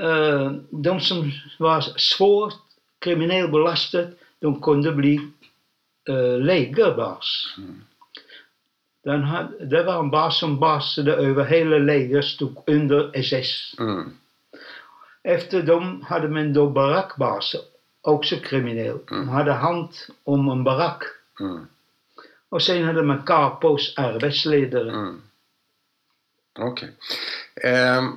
Eh, 0.00 0.52
de 0.70 1.00
som 1.00 1.32
var 1.58 1.80
svårt 1.96 2.54
belastade, 3.50 4.10
de 4.40 4.60
kunde 4.62 4.92
bli 4.92 5.20
uh, 6.10 6.38
lägerbas. 6.40 7.54
Mm. 7.58 7.82
Den 9.04 9.22
hade, 9.22 9.64
det 9.66 9.82
var 9.82 9.98
en 10.00 10.10
bas 10.10 10.38
som 10.40 10.60
basade 10.60 11.12
över 11.14 11.44
hela 11.44 11.78
lägret, 11.78 12.24
stod 12.24 12.62
under 12.66 13.10
SS. 13.14 13.74
mm, 13.78 14.10
Efter 15.22 15.62
dem 15.62 16.02
hade 16.08 16.28
man 16.28 16.52
då 16.52 16.70
barackbaser, 16.70 17.60
också 18.00 18.36
kriminell. 18.36 18.98
De 19.08 19.28
hade 19.28 19.52
hand 19.52 19.88
om 20.24 20.48
en 20.48 20.64
barack. 20.64 21.02
mm, 21.40 21.66
Och 22.48 22.62
sen 22.62 22.84
hade 22.84 23.02
man 23.02 23.22
kapos, 23.22 23.94
arbetsledare. 23.98 24.90
mm. 24.90 25.22
Okej. 26.58 26.90
Ehm, 27.64 28.12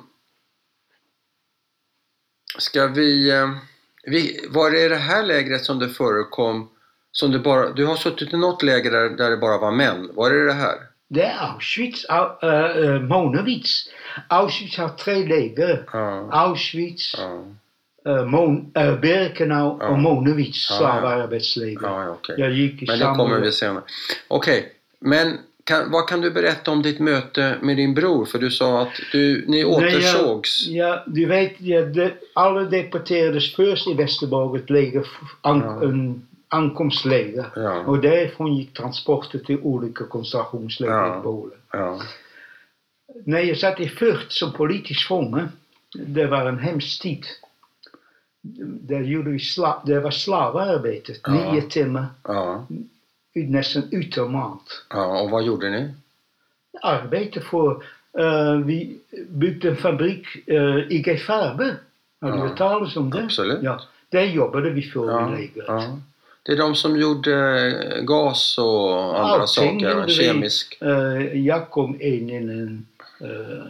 ska 2.57 2.87
vi, 2.87 3.31
eh, 3.31 3.49
vi... 4.03 4.47
Var 4.49 4.71
det 4.71 4.85
i 4.85 4.89
det 4.89 4.95
här 4.95 5.23
lägret 5.23 5.65
som 5.65 5.79
det 5.79 5.89
förekom 5.89 6.69
som 7.11 7.31
det 7.31 7.39
bara, 7.39 7.69
du 7.69 7.85
har 7.85 7.95
suttit 7.95 8.33
i 8.33 8.37
något 8.37 8.63
läger 8.63 8.91
där, 8.91 9.09
där 9.09 9.29
det 9.29 9.37
bara 9.37 9.57
var 9.57 9.71
män. 9.71 10.09
Var 10.13 10.29
det 10.29 10.45
det 10.45 10.53
här? 10.53 10.75
Det 11.07 11.21
är 11.23 11.37
Auschwitz, 11.53 12.05
Au, 12.09 12.49
eh, 12.49 12.77
eh, 12.95 13.01
Monowitz. 13.01 13.89
Auschwitz 14.27 14.77
har 14.77 14.89
tre 14.89 15.15
läger. 15.27 15.83
Ja. 15.93 16.29
Auschwitz, 16.31 17.15
Ja, 17.17 17.43
uh, 18.11 18.25
Mon, 18.25 18.71
uh, 18.77 18.99
Birkenau 18.99 19.77
Ja. 19.81 19.87
och 19.87 19.99
Monowitz, 19.99 20.67
slavarbetsläger. 20.77 21.79
ja, 21.83 22.03
ja 22.03 22.09
okej. 22.09 22.35
Jag 22.39 22.51
gick 22.51 22.81
i 22.81 22.85
Men 22.87 22.99
det 22.99 23.03
samma... 23.05 23.15
kommer 23.17 23.39
vi 23.39 23.51
senare. 23.51 23.83
Okej, 24.27 24.71
men 24.99 25.37
kan, 25.63 25.91
vad 25.91 26.07
kan 26.09 26.21
du 26.21 26.31
berätta 26.31 26.71
om 26.71 26.81
ditt 26.81 26.99
möte 26.99 27.55
med 27.61 27.77
din 27.77 27.93
bror? 27.93 28.25
För 28.25 28.39
du 28.39 28.51
sa 28.51 28.81
att 28.81 28.99
du, 29.11 29.45
ni 29.47 29.65
återsågs. 29.65 30.67
Nej, 30.67 30.77
ja, 30.77 31.03
du 31.07 31.25
vet, 31.25 31.53
ja, 31.61 31.81
de, 31.81 32.11
alla 32.33 32.61
deporterades 32.61 33.55
först 33.55 33.87
i 33.87 33.93
Västerborg, 33.93 34.61
ett 34.61 34.69
läger, 34.69 35.07
an, 35.41 35.59
Ja. 35.65 35.83
en 35.83 36.27
ankomstläger. 36.51 37.45
Ja, 37.55 37.79
Och 37.85 37.99
därifrån 38.01 38.55
gick 38.55 38.73
transporter 38.73 39.39
till 39.39 39.59
olika 39.61 40.03
koncentrationsläger 40.05 40.93
Ja. 40.93 41.19
i 41.19 41.23
Polen. 41.23 41.57
ja, 41.71 41.99
När 43.25 43.39
jag 43.39 43.57
satt 43.57 43.79
i 43.79 43.89
Furt 43.89 44.31
som 44.31 44.53
politisk 44.53 45.07
fånge, 45.07 45.47
det 45.93 46.27
var 46.27 46.45
en 46.45 46.59
hemsk 46.59 47.01
tid. 47.01 47.25
Där 48.81 49.01
gjorde 49.01 49.29
vi 49.31 49.39
sla, 49.39 49.81
det 49.85 49.99
var 49.99 50.11
slavarbete, 50.11 51.13
Ja. 51.23 51.31
nio 51.53 51.61
timmar, 51.61 52.05
ja, 52.23 52.65
nästan 53.33 53.83
utan 53.91 54.31
mat. 54.31 54.83
ja. 54.89 55.21
Och 55.21 55.29
vad 55.29 55.43
gjorde 55.43 55.69
ni? 55.69 55.93
Arbete 56.81 57.41
för, 57.41 57.83
eh, 58.19 58.55
vi 58.65 58.97
byggde 59.29 59.69
en 59.69 59.75
fabrik, 59.75 60.27
uh, 60.51 60.91
IG 60.91 61.19
Farbe. 61.21 61.75
Har 62.21 62.31
du 62.31 62.37
Ja. 62.37 62.47
hört 62.47 62.57
talas 62.57 62.95
om 62.95 63.09
det? 63.09 63.23
Absolut. 63.23 63.63
Ja, 63.63 63.81
där 64.09 64.23
jobbade 64.23 64.69
vi 64.69 64.81
för 64.81 65.09
Ja, 65.11 65.27
i 65.27 65.31
lägret. 65.41 65.65
ja. 65.67 65.99
Det 66.43 66.51
är 66.51 66.57
de 66.57 66.75
som 66.75 66.99
gjorde 66.99 67.35
eh, 67.95 68.01
gas 68.03 68.57
och 68.57 69.19
andra 69.19 69.41
Allting 69.41 69.47
saker, 69.47 69.91
gjorde 69.95 70.05
vi. 70.05 70.13
kemisk. 70.13 70.77
Eh, 70.81 71.37
jag 71.37 71.69
kom 71.69 72.01
in 72.01 72.29
i 72.29 72.35
en 72.35 72.87
uh, 73.21 73.65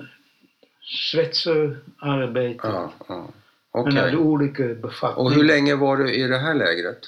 svetsararbete. 0.82 2.68
Ja, 2.68 2.92
ja. 3.08 3.28
Han 3.74 3.88
Okej. 3.88 3.96
hade 3.96 4.18
olika 4.18 4.64
befattningar. 4.64 5.18
Och 5.18 5.32
hur 5.32 5.44
länge 5.44 5.76
var 5.76 5.98
du 5.98 6.14
i 6.14 6.28
det 6.28 6.38
här 6.38 6.54
lägret? 6.54 7.08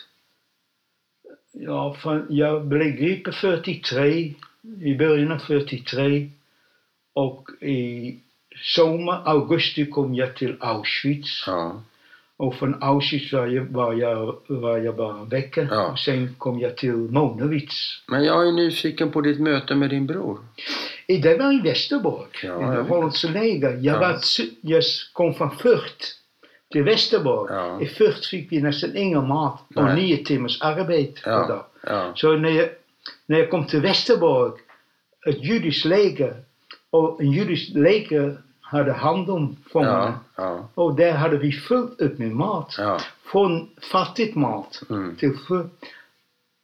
Ja, 1.52 1.98
för 2.00 2.26
jag 2.30 2.66
blev 2.66 2.92
gripen 2.92 3.34
43, 3.34 4.34
i 4.82 4.96
början 4.96 5.32
av 5.32 5.38
43. 5.38 6.30
Och 7.14 7.50
i 7.62 8.20
sommar, 8.76 9.22
augusti 9.26 9.86
kom 9.86 10.16
jag 10.16 10.36
till 10.36 10.56
Auschwitz. 10.60 11.44
Ja, 11.48 11.82
Och 12.38 12.56
från 12.56 12.84
Auschwitz 12.84 13.34
var 13.34 13.48
jag, 13.48 13.66
var 13.66 13.94
jag, 13.94 14.36
var 14.48 14.78
jag 14.78 14.96
bara 14.96 15.18
en 15.20 15.30
vecka. 15.30 15.68
Ja. 15.72 15.88
Och 15.92 16.00
sen 16.00 16.36
kom 16.38 16.60
jag 16.60 16.78
till 16.78 16.94
Monowitz. 16.94 18.04
men 18.08 18.24
jag 18.24 18.48
är 18.48 18.52
nyfiken 18.52 19.12
på 19.12 19.22
ditt 19.22 19.40
möte 19.40 19.76
med 19.76 19.90
din 19.90 20.08
bror. 20.08 20.40
Det 21.08 21.38
var 21.40 21.54
i 21.54 21.62
Västerborg, 21.62 22.28
Ja, 22.44 22.74
i 22.80 22.88
holländska 22.88 23.28
läger. 23.28 23.70
Jag, 23.72 23.96
Ja. 23.96 24.00
var, 24.00 24.20
jag 24.62 24.84
kom 25.14 25.34
från 25.34 25.52
Furt 25.58 26.04
till 26.72 26.84
Västerborg. 26.84 27.54
Ja. 27.54 27.82
I 27.82 27.86
Furt 27.86 28.26
fick 28.26 28.52
vi 28.52 28.62
nästan 28.62 28.98
ingen 28.98 29.28
mat 29.28 29.62
och 29.76 29.84
Nej. 29.84 29.96
nio 29.96 30.18
timmars 30.26 30.62
arbete 30.62 31.22
per 31.22 31.32
Ja. 31.32 31.48
dag. 31.48 31.66
Ja, 31.84 32.12
Så 32.16 32.36
när 32.38 32.50
jag, 32.50 32.70
när 33.26 33.40
jag 33.40 33.50
kom 33.50 33.66
till 33.66 33.82
Västerborg, 33.82 34.52
ett 35.28 35.44
judiskt 35.44 35.86
läger, 35.86 36.36
Och 36.90 37.22
en 37.22 37.32
judisch 37.32 37.72
leger 37.76 38.38
hade 38.74 38.94
hand 38.94 39.30
om 39.30 39.56
fångarna. 39.72 40.20
Ja, 40.36 40.44
ja, 40.44 40.68
Och 40.74 40.96
där 40.96 41.14
hade 41.14 41.38
vi 41.38 41.52
fullt 41.52 42.02
upp 42.02 42.18
med 42.20 42.32
mat. 42.32 42.76
ja. 42.78 43.00
Från 43.32 43.70
fattigt 43.92 44.36
mat 44.36 44.82
Mm. 44.90 45.16
till 45.16 45.38
för 45.48 45.70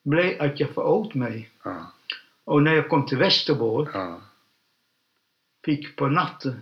blev 0.06 0.42
att 0.42 0.60
jag 0.60 0.70
föråt 0.70 1.14
mig. 1.14 1.50
ja, 1.64 1.92
Och 2.46 2.64
när 2.64 2.74
jag 2.76 2.90
kom 2.90 3.06
till 3.06 3.18
Västerborg 3.18 3.88
ja. 3.94 4.20
fick 5.66 5.96
på 5.96 6.08
natten 6.08 6.62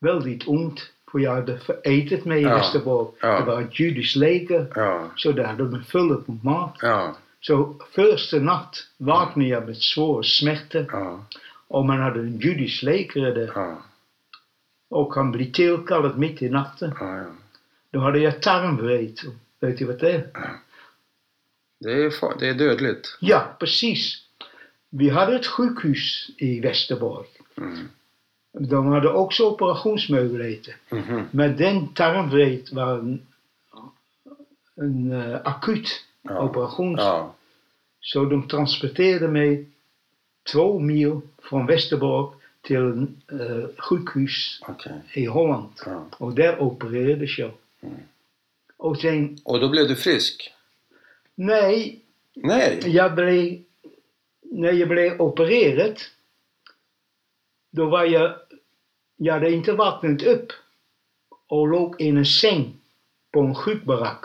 väldigt 0.00 0.48
ont. 0.48 0.80
För 1.12 1.18
jag 1.18 1.34
hade 1.34 1.58
förätit 1.58 2.24
mig 2.24 2.38
i 2.40 2.42
Ja. 2.42 2.54
Västerborg. 2.54 3.08
Ja. 3.20 3.38
Det 3.40 3.44
var 3.44 3.62
ett 3.62 3.80
judiskt 3.80 4.16
läger. 4.16 4.72
ja, 4.74 5.10
Så 5.16 5.32
där 5.32 5.44
hade 5.44 5.68
de 5.68 5.84
fullt 5.84 6.12
upp 6.12 6.28
med 6.28 6.44
mat. 6.44 6.74
ja, 6.82 7.16
Så 7.40 7.74
första 7.94 8.36
natt 8.36 8.76
vaknade 8.96 9.48
jag 9.48 9.66
med 9.66 9.76
svår 9.76 10.22
smärta. 10.22 10.78
ja, 10.92 11.24
Och 11.68 11.86
man 11.86 12.00
hade 12.00 12.20
en 12.20 12.38
judisk 12.38 12.82
läkare 12.82 13.34
där. 13.34 13.52
ja, 13.54 13.76
Och 14.88 15.14
han 15.14 15.32
blev 15.32 15.52
tillkallad 15.52 16.18
mitt 16.18 16.42
i 16.42 16.48
natten. 16.48 16.94
ja, 17.00 17.16
ja. 17.18 17.24
Då 17.90 18.00
hade 18.00 18.18
jag 18.18 18.42
tarmvred. 18.42 19.18
Vet 19.60 19.78
du 19.78 19.84
vad 19.84 19.98
det 19.98 20.10
är? 20.12 20.30
Det 21.80 21.92
är, 21.92 22.10
fa- 22.10 22.38
det 22.38 22.48
är 22.48 22.54
dödligt. 22.54 23.16
Ja, 23.20 23.56
precis. 23.58 24.22
Vi 24.90 25.08
hade 25.08 25.36
ett 25.36 25.46
sjukhus 25.46 26.30
i 26.36 26.60
Västerborg. 26.60 27.26
Mm. 27.56 27.88
De 28.52 28.86
hade 28.86 29.12
också 29.12 29.44
operationsmöjligheter. 29.50 30.76
Mhm. 30.90 31.22
Men 31.30 31.56
den 31.56 31.88
tarmvred 31.88 32.68
var 32.72 32.92
en, 32.98 33.20
en 34.74 35.12
eh, 35.12 35.40
akut 35.44 35.88
Ja. 36.22 36.40
operation. 36.42 36.94
Ja, 36.98 37.34
Så 38.00 38.24
de 38.24 38.48
transporterade 38.48 39.28
mig 39.28 39.66
två 40.52 40.78
mil 40.78 41.20
från 41.42 41.66
Västerborg 41.66 42.34
till 42.68 42.76
een 42.76 43.22
eh, 43.32 43.68
sjukhus 43.78 44.60
okej. 44.68 44.92
i 45.12 45.24
Holland. 45.26 45.68
Ja. 45.86 46.06
Och 46.18 46.34
där 46.34 46.60
opererades 46.62 47.38
jag. 47.38 47.52
Mm. 47.80 47.94
Och 48.76 48.96
sen, 49.00 49.38
Och 49.44 49.60
då 49.60 49.68
blev 49.68 49.88
du 49.88 49.96
frisk? 49.96 50.52
nej, 51.34 52.00
Nej! 52.34 52.80
jag 52.86 53.14
blev, 53.14 53.58
när 54.42 54.72
jag 54.72 54.88
blev 54.88 55.20
opererad, 55.20 56.00
då 57.70 57.86
var 57.90 58.04
jag, 58.04 58.34
jag 59.16 59.34
hade 59.34 59.50
inte 59.52 59.72
vaknat 59.72 60.22
upp 60.22 60.52
och 61.46 61.68
låg 61.68 62.00
i 62.00 62.08
en 62.08 62.26
säng 62.26 62.76
på 63.32 63.40
en 63.40 63.54
sjukbarack. 63.54 64.24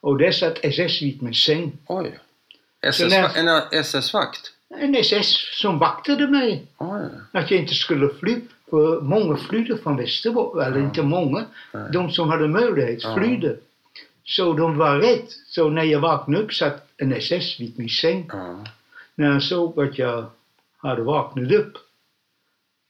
Och 0.00 0.18
där 0.18 0.32
satt 0.32 0.58
SS 0.64 1.02
vid 1.02 1.22
min 1.22 1.34
säng. 1.34 1.72
Oj! 1.86 2.18
SS, 2.80 3.10
när- 3.10 3.36
en 3.38 3.62
SS-vakt? 3.72 4.52
En 4.80 4.94
SS 4.94 5.60
som 5.60 5.78
vaktade 5.78 6.28
mig. 6.28 6.66
Oj! 6.78 7.08
Att 7.32 7.50
jag 7.50 7.60
inte 7.60 7.74
skulle 7.74 8.08
fly. 8.08 8.40
För 8.70 9.00
många 9.00 9.36
flydde 9.36 9.78
från 9.78 9.96
Västerbotten. 9.96 10.60
Eller 10.66 10.78
Ja. 10.78 10.84
inte 10.84 11.02
många. 11.02 11.44
Nej. 11.72 11.88
De 11.92 12.10
som 12.10 12.28
hade 12.28 12.48
möjlighet 12.48 13.02
Ja. 13.02 13.14
flydde. 13.16 13.56
Så 14.24 14.52
de 14.52 14.76
var 14.78 14.96
rädda. 14.98 15.22
Så 15.48 15.68
när 15.70 15.82
jag 15.84 16.00
vaknade 16.00 16.44
upp 16.44 16.52
satt 16.54 16.86
en 16.96 17.12
SS 17.12 17.60
vid 17.60 17.78
min 17.78 17.88
säng. 17.88 18.26
Ja. 18.32 18.64
När 19.14 19.30
han 19.30 19.40
såg 19.40 19.80
att 19.82 19.98
jag 19.98 20.24
hade 20.76 21.02
vaknat 21.02 21.52
upp. 21.52 21.72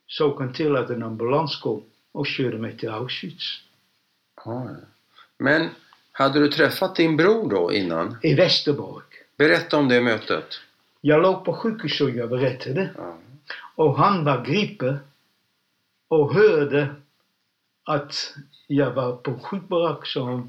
Såg 0.07 0.39
han 0.41 0.53
till 0.53 0.77
att 0.77 0.91
en 0.91 1.03
ambulans 1.03 1.57
kom 1.57 1.83
och 2.13 2.27
körde 2.27 2.59
mig 2.59 2.77
till 2.77 2.89
Auschwitz. 2.91 3.61
Men 5.39 5.69
hade 6.13 6.39
du 6.41 6.49
träffat 6.49 6.97
din 6.97 7.17
bror 7.17 7.51
då 7.51 7.73
innan? 7.73 8.17
I 8.23 8.35
Västerborg. 8.35 9.05
Berätta 9.37 9.77
om 9.77 9.89
det 9.89 10.01
mötet. 10.01 10.45
Jag 11.05 11.23
låg 11.23 11.45
på 11.45 11.53
sjukhus 11.55 12.01
och 12.01 12.11
jag 12.11 12.29
berättade. 12.31 12.91
Ja. 12.97 13.15
Och 13.75 13.97
han 13.99 14.25
var 14.25 14.45
gripen 14.45 14.99
och 16.09 16.35
hörde 16.35 16.89
att 17.85 18.35
jag 18.67 18.91
var 18.91 19.17
på 19.17 19.39
sjukbarack. 19.39 20.07
Så 20.07 20.25
han, 20.25 20.49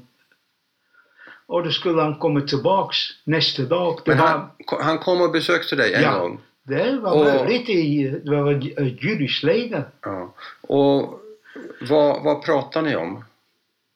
och 1.46 1.64
då 1.64 1.70
skulle 1.70 2.02
han 2.02 2.14
komma 2.18 2.40
tillbaks 2.40 2.96
nästa 3.24 3.62
dag. 3.62 3.98
Det 4.04 4.10
Men 4.14 4.18
var, 4.18 4.26
han, 4.28 4.48
han 4.80 4.98
kom 4.98 5.20
och 5.20 5.32
besökte 5.32 5.76
dig 5.76 5.94
en 5.94 6.02
Ja. 6.02 6.18
gång? 6.18 6.40
det 6.62 6.98
var 6.98 7.12
och- 7.12 7.24
möjligt 7.24 7.68
i, 7.68 8.08
det 8.24 8.42
var 8.42 8.52
ett, 8.52 9.02
judiskt 9.02 9.42
läger. 9.42 9.84
Ja. 10.00 10.32
Och 10.60 11.20
vad, 11.90 12.22
vad 12.24 12.42
pratar 12.44 12.82
ni 12.82 12.96
om? 12.96 13.24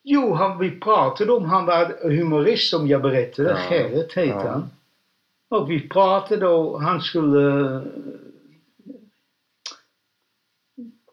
Jo, 0.03 0.35
han, 0.35 0.59
vi 0.59 0.71
pratade 0.71 1.33
om, 1.33 1.45
han 1.45 1.67
var 1.67 2.09
humorist 2.11 2.71
som 2.71 2.89
jag 2.89 3.03
berättade, 3.03 3.51
Ja. 3.51 3.57
Gerrit 3.77 4.13
heter 4.13 4.27
Ja. 4.27 4.51
han. 4.51 4.71
Och 5.49 5.71
vi 5.71 5.89
pratade 5.89 6.47
och 6.49 6.83
han 6.83 7.01
skulle... 7.01 7.81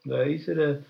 Vad 0.03 0.27
heter 0.27 0.55
det? 0.55 0.81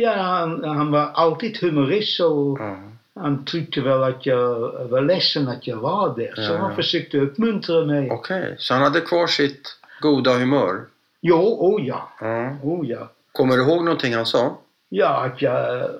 Ja, 0.00 0.12
han, 0.12 0.64
han 0.64 0.90
var 0.90 1.00
alltid 1.14 1.56
humorist 1.56 2.16
så 2.16 2.56
Ja. 2.60 2.78
han 3.14 3.44
tyckte 3.44 3.80
väl 3.80 4.02
att 4.02 4.26
jag 4.26 4.58
var 4.88 5.00
ledsen 5.02 5.48
att 5.48 5.66
jag 5.66 5.76
var 5.76 6.16
där. 6.16 6.34
Så 6.34 6.56
han 6.56 6.76
försökte 6.76 7.18
uppmuntra 7.18 7.84
mig. 7.84 8.10
Okej, 8.10 8.54
så 8.58 8.74
han 8.74 8.82
hade 8.82 9.00
kvar 9.00 9.26
sitt 9.26 9.76
goda 10.00 10.38
humör? 10.38 10.84
Jo, 11.20 11.56
oh 11.60 11.86
ja, 11.86 12.08
Ja. 12.20 12.56
oh 12.62 12.86
ja. 12.86 13.08
Kommer 13.32 13.56
du 13.56 13.62
ihåg 13.62 13.84
någonting 13.84 14.14
han 14.14 14.26
sa? 14.26 14.56
Ja, 14.88 15.24
att 15.24 15.42
jag, 15.42 15.90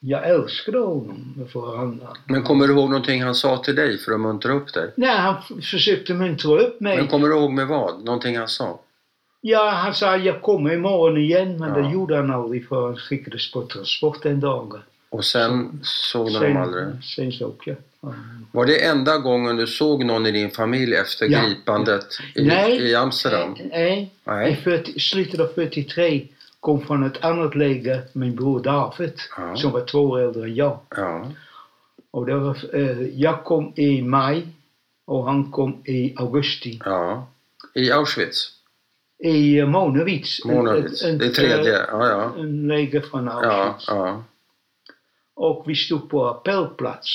jag 0.00 0.28
älskade 0.30 0.78
honom. 0.78 1.46
För 1.52 1.76
han, 1.76 2.00
Men 2.24 2.42
kommer 2.42 2.66
du 2.68 2.72
ihåg 2.74 2.90
någonting 2.90 3.22
han 3.22 3.34
sa 3.34 3.56
till 3.56 3.74
dig 3.74 3.98
för 3.98 4.12
att 4.12 4.20
muntra 4.20 4.52
upp 4.52 4.74
dig? 4.74 4.92
Nej, 4.96 5.16
han 5.16 5.34
försökte 5.62 6.14
muntra 6.14 6.58
upp 6.60 6.80
mig. 6.80 6.96
Men 6.96 7.06
kommer 7.08 7.28
du 7.28 7.34
ihåg 7.34 7.52
med 7.52 7.66
vad? 7.66 8.04
Någonting 8.04 8.38
han 8.38 8.48
sa? 8.48 8.80
Ja, 9.40 9.70
han 9.70 9.94
sa 9.94 10.16
jag 10.16 10.42
kommer 10.42 10.72
imorgon 10.74 11.16
igen, 11.16 11.56
men 11.58 11.68
Ja. 11.68 11.74
det 11.80 11.92
gjorde 11.92 12.16
han 12.16 12.30
aldrig 12.30 12.68
för 12.68 12.86
han 12.86 12.96
skickades 12.96 13.52
på 13.52 13.62
transport 13.66 14.22
den 14.22 14.40
dagen. 14.40 14.78
Och 15.10 15.24
sen 15.24 15.80
såg 15.82 16.28
du 16.40 16.46
aldrig? 16.58 16.86
sen 17.16 17.32
såg 17.32 17.54
jag. 17.64 17.76
Ja. 18.02 18.14
Var 18.52 18.66
det 18.66 18.84
enda 18.84 19.18
gången 19.18 19.56
du 19.56 19.66
såg 19.66 20.04
någon 20.04 20.26
i 20.26 20.30
din 20.30 20.50
familj 20.50 20.94
efter 20.94 21.26
Ja. 21.28 21.40
gripandet 21.42 22.06
i, 22.34 22.44
Nej. 22.44 22.76
i 22.90 22.94
Amsterdam? 22.94 23.56
Nej, 23.70 24.02
i 24.02 24.10
Nej. 24.30 24.60
40, 24.64 25.00
slutet 25.00 25.40
av 25.40 25.46
43 25.54 26.26
kom 26.60 26.80
från 26.86 27.04
ett 27.04 27.24
annat 27.24 27.54
läger 27.54 28.02
min 28.12 28.36
bror 28.36 28.60
David, 28.62 29.18
Ja. 29.36 29.56
som 29.56 29.72
var 29.72 29.80
två 29.80 29.98
år 30.00 30.20
äldre 30.20 30.42
än 30.44 30.54
jag. 30.54 30.78
Ja. 30.96 31.26
Och 32.10 32.26
det 32.26 32.34
var, 32.34 32.56
eh, 32.74 33.00
jag 33.02 33.44
kom 33.44 33.72
i 33.76 34.02
maj 34.02 34.46
och 35.06 35.24
han 35.24 35.50
kom 35.52 35.82
i 35.84 36.14
augusti. 36.18 36.80
ja. 36.84 37.26
I 37.74 37.92
Auschwitz? 37.92 38.48
I 39.18 39.58
eh, 39.58 39.66
Monowitz. 39.66 40.44
en- 40.44 40.54
Monowitz. 40.56 41.02
en- 41.04 41.18
Det 41.18 41.30
tredje? 41.30 41.78
eh, 41.78 41.84
Ja, 41.90 42.08
ja. 42.08 42.32
En 42.42 42.68
läger 42.68 43.00
från 43.00 43.24
Ja, 43.26 43.32
Auschwitz. 43.32 43.84
ja. 43.88 44.22
Och 45.34 45.64
vi 45.66 45.74
stod 45.74 46.10
på 46.10 46.28
appellplats. 46.28 47.08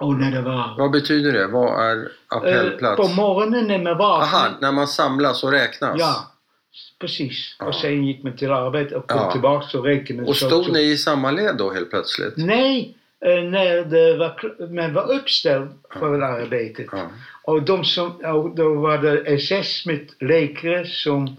Och 0.00 0.14
när 0.14 0.30
det 0.30 0.42
var... 0.42 0.74
Vad 0.78 0.90
betyder 0.90 1.32
det? 1.32 1.46
Vad 1.46 1.84
är 1.90 1.96
eh, 1.96 2.06
appellplats? 2.28 2.96
på 3.02 3.08
morgonen 3.08 3.66
när 3.66 3.78
man 3.78 3.98
vaknade. 3.98 4.36
Aha, 4.46 4.48
när 4.60 4.72
man 4.72 4.86
samlas 4.88 5.44
och 5.44 5.50
räknas? 5.52 5.96
Ja, 5.98 6.26
precis. 6.98 7.56
Ja. 7.58 7.66
Och 7.66 7.74
sen 7.74 8.04
gick 8.06 8.22
man 8.22 8.36
till 8.36 8.50
arbetet 8.52 8.92
och 8.96 9.06
kom 9.10 9.18
Ja. 9.20 9.32
tillbaks 9.32 9.74
och 9.74 9.84
räknade. 9.84 10.28
Och 10.28 10.36
stod 10.36 10.64
så- 10.64 10.72
ni 10.72 10.80
i 10.82 10.96
samma 10.98 11.30
led 11.30 11.56
då 11.56 11.72
helt 11.72 11.90
plötsligt? 11.90 12.34
Nej, 12.36 12.96
eh, 13.20 13.42
när 13.42 13.84
det 13.84 14.16
var, 14.16 14.66
man 14.72 14.94
var 14.94 15.12
uppställd 15.12 15.68
för 15.92 16.20
arbetet. 16.20 16.86
Ja. 16.92 17.10
Och 17.44 17.62
de 17.62 17.84
som, 17.84 18.10
och 18.16 18.54
då 18.54 18.74
var 18.74 18.98
det 18.98 19.20
SS 19.34 19.86
med 19.86 20.08
läkare 20.20 20.86
som 20.86 21.36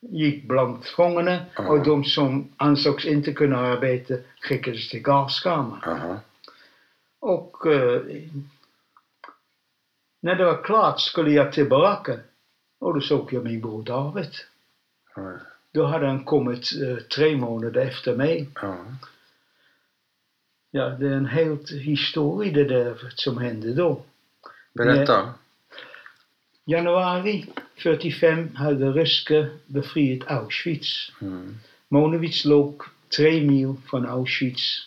gick 0.00 0.44
bland 0.44 0.84
fångarna 0.84 1.38
Ja. 1.56 1.68
och 1.68 1.84
de 1.84 2.04
som 2.04 2.52
ansågs 2.56 3.04
inte 3.06 3.32
kunna 3.32 3.58
arbeta 3.58 4.14
skickades 4.40 4.88
till 4.88 5.00
gaskammaren. 5.02 6.16
Och 7.20 7.66
eh, 7.66 8.00
när 10.22 10.34
det 10.34 10.44
var 10.44 10.62
klart 10.64 11.00
skulle 11.00 11.30
jag 11.30 11.52
till 11.52 11.68
baracken 11.68 12.20
och 12.80 12.94
då 12.94 13.00
såg 13.00 13.32
jag 13.32 13.44
min 13.44 13.60
bror 13.60 13.82
David. 13.82 14.30
Ja. 15.18 15.32
Då 15.72 15.86
hade 15.86 16.06
han 16.06 16.24
kommit 16.24 16.70
eh, 16.82 16.96
tre 16.96 17.36
månader 17.36 17.80
efter 17.80 18.16
mig. 18.16 18.48
Ja. 18.62 18.76
Ja, 20.70 20.88
det 20.88 21.06
är 21.08 21.12
en 21.12 21.26
helt 21.26 21.70
historia 21.70 22.52
det 22.52 22.64
där 22.64 23.12
som 23.14 23.38
hände 23.38 23.74
då. 23.74 24.02
Berätta. 24.74 25.34
Januari 26.64 27.46
45 27.76 28.56
hade 28.56 28.92
ryska 28.92 29.46
befriat 29.66 30.30
Auschwitz. 30.30 31.12
Mm. 31.20 31.58
Monowitz 31.88 32.44
låg 32.44 32.82
tre 33.16 33.40
mil 33.46 33.74
från 33.90 34.06
Auschwitz. 34.06 34.86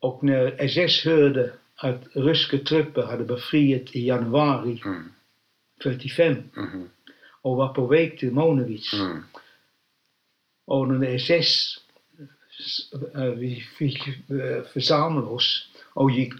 Och 0.00 0.24
när 0.24 0.56
SS 0.62 1.04
hörde 1.04 1.52
att 1.76 2.02
ryska 2.12 2.58
trupper 2.58 3.02
hade 3.02 3.24
befriat 3.24 3.82
i 3.96 4.06
januari 4.06 4.82
Mm. 4.84 5.12
45 5.82 6.36
Mhm. 6.54 6.88
Och 7.46 7.56
var 7.56 7.68
på 7.68 7.86
väg 7.86 8.18
till 8.18 8.32
Monowitz. 8.32 8.92
Mm. 8.94 9.22
Och 10.66 10.88
när 10.88 11.14
SS, 11.14 11.78
eh, 13.14 13.22
vi 13.24 13.64
fick 13.78 14.08
eh, 14.08 14.62
församla 14.72 15.26
oss 15.26 15.68
och 15.94 16.10
gick 16.10 16.32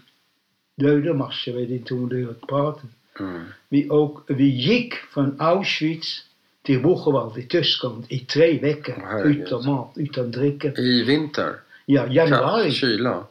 dödarmarsch, 0.75 1.47
jag 1.47 1.55
vet 1.55 1.69
inte 1.69 1.93
om 1.93 2.09
du 2.09 2.25
har 2.25 2.33
pratat. 2.33 2.89
Mm. 3.19 3.43
Vi, 3.69 3.89
åk, 3.89 4.23
vi 4.27 4.43
gick 4.49 4.93
från 4.93 5.41
Auschwitz 5.41 6.23
till 6.61 6.81
Buchenwald 6.81 7.37
i 7.37 7.43
Tyskland 7.43 8.05
i 8.09 8.19
tre 8.19 8.59
veckor 8.59 8.93
Herregud. 9.05 9.41
utan 9.47 9.65
mat, 9.65 9.91
utan 9.95 10.31
dricka. 10.31 10.73
I 10.73 11.03
vinter? 11.03 11.53
Ja, 11.85 12.01
Kall, 12.03 12.15
januari. 12.15 12.71
kyla? 12.71 13.23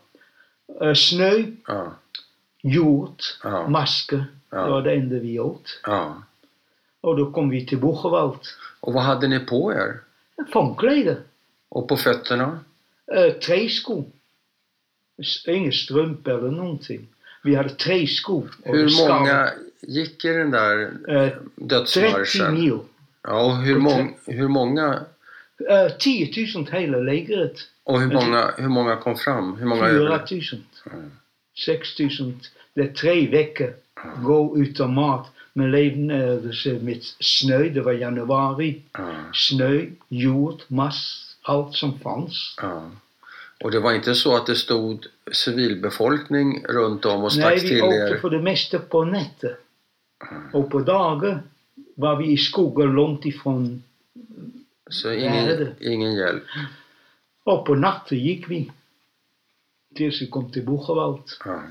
Eh, 0.81 0.95
snö, 0.95 1.45
Ja. 1.67 1.95
hjort, 2.63 3.23
Ja. 3.43 3.69
masker. 3.69 4.25
Ja. 4.51 4.65
Det 4.65 4.71
var 4.71 4.83
det 4.83 4.93
enda 4.95 5.17
vi 5.19 5.39
åt. 5.39 5.81
ja. 5.87 6.23
Och 7.07 7.17
då 7.17 7.33
kom 7.33 7.49
vi 7.49 7.67
till 7.67 7.79
Buchenwald. 7.79 8.39
Och 8.81 8.93
vad 8.93 9.03
hade 9.03 9.29
ni 9.29 9.39
på 9.39 9.73
er? 9.73 10.01
Fångkläder. 10.53 11.17
Och 11.69 11.89
på 11.89 11.97
fötterna? 11.97 12.59
Uh, 13.17 13.33
träskor. 13.33 14.05
Inga 15.47 15.73
strumpor 15.73 16.39
eller 16.39 16.51
någonting. 16.51 17.07
Vi 17.45 17.55
hade 17.55 17.69
träskor. 17.69 18.51
Och 18.65 18.77
Hur 18.77 19.09
många 19.09 19.51
gick 19.81 20.25
i 20.25 20.29
den 20.29 20.51
där 20.51 20.83
Eh, 21.09 21.29
30 21.29 21.41
dödsmarschen? 21.57 22.55
mil. 22.55 22.79
Ja, 23.23 23.45
och 23.47 23.57
hur, 23.57 23.79
mång, 23.79 24.17
hur 24.27 24.49
många 24.49 25.01
Uh, 25.61 25.89
10 25.99 26.47
000 26.55 26.67
hela 26.73 26.99
lägret. 26.99 27.57
och 27.85 28.01
hur 28.01 28.13
många, 28.15 28.51
hur 28.59 28.69
många 28.69 28.97
kom 28.97 29.17
fram? 29.17 29.57
Hur 29.57 29.67
många 29.67 29.81
4 29.81 29.91
överlevde? 29.91 30.35
000. 30.35 30.43
Mm. 30.93 31.11
6 31.67 31.99
000. 31.99 32.11
Det 32.75 32.81
är 32.81 32.93
tre 32.93 33.27
veckor. 33.31 33.73
Gå 34.23 34.59
utan 34.59 34.95
mat. 34.95 35.33
Men 35.57 35.71
levde 35.71 36.53
sig 36.53 36.81
med 36.83 36.99
snö. 37.21 37.69
Det 37.69 37.81
var 37.81 37.93
januari. 37.93 38.83
Ja, 38.93 39.15
Snö, 39.35 39.87
jord, 40.09 40.61
mass. 40.69 41.23
Allt 41.43 41.75
som 41.75 41.99
fanns. 41.99 42.55
ja. 42.63 42.91
Och 43.65 43.71
det 43.71 43.81
var 43.81 43.93
inte 43.95 44.15
så 44.15 44.37
att 44.37 44.47
det 44.47 44.55
stod 44.57 45.07
civilbefolkning 45.33 46.65
runt 46.69 47.05
om 47.05 47.25
och 47.25 47.33
Nej, 47.37 47.59
stack 47.59 47.63
vi 47.65 47.69
till 47.69 47.83
åkte 47.83 47.97
er? 47.97 48.19
för 48.21 48.31
det 48.31 48.41
mesta 48.43 48.79
på 48.79 49.05
nätter. 49.05 49.57
Och 50.53 50.71
på 50.71 50.81
dagar 50.81 51.43
var 51.95 52.17
vi 52.17 52.33
i 52.33 52.37
skogen 52.37 52.93
långt 52.93 53.25
ifrån. 53.27 53.83
Så 54.91 55.09
Nej, 55.09 55.19
ingen, 55.25 55.75
ingen 55.81 56.15
hjälp? 56.15 56.43
Och 57.45 57.67
på 57.67 57.75
natten 57.75 58.19
gick 58.19 58.51
vi. 58.51 58.71
Tills 59.95 60.23
vi 60.23 60.27
kom 60.27 60.51
till 60.53 60.65
Buchenwald. 60.67 61.23
Ja. 61.45 61.63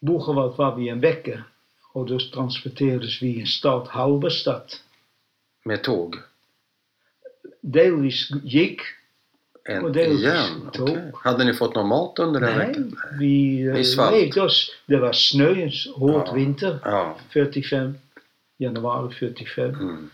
Buchenwald 0.00 0.56
var 0.56 0.76
vi 0.76 0.88
en 0.88 1.00
vecka. 1.00 1.44
Och 1.96 2.06
då 2.06 2.18
transporterades 2.18 3.22
vi 3.22 3.26
i 3.26 3.40
en 3.40 3.46
stad, 3.46 3.86
Halberstad. 3.88 4.62
Med 5.64 5.82
tåg? 5.82 6.16
Delvis 7.60 8.30
gick. 8.44 8.80
En, 9.68 9.84
Och 9.84 9.96
är 9.96 10.10
igen? 10.10 10.70
tåg. 10.72 10.88
Okej. 10.88 11.12
Hade 11.14 11.44
ni 11.44 11.54
fått 11.54 11.74
någon 11.74 11.88
mat 11.88 12.18
under 12.18 12.40
den 12.40 12.58
Nej, 12.58 12.66
veckan? 12.68 12.96
vi 13.18 13.62
levde 14.10 14.40
oss. 14.42 14.70
Det 14.86 14.96
var 14.96 15.12
snö, 15.12 15.54
en 15.62 15.70
hård 15.94 16.22
Ja. 16.26 16.32
vinter. 16.32 16.78
Ja. 16.84 17.16
45, 17.32 17.94
januari 18.58 19.14
45. 19.14 19.70
Mm. 19.70 20.10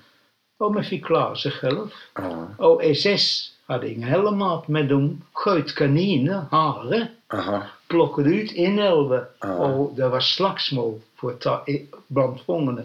Och 0.58 0.74
man 0.74 0.84
fick 0.84 1.04
klara 1.04 1.36
sig 1.36 1.50
själv. 1.52 1.88
ja. 2.14 2.48
Och 2.58 2.84
SS 2.84 3.50
hade 3.66 3.88
mat, 4.30 4.68
men 4.68 4.88
de 4.88 5.22
sköt 5.32 5.74
kaniner, 5.74 6.44
hare, 6.50 7.06
Aha. 7.34 7.62
Plockade 7.92 8.30
ut 8.30 8.52
inälvor 8.52 9.24
Ja. 9.40 9.54
och 9.54 9.92
det 9.96 10.08
var 10.08 10.20
slagsmål 10.20 11.00
för 11.20 11.28
att 11.30 11.40
ta 11.40 11.64
i- 11.66 11.86
bland 12.08 12.40
fångarna. 12.40 12.82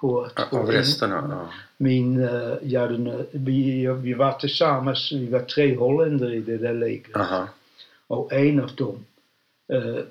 För 0.00 0.24
att 0.34 0.48
få 0.50 0.56
Av 0.58 0.64
in. 0.66 0.72
resterna? 0.72 1.18
Ja. 1.30 1.48
Min, 1.76 2.22
eh, 2.28 2.52
ja, 2.62 2.86
den, 2.86 3.06
eh, 3.06 3.20
vi, 3.32 3.86
vi 4.02 4.12
var 4.14 4.32
tillsammans, 4.32 5.12
vi 5.12 5.26
var 5.26 5.40
tre 5.40 5.76
holländare 5.76 6.34
i 6.34 6.40
det 6.40 6.56
där 6.56 6.74
lägret. 6.74 7.16
Aha. 7.16 7.48
Och 8.06 8.32
en 8.32 8.60
av 8.60 8.70
dem, 8.74 8.96
eh, 9.72 10.02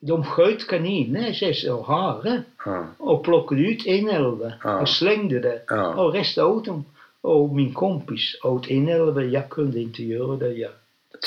de 0.00 0.24
sköt 0.24 0.66
kaniner, 0.66 1.30
SS 1.30 1.64
och 1.64 1.86
hare 1.86 2.42
Ja. 2.66 2.84
och 2.98 3.24
plockade 3.24 3.60
ut 3.60 3.86
inälvor 3.86 4.52
Ja. 4.64 4.80
och 4.80 4.88
slängde 4.88 5.38
det. 5.40 5.62
Ja. 5.66 5.94
Och 5.94 6.12
resten 6.12 6.44
åt 6.44 6.64
de. 6.64 6.84
Och 7.22 7.48
min 7.54 7.72
kompis 7.74 8.34
åt 8.42 8.66
inälvor, 8.66 9.24
jag 9.24 9.48
kunde 9.48 9.80
inte 9.80 10.02
göra 10.04 10.36
det. 10.36 10.52
Ja, 10.52 10.68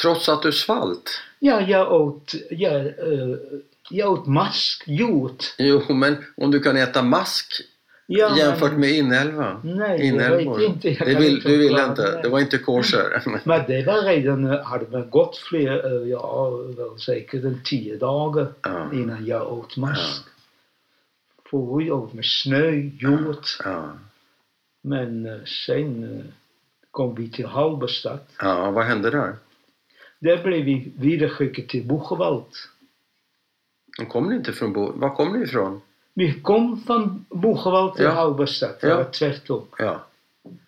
Trots 0.02 0.30
att 0.30 0.42
du 0.42 0.52
svalt? 0.52 1.10
Ja 1.44 1.62
jag 1.62 1.92
åt, 2.02 2.34
ja, 2.50 2.70
eh, 2.80 3.36
jag 3.90 4.12
åt 4.12 4.28
mask, 4.28 4.84
hjort. 4.88 5.44
Jo, 5.58 5.94
men 5.94 6.16
om 6.38 6.52
du 6.52 6.60
kan 6.60 6.78
äta 6.78 7.02
mask 7.04 7.48
Ja, 8.06 8.38
jämfört 8.38 8.72
men- 8.72 8.80
med 8.80 8.90
inälva? 8.92 9.62
Nej, 9.64 9.90
jag 9.90 10.00
Inälvor. 10.00 10.58
vet 10.58 10.70
inte. 10.70 10.90
Jag 10.90 11.08
Det 11.08 11.16
vill, 11.16 11.36
inte 11.36 11.48
du 11.50 11.58
ville 11.58 11.86
inte? 11.86 12.02
det. 12.12 12.22
Det 12.24 12.30
var 12.30 12.40
inte 12.40 12.58
kosher? 12.58 13.22
Men 13.46 13.62
det 13.68 13.86
var 13.86 14.02
redan, 14.02 14.46
eh, 14.52 14.62
hade 14.64 14.86
man 14.92 15.10
gått 15.10 15.38
fler, 15.38 15.86
eh, 16.04 16.10
ja, 16.10 16.50
väl 16.50 17.00
säkert 17.00 17.44
en 17.44 17.62
tio 17.64 17.98
dagar 17.98 18.48
Ja. 18.64 18.90
innan 18.94 19.26
jag 19.26 19.54
åt 19.54 19.78
mask. 19.78 20.24
För 21.50 21.78
vi 21.78 21.92
åt 21.92 22.14
med 22.14 22.26
snö, 22.26 22.70
hjort. 22.72 23.58
Ja. 23.64 23.92
Men 24.84 25.42
sen 25.68 26.24
kom 26.92 27.16
vi 27.16 27.30
till 27.30 27.46
Halberstad. 27.46 28.20
ja, 28.42 28.72
vad 28.72 28.86
hände 28.86 29.10
där? 29.10 29.36
Blev 30.24 30.44
vi 30.44 30.92
vidareskickade 30.98 31.68
till 31.68 31.84
Buchenwald. 31.84 32.46
Kom 34.10 34.30
ni 34.30 34.36
inte 34.36 34.54
från 34.54 34.74
Bo... 34.74 34.92
Var 34.92 35.16
kom 35.16 35.34
ni 35.34 35.44
ifrån? 35.44 35.82
Vi 36.14 36.42
kom 36.42 36.84
från 36.88 37.26
Buchenwald 37.30 37.96
till 37.96 38.04
Ja. 38.06 38.12
Halberstad. 38.12 38.72
Det 38.82 38.88
Ja. 38.88 38.96
var 38.98 39.04
tvärtom. 39.04 39.66
Ja. 39.78 40.06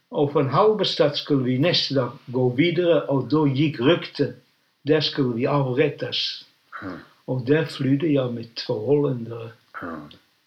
Och 0.10 0.32
från 0.32 0.50
Halberstad 0.50 1.16
skulle 1.16 1.44
vi 1.44 1.60
nästa 1.60 1.96
dag 1.96 2.12
gå 2.26 2.50
vidare 2.50 3.02
och 3.02 3.28
då 3.28 3.48
gick 3.48 3.80
rykte. 3.80 4.34
Där 4.82 5.02
skulle 5.02 5.36
vi 5.36 5.48
avrättas. 5.48 6.46
Mm. 6.84 6.98
Och 7.26 7.42
där 7.46 7.66
flydde 7.66 8.08
jag 8.08 8.34
med 8.34 8.56
två 8.56 8.74
holländare 8.86 9.50
ja. 9.82 9.98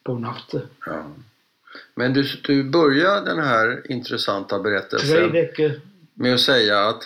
på 0.03 0.15
natten. 0.19 0.63
ja. 0.87 1.05
Men 1.95 2.13
du, 2.13 2.25
du 2.45 2.65
började 2.71 3.31
den 3.31 3.45
här 3.45 3.91
intressanta 3.93 4.57
Tre 4.57 4.63
berättelsen 4.63 5.33
veckor 5.33 5.73
med 6.19 6.35
att 6.35 6.41
säga 6.41 6.79
att 6.79 7.03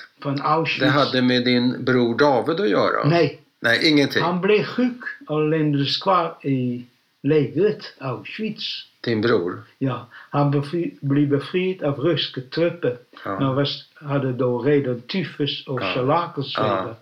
det 0.81 0.89
hade 0.89 1.23
med 1.23 1.45
din 1.45 1.85
bror 1.85 2.19
David 2.19 2.61
att 2.61 2.71
göra? 2.71 3.05
Nej, 3.09 3.41
Nej, 3.61 3.91
ingenting. 3.91 4.23
han 4.23 4.41
blev 4.41 4.65
sjuk 4.65 5.01
och 5.29 5.49
lämnades 5.49 5.97
kvar 5.97 6.35
i 6.43 6.85
lägret 7.23 7.95
Auschwitz. 7.99 8.87
Din 9.01 9.21
bror? 9.21 9.63
Ja, 9.79 10.07
han 10.31 10.51
befri, 10.51 10.95
blev 11.01 11.29
befriad 11.29 11.83
av 11.83 11.99
ryska 12.01 12.41
trupper. 12.41 12.97
Ja. 13.25 13.39
Han 13.41 13.55
was, 13.55 13.85
hade 13.95 14.33
då 14.33 14.59
redan 14.63 15.01
tyfus 15.01 15.67
och 15.67 15.81
Ja. 15.83 15.87
scharlakensfeber. 15.95 16.95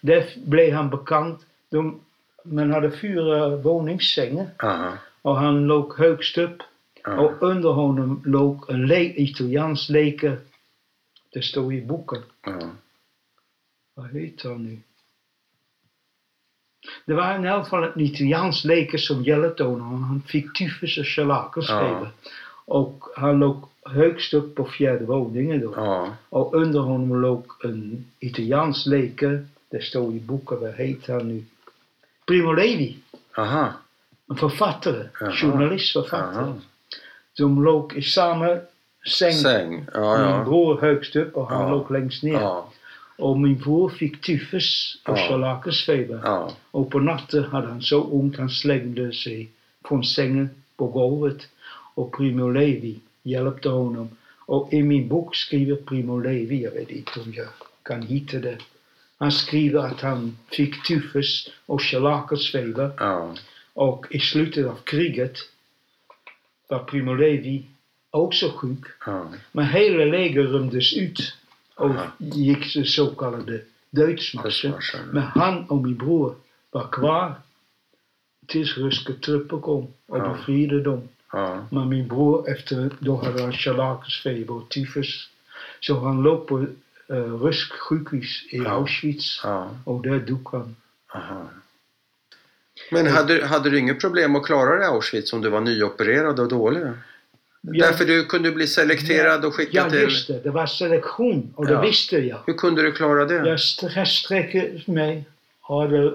Där 0.00 0.24
blev 0.46 0.74
han 0.74 0.90
bekant. 0.90 1.40
De, 1.70 2.00
man 2.44 2.70
hade 2.72 2.90
fyra 2.90 3.56
våningssängar 3.56 4.46
Aha. 4.62 4.92
och 5.22 5.36
han 5.36 5.66
låg 5.66 5.98
högst 5.98 6.38
upp. 6.38 6.58
Ja. 7.04 7.12
Och 7.20 7.32
under 7.42 7.68
honom 7.68 8.22
låg 8.24 8.70
en 8.70 8.86
le 8.86 9.12
italiensk 9.16 9.90
läkare. 9.90 10.36
Det 11.34 11.42
står 11.42 11.72
i 11.74 11.82
boken. 11.82 12.22
Ja. 12.46 12.70
Vad 13.94 14.12
heter 14.12 14.48
han 14.48 14.62
nu? 14.62 14.78
Det 17.06 17.14
var 17.14 17.36
in 17.36 17.46
alla 17.46 17.64
fall 17.64 17.84
en 17.84 18.00
italiensk 18.00 18.64
läkare 18.64 19.00
som 19.00 19.22
hjälpte 19.22 19.64
honom. 19.64 20.04
Han 20.04 20.22
fick 20.22 20.58
tyfus 20.58 20.98
och 20.98 21.06
scharlakensfeber. 21.06 22.10
Och 22.66 23.04
han 23.16 23.38
låg 23.38 23.68
högst 23.82 24.34
upp 24.34 24.54
på 24.54 24.64
fjärde 24.64 25.04
våningen 25.04 25.60
då. 25.60 25.72
Ja. 25.76 26.16
Och 26.28 26.54
under 26.54 26.80
honom 26.80 27.22
låg 27.22 27.44
en 27.64 28.04
italiensk 28.18 28.86
läkare. 28.86 29.46
Det 29.70 29.82
står 29.82 30.12
i 30.12 30.20
boken, 30.20 30.60
vad 30.60 30.74
heter 30.74 31.12
han 31.12 31.28
nu? 31.28 31.44
Primo 32.26 32.52
Levi. 32.52 32.98
Aha. 33.36 33.72
En 34.30 34.36
författare. 34.36 35.08
Jaha. 35.20 35.32
Journalistförfattare. 35.32 36.44
Aha. 36.44 36.54
De 37.36 37.64
låg 37.64 37.92
i 37.92 38.02
samma 38.02 38.58
säng. 39.08 39.32
Säng. 39.32 39.86
Ja, 39.94 40.18
Min 40.18 40.30
ja. 40.30 40.44
bror 40.44 40.80
högst 40.80 41.16
upp 41.16 41.36
och 41.36 41.48
han 41.50 41.62
Ja. 41.62 41.70
låg 41.70 41.90
längst 41.90 42.22
ner. 42.22 42.32
Ja. 42.40 42.70
Och 43.18 43.38
min 43.40 43.58
bror 43.58 43.88
fick 43.88 44.20
tyfus 44.20 44.96
och 45.06 45.18
Ja. 45.18 45.28
scharlakensfeber. 45.28 46.20
Ja. 46.24 46.50
Och 46.70 46.90
på 46.90 46.98
natten 47.00 47.44
hade 47.44 47.66
han 47.66 47.82
så 47.82 48.02
ont 48.02 48.36
han 48.36 48.50
slängde 48.50 49.12
sig 49.12 49.48
från 49.88 50.04
sängen 50.04 50.50
på 50.76 50.86
golvet. 50.86 51.46
Och 51.94 52.16
Primo 52.16 52.48
Levi 52.50 53.00
hjälpte 53.22 53.68
honom. 53.68 54.08
Och 54.46 54.72
i 54.72 54.82
min 54.82 55.08
bok 55.08 55.36
skriver 55.36 55.76
Primo 55.76 56.18
Levi, 56.18 56.62
jag 56.62 56.70
vet 56.70 56.90
inte 56.90 57.20
om 57.20 57.32
jag 57.36 57.46
kan 57.82 58.02
hitta 58.02 58.38
det. 58.38 58.58
Han 59.18 59.32
skriver 59.32 59.80
att 59.80 60.00
han 60.00 60.36
fick 60.50 60.86
tyfus 60.88 61.48
och 61.66 61.82
scharlakensfeber. 61.82 62.90
Ja. 62.98 63.34
Och 63.74 64.06
i 64.10 64.18
slutet 64.18 64.66
av 64.66 64.74
kriget 64.84 65.36
var 66.68 66.78
Primo 66.78 67.14
Levi 67.14 67.64
också 68.14 68.50
sjuk. 68.56 68.84
Ja. 69.06 69.26
Men 69.52 69.64
hela 69.64 70.04
läger 70.04 70.42
rymdes 70.42 70.96
ut 70.96 71.36
och 71.74 71.90
Aha. 71.90 72.06
gick 72.18 72.74
de 72.74 72.84
så 72.84 73.06
kallade. 73.06 73.60
Dödsmarscher. 73.90 74.72
Men 75.12 75.22
han 75.22 75.64
och 75.64 75.76
min 75.82 75.96
bror 75.96 76.34
var 76.70 76.88
kvar 76.92 77.34
tills 78.46 78.76
ryska 78.78 79.12
trupper 79.12 79.58
kom 79.58 79.86
och 80.06 80.18
Ja. 80.18 80.28
befriade 80.28 80.82
dem. 80.82 81.08
Ja. 81.32 81.66
Men 81.70 81.88
min 81.88 82.08
bror, 82.08 82.48
efter, 82.50 82.90
då 82.98 83.16
hade 83.16 83.42
han 83.42 83.52
scharlakensfeber 83.52 84.54
och 84.54 84.68
tyfus. 84.68 85.28
Så 85.80 86.00
han 86.00 86.22
låg 86.22 86.46
på 86.46 86.58
uh, 87.12 87.42
rysk 87.42 87.72
sjukhus 87.72 88.42
i 88.50 88.56
Ja. 88.58 88.70
Auschwitz 88.70 89.40
Ja. 89.44 89.70
och 89.84 90.02
där 90.02 90.18
dog 90.18 90.48
han. 90.52 90.76
Aha. 91.14 91.50
Men 92.90 93.06
hade, 93.06 93.46
hade 93.46 93.70
du 93.70 93.78
inget 93.78 94.00
problem 94.00 94.36
att 94.36 94.44
klara 94.46 94.76
dig 94.76 94.84
i 94.84 94.88
Auschwitz 94.88 95.32
om 95.32 95.40
du 95.40 95.48
var 95.48 95.60
nyopererad 95.60 96.40
och 96.40 96.48
dålig? 96.48 96.82
Ja. 97.72 97.86
Därför 97.86 98.04
du 98.04 98.24
kunde 98.24 98.50
bli 98.50 98.66
selekterad 98.66 99.44
och 99.44 99.54
skickad 99.54 99.86
Ja, 99.86 99.90
till... 99.90 100.00
just 100.00 100.28
det. 100.28 100.40
Det 100.42 100.50
var 100.50 100.66
selektion 100.66 101.52
och 101.56 101.66
det 101.66 101.72
Ja. 101.72 101.80
visste 101.80 102.16
jag. 102.18 102.38
Hur 102.46 102.54
kunde 102.54 102.82
du 102.82 102.92
klara 102.92 103.24
det? 103.24 103.34
Jag 103.34 103.54
st- 103.54 104.06
sträcker 104.06 104.82
mig. 104.90 105.24
Hade, 105.60 106.14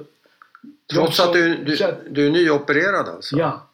Trots 0.93 1.19
att 1.19 1.33
du, 1.33 1.55
du, 1.55 1.77
du 2.09 2.27
är 2.27 2.31
nyopererad 2.31 3.07
alltså? 3.09 3.37
Ja. 3.37 3.67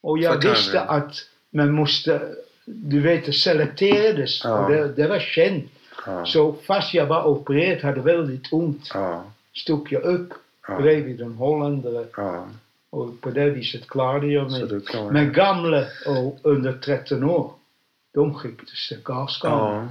Och 0.00 0.18
jag 0.18 0.50
visste 0.50 0.80
att 0.80 1.14
man 1.50 1.72
måste, 1.72 2.20
du 2.64 3.00
vet, 3.00 3.34
selekterades. 3.34 4.44
Ja. 4.44 4.58
Och 4.64 4.70
det, 4.70 4.88
det 4.88 5.06
var 5.08 5.18
känt. 5.18 5.64
Ja. 6.06 6.26
Så 6.26 6.52
fast 6.66 6.94
jag 6.94 7.06
var 7.06 7.24
opererad, 7.26 7.82
hade 7.82 8.00
väldigt 8.00 8.52
ont, 8.52 8.90
Ja. 8.94 9.24
stod 9.54 9.92
jag 9.92 10.02
upp 10.02 10.28
Ja. 10.68 10.78
bredvid 10.80 11.20
en 11.20 11.32
holländare. 11.34 12.04
ja. 12.16 12.48
Och 12.90 13.20
på 13.20 13.30
det 13.30 13.50
viset 13.50 13.86
klarade 13.88 14.26
jag 14.26 14.50
mig. 14.50 14.80
klarade 14.86 15.12
Men 15.12 15.32
gamla 15.32 15.84
och 16.06 16.38
under 16.42 16.72
13 16.72 17.24
år, 17.24 17.52
de 18.14 18.34
skickades 18.34 18.88
till 18.88 18.98
gasskalan. 19.04 19.74
Ja. 19.86 19.88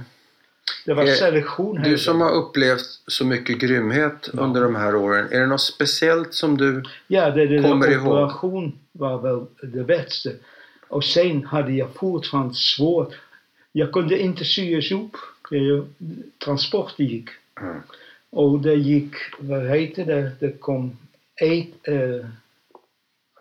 Det 0.86 0.94
var 0.94 1.04
Eh, 1.06 1.14
selektion 1.14 1.76
här. 1.76 1.84
Du 1.90 1.98
som 1.98 2.20
har 2.20 2.30
upplevt 2.30 2.80
så 3.06 3.24
mycket 3.26 3.58
grymhet 3.58 4.30
Ja. 4.32 4.40
under 4.42 4.60
de 4.62 4.74
här 4.76 4.94
åren, 4.96 5.28
är 5.32 5.40
det 5.40 5.46
något 5.46 5.60
speciellt 5.60 6.34
som 6.34 6.56
du... 6.56 6.82
Ja, 7.06 7.30
det, 7.30 7.46
det, 7.46 7.62
Kommer 7.62 7.90
ihåg. 7.90 8.06
operation 8.06 8.78
var 8.92 9.18
väl 9.18 9.46
det 9.72 9.84
bästa. 9.84 10.30
Och 10.88 11.04
sen 11.04 11.44
hade 11.44 11.72
jag 11.72 11.94
fortfarande 11.94 12.54
svårt. 12.54 13.14
Jag 13.72 13.92
kunde 13.92 14.18
inte 14.18 14.44
upp. 14.92 15.16
Det- 15.50 15.84
Transport 16.44 16.92
gick. 16.98 17.28
Mm. 17.60 17.76
Och 18.30 18.60
det 18.60 18.74
gick, 18.74 19.14
vad 19.38 19.66
heter 19.70 20.04
det, 20.04 20.30
det 20.40 20.60
kom 20.60 20.96
ett, 21.36 21.88
eh, 21.88 22.26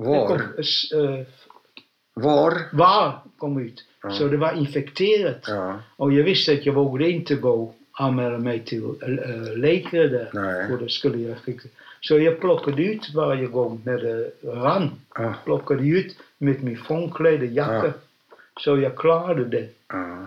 det 0.04 0.10
Var? 0.10 0.28
kom, 0.28 0.42
s- 0.58 0.92
eh, 0.92 1.26
Var? 2.14 2.62
var 2.72 3.20
kom 3.38 3.60
ut. 3.62 3.84
Ja. 4.04 4.12
Så 4.12 4.28
det 4.28 4.38
var 4.38 4.54
infekterat. 4.58 5.46
Ja. 5.48 5.80
Och 5.96 6.14
jag 6.14 6.24
visste 6.24 6.54
att 6.54 6.66
jag 6.66 6.74
vågade 6.74 7.12
inte 7.12 7.36
gå 7.36 7.74
anmäla 7.92 8.38
mig 8.38 8.60
till 8.60 8.84
äh, 8.84 9.58
läkare 9.58 10.08
där. 10.08 10.30
Nej. 10.34 10.68
För 10.68 10.78
det 10.78 10.90
skulle 10.90 11.18
jag 11.18 11.38
skicka. 11.38 11.70
Så 12.02 12.20
jag 12.20 12.40
plockade 12.40 12.84
ut 12.84 13.14
varje 13.16 13.46
gång 13.48 13.82
när 13.86 13.98
det 13.98 14.32
rann. 14.44 14.90
Ja. 15.16 15.34
Plockade 15.46 15.88
ut 15.88 16.16
med 16.38 16.64
min 16.64 16.78
fångklädda 16.78 17.46
jacka. 17.46 17.94
Så 18.60 18.78
jag 18.78 18.96
klarade 18.98 19.46
det 19.46 19.70
Ja. 19.94 20.26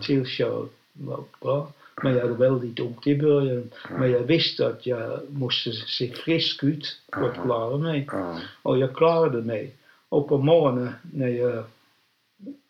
Tills 2.02 2.16
jag 2.16 2.28
var 2.28 2.34
bra. 2.36 2.48
Men 2.48 2.50
jag 2.50 2.50
hade 2.50 2.50
väldigt 2.50 2.80
ont 2.80 3.06
i 3.06 3.18
början. 3.18 3.70
Men 3.98 4.10
jag 4.10 4.20
visste 4.20 4.66
att 4.66 4.86
jag 4.86 5.20
måste 5.30 5.72
se 5.72 6.12
frisk 6.12 6.64
ut 6.64 7.00
för 7.14 7.30
att 7.30 7.36
Ja. 7.36 7.42
klara 7.42 7.78
mig. 7.78 8.08
Ja. 8.12 8.38
Och 8.62 8.78
jag 8.78 8.94
klarade 8.94 9.42
mig. 9.42 9.74
Och 10.08 10.28
på 10.28 10.38
morgonen 10.38 10.88
när 11.12 11.28
jag 11.28 11.64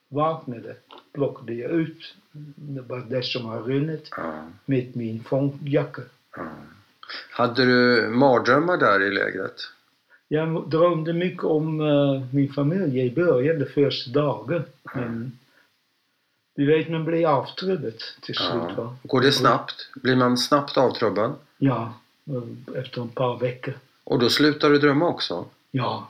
vaknade 0.08 0.76
plockade 1.14 1.54
jag 1.54 1.70
ut 1.70 2.14
det 2.54 2.80
var 2.80 2.98
det 3.08 3.22
som 3.24 3.44
har 3.44 3.60
runnit 3.60 4.08
Ja. 4.16 4.32
med 4.64 4.96
min 4.96 5.24
fångjacka. 5.24 6.02
Ja. 6.36 6.42
Hade 7.30 7.64
du 7.64 8.08
mardrömmar 8.08 8.76
där 8.76 9.02
i 9.02 9.10
lägret? 9.10 9.56
Jag 10.28 10.70
drömde 10.70 11.12
mycket 11.12 11.44
om 11.44 11.80
eh, 11.80 12.22
min 12.34 12.52
familj 12.52 13.00
i 13.00 13.10
början, 13.10 13.58
de 13.58 13.64
första 13.66 14.10
dagen. 14.10 14.62
Men 14.94 15.38
du 16.66 16.78
vet, 16.78 16.88
man 16.90 17.04
blir 17.04 17.26
avtrubbad 17.26 18.02
till 18.20 18.34
slut. 18.34 18.48
Ja. 18.68 18.74
Va? 18.76 18.96
Går 19.02 19.20
det 19.20 19.32
snabbt? 19.32 19.88
Blir 19.94 20.16
man 20.16 20.38
snabbt 20.38 20.76
avtrubbad? 20.76 21.34
Ja, 21.58 21.94
eh, 22.26 22.78
efter 22.80 23.04
ett 23.04 23.14
par 23.14 23.38
veckor. 23.38 23.74
Och 24.04 24.18
då 24.18 24.30
slutar 24.30 24.70
du 24.70 24.78
drömma 24.78 25.08
också? 25.08 25.44
Ja. 25.70 26.08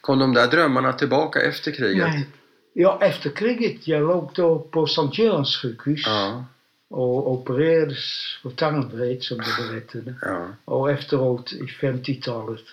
Kom 0.00 0.18
de 0.18 0.34
där 0.34 0.46
drömmarna 0.46 0.92
tillbaka 0.92 1.40
efter 1.42 1.72
kriget? 1.72 2.08
Nej. 2.08 2.26
Ja, 2.72 2.98
efter 3.02 3.30
kriget, 3.30 3.88
jag 3.88 4.02
låg 4.02 4.30
då 4.34 4.58
på 4.58 4.86
Sankt 4.86 5.18
Görans 5.18 5.56
sjukhus 5.56 6.02
Ja, 6.06 6.44
och 6.88 7.32
opererades 7.32 7.98
för 8.42 8.50
tarmvred 8.50 9.22
som 9.22 9.38
du 9.38 9.68
berättade. 9.68 10.14
ja, 10.22 10.46
Och 10.64 10.90
efteråt, 10.90 11.52
i 11.52 11.66
50-talet, 11.66 12.64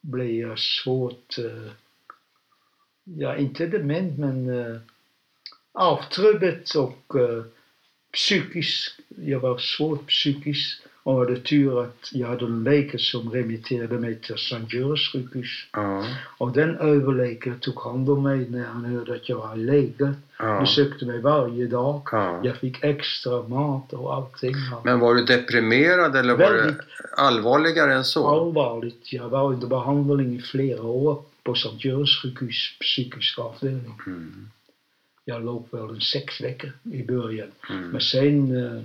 blev 0.00 0.30
jag 0.30 0.58
svårt, 0.58 1.38
eh, 1.38 1.72
ja 3.04 3.36
inte 3.36 3.66
dement 3.66 4.18
men 4.18 4.48
uh, 4.48 4.76
avtrubbad 5.80 6.58
och 6.76 7.14
uh, 7.14 7.42
psykiskt. 8.12 8.92
Jag 9.22 9.40
var 9.40 9.58
svårt 9.58 10.06
psykiskt 10.06 10.82
och 11.02 11.18
hade 11.18 11.36
tur 11.36 11.82
att 11.82 12.08
jag 12.12 12.28
hade 12.28 12.44
en 12.44 12.64
läkare 12.64 12.98
som 12.98 13.30
remitterade 13.30 13.98
mig 13.98 14.20
till 14.20 14.38
Sankt 14.38 14.72
Görans 14.74 15.12
sjukhus. 15.12 15.66
ja, 15.72 16.04
Och 16.38 16.52
den 16.52 16.76
överläkaren 16.76 17.58
tog 17.58 17.80
hand 17.80 18.10
om 18.10 18.22
mig 18.22 18.50
när 18.50 18.64
han 18.64 18.84
hörde 18.84 19.14
att 19.14 19.28
jag 19.28 19.36
var 19.36 19.56
läkare. 19.56 20.14
ja. 20.38 20.60
Besökte 20.60 21.06
mig 21.06 21.20
varje 21.20 21.66
dag. 21.66 22.08
ja. 22.12 22.40
Jag 22.44 22.56
fick 22.56 22.84
extra 22.84 23.42
mat 23.42 23.92
och 23.92 24.14
allting. 24.14 24.54
Men 24.84 25.00
var 25.00 25.14
du 25.14 25.24
deprimerad 25.24 26.16
eller 26.16 26.36
var 26.36 26.52
Väldigt. 26.52 26.78
det 26.78 26.84
allvarligare 27.16 27.94
än 27.94 28.04
så? 28.04 28.28
allvarligt. 28.28 29.12
Jag 29.12 29.28
var 29.28 29.52
under 29.52 29.66
behandling 29.66 30.36
i 30.36 30.42
flera 30.42 30.82
år 30.82 31.22
på 31.42 31.54
Sankt 31.54 31.84
Görans 31.84 32.22
sjukhus 32.22 32.76
psykisk 32.80 33.38
avdelning. 33.38 33.94
Mm. 34.06 34.50
Jag 35.30 35.44
låg 35.44 35.68
väl 35.70 35.88
en 35.90 36.00
sex 36.00 36.40
veckor 36.40 36.70
i 36.92 37.02
början. 37.02 37.48
Mm. 37.70 37.88
Men 37.90 38.00
sen 38.00 38.56
eh, 38.56 38.82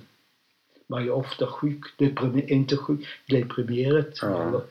var 0.88 1.00
jag 1.02 1.18
ofta 1.18 1.48
sjuk, 1.48 1.84
deprimer, 1.98 2.52
inte 2.52 2.78
sjuk, 2.78 3.08
deprimerad. 3.30 4.06
Ja. 4.22 4.48
Eller 4.48 4.62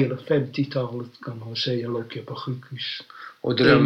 Hela 0.00 0.16
50-talet 0.16 1.08
kan 1.24 1.38
man 1.38 1.56
säga 1.56 1.88
låg 1.88 2.04
jag 2.16 2.26
på 2.26 2.34
sjukhus. 2.34 3.02
Och 3.40 3.56
dröm, 3.56 3.84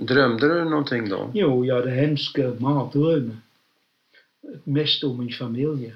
drömde 0.00 0.48
du 0.54 0.64
någonting 0.64 1.08
då? 1.08 1.30
Jo, 1.34 1.64
jag 1.64 1.74
hade 1.74 1.90
hemska 1.90 2.52
mardrömmar. 2.58 3.36
Mest 4.64 5.04
om 5.04 5.18
min 5.18 5.32
familj. 5.32 5.94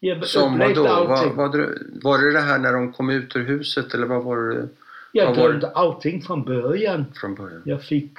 Jag 0.00 0.26
Som 0.26 0.58
vad 0.58 0.70
upplevde 0.70 0.88
då? 0.88 0.94
allting. 0.94 1.36
Vad, 1.36 1.50
vad, 1.50 1.60
drö- 1.60 2.00
var 2.02 2.18
det 2.18 2.32
det 2.32 2.40
här 2.40 2.58
när 2.58 2.72
de 2.72 2.92
kom 2.92 3.10
ut 3.10 3.36
ur 3.36 3.44
huset 3.44 3.94
eller 3.94 4.06
vad 4.06 4.24
var 4.24 4.36
det 4.48 4.68
Jag 5.12 5.26
var 5.26 5.34
drömde 5.48 5.70
allting 5.70 6.22
från 6.22 6.44
början. 6.44 7.04
från 7.20 7.34
början? 7.34 7.62
Jag 7.64 7.82
fick 7.84 8.18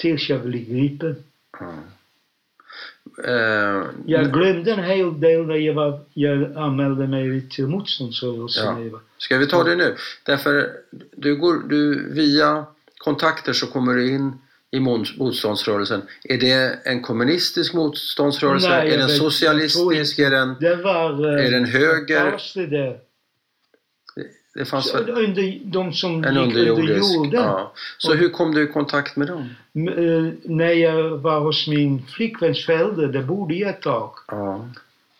tills 0.00 0.28
jag 0.28 0.40
blev 0.40 0.64
gripen. 0.64 1.16
Ja. 1.60 1.72
Eh, 3.24 3.84
Jag 4.06 4.32
glömde 4.32 4.72
en 4.72 4.84
hel 4.84 5.20
del 5.20 5.46
när 5.46 5.54
jag, 5.56 5.74
var, 5.74 6.00
jag 6.14 6.56
anmälde 6.56 7.06
mig 7.06 7.48
till 7.48 7.66
motståndsrörelsen. 7.66 8.90
Ja. 8.92 9.00
Ska 9.18 9.38
vi 9.38 9.46
ta 9.46 9.64
det 9.64 9.76
nu? 9.76 9.94
Därför 10.26 10.70
du 11.16 11.36
går, 11.36 11.54
du, 11.68 12.12
via 12.12 12.64
kontakter 12.98 13.52
så 13.52 13.66
kommer 13.66 13.94
du 13.94 14.10
in 14.10 14.32
i 14.70 14.80
mot- 14.80 15.16
motståndsrörelsen. 15.18 16.02
Är 16.24 16.38
det 16.38 16.78
en 16.84 17.02
kommunistisk 17.02 17.74
motståndsrörelse? 17.74 18.68
Nej, 18.68 18.90
är 18.94 18.98
den 18.98 19.06
vet- 19.06 19.16
socialistisk? 19.16 20.18
Är 20.18 20.30
den, 20.30 20.54
Det 20.60 20.76
var... 20.76 21.38
eh, 21.38 21.46
är 21.46 21.50
den 21.50 21.64
höger? 21.64 22.38
Det 24.54 24.64
fanns 24.64 24.90
Så, 24.90 24.98
under, 24.98 25.58
de 25.64 25.92
som 25.92 26.24
en 26.24 26.34
gick 26.34 26.56
under 26.56 26.96
jorden. 26.98 27.30
Ja. 27.32 27.72
Så 27.98 28.14
hur 28.14 28.28
kom 28.28 28.54
du 28.54 28.62
i 28.62 28.66
kontakt 28.66 29.16
med 29.16 29.28
dem? 29.28 29.40
Eh, 29.88 30.32
när 30.42 30.72
jag 30.72 31.18
var 31.18 31.40
hos 31.40 31.68
min 31.68 32.02
flickväns 32.06 32.66
föräldrar, 32.66 33.06
där 33.08 33.22
bodde 33.22 33.54
jag 33.54 33.70
ett 33.70 33.82
tag. 33.82 34.12
Ja. 34.28 34.68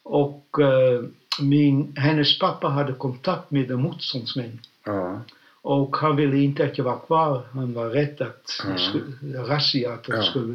Och 0.02 0.46
eh, 0.60 1.00
min, 1.40 1.96
hennes 1.96 2.38
pappa 2.38 2.68
hade 2.68 2.92
kontakt 2.92 3.50
med 3.50 3.70
en 3.70 3.82
motståndsmän. 3.82 4.58
Ja. 4.84 5.20
Och 5.62 5.96
han 5.96 6.16
ville 6.16 6.36
inte 6.38 6.64
att 6.64 6.78
jag 6.78 6.84
var 6.84 6.98
kvar. 7.06 7.42
Han 7.52 7.72
var 7.74 7.88
rädd 7.90 8.22
att 8.22 8.60
Ja. 8.64 8.70
det 8.72 8.78
skulle, 8.78 9.38
razzia 9.42 9.92
att 9.92 10.04
det 10.04 10.16
Ja. 10.16 10.22
skulle... 10.22 10.54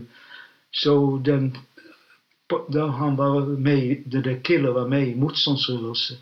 Så 0.71 1.21
den, 1.25 1.57
då 2.67 2.85
han 2.85 3.15
var 3.15 3.39
med, 3.41 4.03
den 4.05 4.21
där 4.21 4.39
killen 4.43 4.73
var 4.73 4.87
med 4.87 5.07
i 5.07 5.15
motståndsrörelsen 5.15 6.17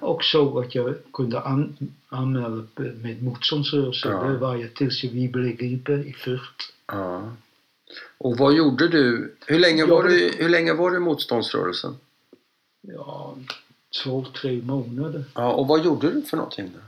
och 0.00 0.24
såg 0.24 0.58
att 0.64 0.74
jag 0.74 0.94
kunde 1.12 1.40
an, 1.40 1.76
anmäla 2.08 2.62
med 3.02 3.22
motståndsrörelsen. 3.22 4.12
Ja. 4.12 4.22
Det 4.24 4.36
var 4.36 4.56
jag 4.56 4.74
tills 4.74 5.04
vi 5.04 5.28
blev 5.28 5.56
gripen 5.56 6.04
i 6.06 6.12
Furt. 6.12 6.72
ja. 6.86 7.32
Och 8.18 8.36
vad 8.38 8.54
gjorde 8.54 8.88
du? 8.88 9.34
Hur 9.46 9.58
länge, 9.58 9.78
Jag- 9.78 9.86
var 9.86 10.04
du, 10.04 10.30
hur 10.38 10.48
länge 10.48 10.72
var 10.74 10.90
du 10.90 10.96
i 10.96 11.00
motståndsrörelsen? 11.00 11.96
Ja, 12.80 13.34
två, 14.02 14.24
tre 14.40 14.62
månader. 14.62 15.24
Ja, 15.34 15.52
och 15.52 15.66
vad 15.66 15.84
gjorde 15.84 16.10
du 16.10 16.22
för 16.22 16.36
någonting? 16.36 16.70
Då? 16.74 16.80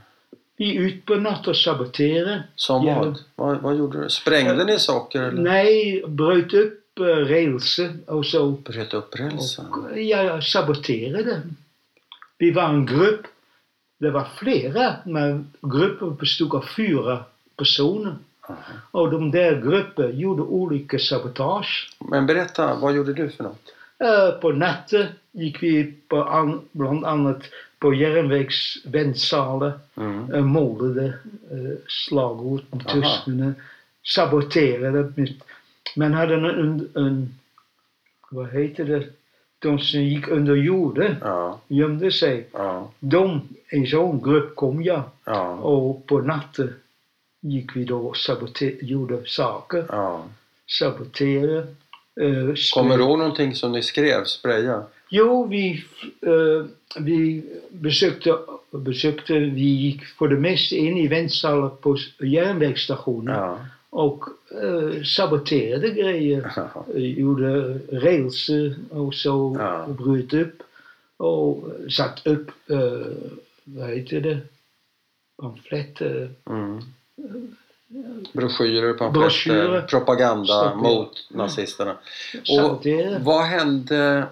Vi 0.57 0.75
ut 0.75 1.05
på 1.05 1.15
natt 1.15 1.47
och 1.47 1.57
saboterade. 1.57 2.43
Som 2.55 2.85
vad? 3.35 3.61
Vad 3.61 3.77
gjorde 3.77 4.03
du? 4.03 4.09
Sprängde 4.09 4.65
ni 4.65 4.79
saker 4.79 5.21
eller 5.21 5.41
Nej, 5.41 6.03
bröt 6.07 6.53
upp 6.53 6.84
uh, 6.99 7.05
rälsen 7.05 8.03
och 8.07 8.25
så. 8.25 8.49
bröt 8.49 8.93
upp 8.93 9.19
rälsen? 9.19 9.65
Och 9.65 9.99
jag 9.99 10.43
saboterade. 10.43 11.41
Vi 12.37 12.51
var 12.51 12.63
en 12.63 12.85
grupp. 12.85 13.21
Det 13.99 14.11
var 14.11 14.27
flera, 14.37 14.95
men 15.05 15.47
gruppen 15.61 16.15
bestod 16.15 16.55
av 16.55 16.65
fyra 16.77 17.23
personer. 17.57 18.15
Jaha. 18.47 18.57
Och 18.91 19.11
de 19.11 19.31
där 19.31 19.61
grupperna 19.61 20.09
gjorde 20.09 20.41
olika 20.41 20.99
sabotage. 20.99 21.89
Men 21.99 22.25
berätta, 22.25 22.75
vad 22.75 22.95
gjorde 22.95 23.13
du 23.13 23.29
för 23.29 23.43
något? 23.43 23.61
Eh, 23.99 24.39
på 24.41 24.51
natten 24.51 25.07
gick 25.31 25.63
vi 25.63 25.93
på 26.07 26.23
an, 26.23 26.61
bland 26.71 27.05
annat 27.05 27.41
på 27.79 27.93
järnvägsväntsalen, 27.93 29.71
Mm. 29.95 30.33
uh, 30.33 30.41
målade 30.43 31.05
uh, 31.51 31.75
slagord 31.87 32.61
Aha. 32.71 32.81
tyskarna, 32.93 33.53
saboterade 34.03 35.13
med 35.15 35.33
Men 35.95 36.13
hade 36.13 36.33
en, 36.35 36.45
en, 36.45 36.89
en 36.95 37.35
vad 38.31 38.49
heter 38.51 38.85
det, 38.85 39.05
de 39.59 39.79
som 39.79 40.01
gick 40.03 40.27
under 40.27 40.55
jorden, 40.55 41.15
Ja, 41.21 41.59
gömde 41.67 42.11
sig. 42.11 42.47
ja, 42.51 42.91
De, 42.99 43.41
en 43.69 43.87
sån 43.87 44.21
grupp 44.21 44.55
kom 44.55 44.83
jag 44.83 45.01
ja, 45.25 45.49
och 45.53 46.05
på 46.07 46.19
natten 46.21 46.73
gick 47.41 47.75
vi 47.75 47.83
då 47.85 47.97
och 48.07 48.15
saboter- 48.17 48.77
gjorde 48.85 49.25
saker. 49.25 49.85
ja. 49.89 50.25
Saboterade. 50.67 51.67
Uh, 52.21 52.53
Kommer 52.73 52.97
du 52.97 53.03
ihåg 53.03 53.17
någonting 53.19 53.55
som 53.55 53.71
ni 53.71 53.81
skrev? 53.83 54.23
Spraya? 54.23 54.83
Jo, 55.09 55.45
vi, 55.47 55.83
eh, 56.21 56.65
vi 56.99 57.43
besökte, 57.69 58.35
besökte, 58.71 59.33
vi 59.33 59.61
gick 59.69 60.05
för 60.05 60.27
det 60.27 60.35
mesta 60.37 60.75
in 60.75 60.97
i 60.97 61.07
väntsalar 61.07 61.69
på 61.69 61.97
järnvägsstationen 62.19 63.35
Ja. 63.35 63.59
Och 63.95 64.23
eh, 64.63 65.03
saboterade 65.03 65.89
grejer. 65.89 66.51
Ja. 66.55 66.85
Eh, 66.95 67.01
Gjorde 67.19 67.79
rails 67.91 68.49
eh, 68.49 68.97
och 68.97 69.13
så, 69.15 69.55
Ja. 69.59 69.83
och 69.83 69.95
bröt 69.95 70.33
upp 70.33 70.63
och 71.17 71.63
satt 71.91 72.27
upp, 72.27 72.49
eh, 72.69 73.07
vad 73.63 73.89
heter 73.89 74.21
det, 74.21 74.37
pamfletter. 75.41 76.29
Mm. 76.49 76.81
Broschyrer, 78.33 78.93
pamfletter, 78.93 79.19
Broschyrer. 79.19 79.81
propaganda 79.81 80.45
Stopp, 80.45 80.71
ja. 80.71 80.75
mot 80.75 81.27
nazisterna. 81.29 81.91
Och 82.39 82.45
Saboterade. 82.47 83.19
vad 83.23 83.43
hände 83.45 84.25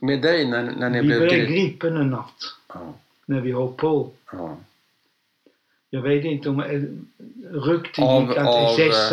med 0.00 0.22
dig 0.22 0.46
när, 0.50 0.62
när 0.62 0.90
ni 0.90 1.00
Vi 1.00 1.06
blev 1.06 1.20
blev 1.20 1.46
gripna? 1.46 2.00
en 2.00 2.10
natt 2.10 2.42
Ja, 2.74 2.94
när 3.26 3.40
vi 3.40 3.52
höll 3.52 3.68
på. 3.72 4.10
ja. 4.32 4.56
Jag 5.94 6.02
vet 6.02 6.24
inte 6.24 6.48
om 6.48 6.60
eh, 6.60 6.82
ryktet 7.68 8.04
Av- 8.04 8.28
gick 8.28 8.36
att 8.36 8.46
av, 8.46 8.80
SS 8.80 9.12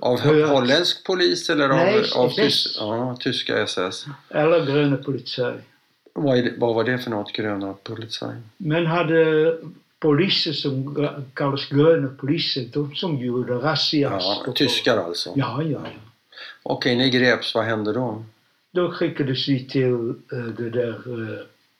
Av 0.00 0.20
hört. 0.20 0.48
holländsk 0.48 1.06
polis 1.06 1.50
eller 1.50 1.68
av, 1.68 1.76
Nej, 1.76 2.04
av 2.16 2.26
SS. 2.26 2.36
tys, 2.36 2.76
ja, 2.80 3.16
tyska 3.20 3.58
SS? 3.62 4.04
eller 4.28 4.66
gröna 4.66 4.96
polizei. 4.96 5.54
Vad, 6.12 6.48
vad 6.58 6.74
var 6.74 6.84
det 6.84 6.98
för 6.98 7.10
något, 7.10 7.32
gröna 7.32 7.74
polizei? 7.82 8.28
Men 8.56 8.86
hade 8.86 9.56
poliser 9.98 10.52
som 10.52 10.96
kallas 11.34 11.68
gröna 11.68 12.08
poliser, 12.08 12.68
de 12.72 12.94
som 12.94 13.18
gjorde 13.18 13.54
razzias. 13.54 14.42
Ja, 14.46 14.52
tyskar 14.52 14.96
alltså? 14.96 15.32
Ja, 15.36 15.62
ja, 15.62 15.68
ja. 15.70 16.00
Okej, 16.62 16.96
ni 16.96 17.10
greps. 17.10 17.54
Vad 17.54 17.64
hände 17.64 17.92
då? 17.92 18.24
Då 18.70 18.90
skickades 18.90 19.48
vi 19.48 19.68
till 19.68 20.08
eh, 20.32 20.38
det 20.38 20.70
där 20.70 21.08
uh, 21.08 21.38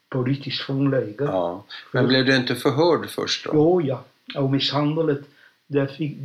politiskt 0.08 0.62
fångläger. 0.62 1.24
Ja. 1.24 1.64
Men 1.92 2.08
blev 2.08 2.24
du 2.24 2.36
inte 2.36 2.54
förhörd 2.54 3.10
först 3.10 3.44
då? 3.44 3.50
Jo, 3.54 3.82
ja. 3.82 4.04
Och 4.36 4.50
misshandlet, 4.50 5.20
där 5.66 5.86
fick 5.86 6.16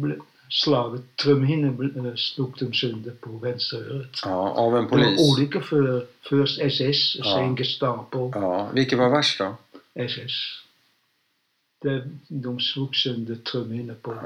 slaget, 0.49 1.01
trumhinnan 1.15 2.05
eh, 2.07 2.15
slog 2.15 2.53
de 2.59 2.73
sönder 2.73 3.11
på 3.11 3.29
vänsterörat. 3.29 4.21
Ja, 4.25 4.49
av 4.49 4.77
en 4.77 4.87
polis? 4.87 5.33
olika 5.37 5.61
för 5.61 6.05
först 6.29 6.59
SS 6.61 7.15
och 7.15 7.25
Ja. 7.25 7.35
sen 7.37 7.55
Gestapo. 7.55 8.31
Ja, 8.35 8.69
vilket 8.73 8.99
var 8.99 9.09
värst 9.09 9.39
då? 9.39 9.55
SS. 9.93 10.31
Där 11.81 12.09
de 12.27 12.59
slog 12.59 12.95
sönder 12.95 13.35
trumhinnan 13.35 13.95
på 14.01 14.11
Nej. 14.11 14.21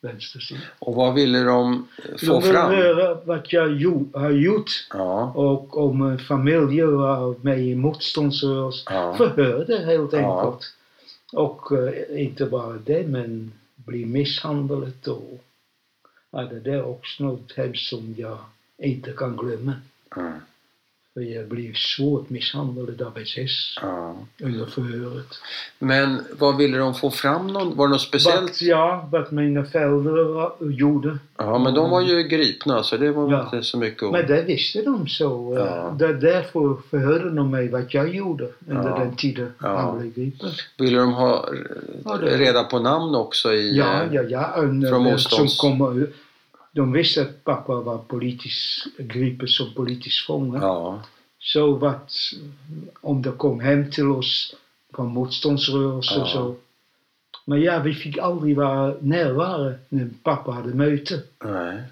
vänster 0.00 0.40
sida. 0.40 0.60
Och 0.78 0.94
vad 0.94 1.14
ville 1.14 1.38
de 1.44 1.72
eh, 2.04 2.16
få 2.18 2.26
De 2.26 2.42
vill 2.42 2.52
fram? 2.52 2.70
höra 2.74 3.14
vad 3.24 3.46
jag 3.50 3.68
gjo- 3.70 4.18
har 4.18 4.30
gjort 4.30 4.70
Ja, 4.92 5.32
och 5.34 5.76
om 5.86 6.02
en 6.02 6.18
familj 6.18 6.82
var 6.82 7.34
med 7.44 7.60
i 7.60 7.74
motståndsrörelsen. 7.74 8.94
ja, 8.94 9.14
Förhörde 9.16 9.78
helt 9.84 10.12
Ja. 10.12 10.58
Och 11.32 11.72
eh, 11.72 12.24
inte 12.24 12.46
bara 12.46 12.76
det, 12.76 13.06
men 13.06 13.52
bli 13.74 14.06
misshandlad 14.06 15.08
och 15.08 15.44
ja, 16.30 16.42
det 16.44 16.72
är 16.72 16.82
också 16.84 17.24
något 17.24 17.52
hemskt 17.52 17.88
som 17.88 18.14
jag 18.18 18.38
inte 18.78 19.12
kan 19.12 19.36
glömma. 19.36 19.72
mm, 20.16 20.40
jag 21.22 21.48
blev 21.48 21.72
svårt 21.74 22.30
misshandlad 22.30 23.02
av 23.02 23.18
SS 23.18 23.78
ja. 23.82 24.16
under 24.42 24.66
förhöret. 24.66 25.26
Men 25.78 26.18
vad 26.38 26.56
ville 26.56 26.78
de 26.78 26.94
få 26.94 27.10
fram? 27.10 27.46
Någon, 27.46 27.76
var 27.76 27.86
det 27.86 27.92
något 27.92 28.00
speciellt? 28.00 28.40
Vad, 28.62 28.68
ja, 28.68 29.08
vad 29.12 29.32
mina 29.32 29.64
föräldrar 29.64 30.52
gjorde. 30.72 31.18
Ja, 31.36 31.58
men 31.58 31.74
de 31.74 31.90
var 31.90 32.00
ju 32.00 32.22
gripna 32.22 32.82
så 32.82 32.96
det 32.96 33.10
var 33.10 33.32
Ja. 33.32 33.42
inte 33.44 33.62
så 33.62 33.78
mycket 33.78 34.02
att... 34.02 34.12
Men 34.12 34.26
det 34.26 34.42
visste 34.42 34.82
de 34.82 35.08
så. 35.08 35.56
eh, 35.58 35.64
Ja. 35.64 35.94
Där, 35.98 36.14
därför 36.14 36.76
förhörde 36.90 37.30
de 37.30 37.50
mig 37.50 37.68
vad 37.68 37.84
jag 37.88 38.14
gjorde 38.14 38.48
under 38.68 38.88
Ja. 38.90 38.98
den 38.98 39.16
tiden 39.16 39.52
Ja. 39.62 39.76
han 39.80 39.98
blev 39.98 40.14
gripen. 40.14 40.48
Ville 40.78 40.98
de 40.98 41.12
ha 41.12 41.48
eh, 42.06 42.18
det- 42.20 42.36
reda 42.38 42.64
på 42.64 42.78
namn 42.78 43.14
också 43.14 43.52
i... 43.52 43.76
Ja, 43.78 44.02
eh, 44.02 44.08
ja, 44.14 44.22
ja. 44.22 44.54
En, 44.56 44.86
Från 44.88 45.06
en, 45.06 45.18
som 45.18 45.46
motstånds- 45.46 45.60
kom, 45.60 46.02
ut- 46.02 46.14
de 46.76 46.92
visste 46.92 47.22
att 47.22 47.44
pappa 47.44 47.74
var 47.80 47.98
politisk, 47.98 48.86
gripen 48.98 49.48
som 49.48 49.74
politisk 49.74 50.26
fånge. 50.26 50.58
ja. 50.58 51.02
Så 51.38 51.72
vad, 51.74 52.00
om 53.00 53.22
de 53.22 53.36
kom 53.36 53.60
hem 53.60 53.90
till 53.90 54.10
oss 54.10 54.54
från 54.94 55.06
motståndsrörelsen 55.12 56.18
Ja. 56.18 56.26
så. 56.26 56.54
Men 57.44 57.62
ja, 57.62 57.78
vi 57.78 57.94
fick 57.94 58.18
aldrig 58.18 58.56
vara 58.56 58.94
närvara 59.00 59.74
när 59.88 60.08
pappa 60.22 60.50
hade 60.50 60.74
möte. 60.74 61.22
Nej, 61.44 61.82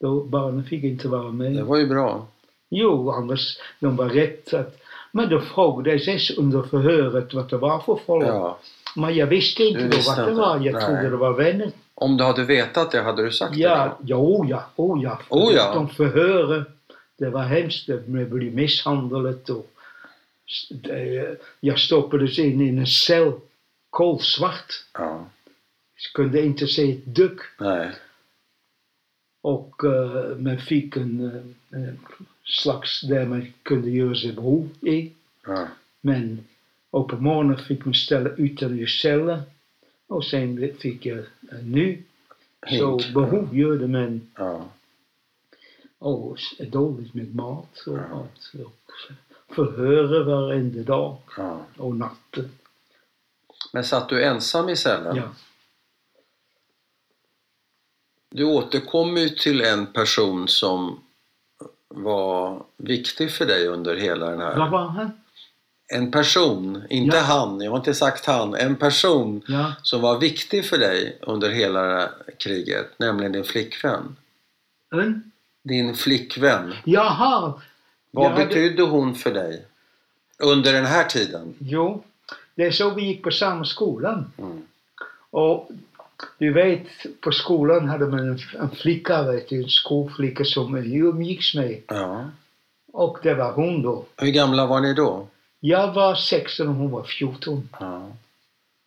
Då 0.00 0.24
barnen 0.24 0.64
fick 0.64 0.84
inte 0.84 1.08
vara 1.08 1.32
med. 1.32 1.52
det 1.56 1.62
var 1.62 1.76
ju 1.78 1.86
bra. 1.86 2.26
Jo, 2.70 3.10
annars, 3.10 3.58
de 3.80 3.96
var 3.96 4.08
rätt 4.08 4.54
att... 4.54 4.76
Men 5.12 5.28
då 5.28 5.40
frågade 5.40 5.92
SS 5.92 6.30
under 6.38 6.62
förhöret 6.62 7.34
vad 7.34 7.50
det 7.50 7.56
var 7.56 7.78
för 7.80 7.98
folk. 8.06 8.26
Ja. 8.26 8.58
Men 8.96 9.14
jag 9.14 9.26
visste 9.26 9.62
inte 9.62 9.80
Du 9.82 9.88
då 9.88 9.96
visste 9.96 10.14
vad 10.16 10.28
det 10.28 10.34
var. 10.34 10.60
Jag 10.60 10.72
Nej. 10.74 10.82
trodde 10.84 11.10
det 11.10 11.16
var 11.16 11.32
vänner. 11.32 11.70
Om 11.94 12.16
du 12.16 12.24
hade 12.24 12.44
vetat 12.44 12.90
det 12.90 13.00
hade 13.00 13.24
du 13.24 13.32
sagt 13.32 13.54
det 13.54 13.60
Ja, 13.60 13.96
då? 14.00 14.04
jo, 14.06 14.44
ja, 14.48 14.64
oh 14.76 15.02
ja. 15.02 15.20
Oh 15.28 15.54
ja. 15.54 15.74
De 15.74 15.88
förhöret, 15.88 16.68
det 17.18 17.30
var 17.30 17.42
hemskt. 17.42 17.88
Jag 17.88 18.02
blev 18.02 18.54
misshandlad 18.54 19.50
och 19.50 19.70
det- 20.70 21.40
jag 21.60 21.78
stoppades 21.78 22.38
in 22.38 22.60
i 22.60 22.68
en 22.68 22.86
cell, 22.86 23.32
kolsvart. 23.90 24.84
Ja. 24.92 25.26
Jag 25.94 26.12
kunde 26.14 26.42
inte 26.42 26.66
se 26.66 26.92
ett 26.92 27.04
dugg. 27.04 27.38
Nej. 27.58 27.90
Och 29.42 29.84
uh, 29.84 30.36
man 30.38 30.58
fick 30.58 30.96
en, 30.96 31.54
en 31.70 32.00
slags 32.44 33.00
där 33.00 33.26
man 33.26 33.52
kunde 33.62 33.90
göra 33.90 34.14
sig 34.14 34.32
behov 34.32 34.68
i. 34.80 35.12
Ja. 35.46 35.68
Men 36.00 36.44
och 36.90 37.08
på 37.08 37.16
morgonen 37.16 37.58
fick 37.58 37.84
man 37.84 37.94
ställa 37.94 38.30
utanför 38.30 38.86
cellen. 38.86 39.42
Och 40.06 40.24
sen 40.24 40.74
fick 40.80 41.06
jag 41.06 41.18
en 41.50 41.72
ny. 41.72 42.02
Så 42.68 42.98
Hink. 42.98 43.14
behov 43.14 43.48
gjorde 43.56 43.88
man 43.88 44.30
Ja. 44.36 44.64
och 45.98 46.38
dåligt 46.58 47.14
med 47.14 47.34
mat 47.34 47.84
och 47.86 47.98
Ja. 47.98 48.02
allt. 48.12 48.52
Och 48.66 48.92
förhöra 49.54 50.24
varenda 50.24 50.82
dag 50.82 51.16
Ja. 51.36 51.60
och 51.76 51.96
natten. 51.96 52.50
Men 53.72 53.84
satt 53.84 54.08
du 54.08 54.24
ensam 54.24 54.68
i 54.68 54.76
cellen? 54.76 55.16
Ja. 55.16 55.22
Du 58.30 58.44
återkommer 58.44 59.20
ju 59.20 59.28
till 59.28 59.60
en 59.60 59.86
person 59.86 60.48
som 60.48 61.00
var 61.88 62.62
viktig 62.76 63.30
för 63.32 63.46
dig 63.46 63.66
under 63.66 63.96
hela 63.96 64.30
den 64.30 64.40
här... 64.40 64.56
Vad 64.58 64.70
var 64.70 64.86
han? 64.86 65.19
En 65.92 66.10
person, 66.10 66.82
inte 66.90 67.16
Ja. 67.16 67.22
han, 67.22 67.60
jag 67.60 67.70
har 67.70 67.78
inte 67.78 67.94
sagt 67.94 68.26
han. 68.26 68.54
En 68.54 68.76
person 68.76 69.42
Ja. 69.48 69.72
som 69.82 70.00
var 70.00 70.18
viktig 70.18 70.64
för 70.64 70.78
dig 70.78 71.18
under 71.22 71.50
hela 71.50 72.10
kriget, 72.38 72.86
nämligen 72.98 73.32
din 73.32 73.44
flickvän. 73.44 74.16
En? 74.92 75.32
Din 75.62 75.94
flickvän. 75.94 76.74
Jaha! 76.84 77.52
Vad 78.10 78.30
hade- 78.30 78.46
betydde 78.46 78.82
hon 78.82 79.14
för 79.14 79.34
dig? 79.34 79.64
Under 80.38 80.72
den 80.72 80.86
här 80.86 81.04
tiden? 81.04 81.54
Jo, 81.58 82.04
det 82.54 82.62
är 82.64 82.70
så 82.70 82.90
vi 82.90 83.02
gick 83.04 83.22
på 83.22 83.30
samma 83.30 83.64
skolan. 83.64 84.32
Mm. 84.38 84.62
Och 85.30 85.70
du 86.38 86.52
vet, 86.52 86.86
på 87.20 87.32
skolan 87.32 87.88
hade 87.88 88.06
man 88.06 88.18
en, 88.18 88.38
en 88.60 88.70
flicka, 88.70 89.22
vet 89.22 89.48
du, 89.48 89.62
en 89.62 89.68
skolflicka 89.68 90.44
som 90.44 90.74
vi 90.74 90.94
umgicks 90.96 91.54
med. 91.54 91.82
Ja. 91.86 92.30
Och 92.92 93.18
det 93.22 93.34
var 93.34 93.52
hon 93.52 93.82
då. 93.82 94.04
Hur 94.16 94.30
gamla 94.30 94.66
var 94.66 94.80
ni 94.80 94.94
då? 94.94 95.26
Jag 95.60 95.92
var 95.94 96.14
16 96.14 96.68
och 96.68 96.74
hon 96.74 96.90
var 96.90 97.02
14. 97.04 97.68
Ja. 97.80 98.08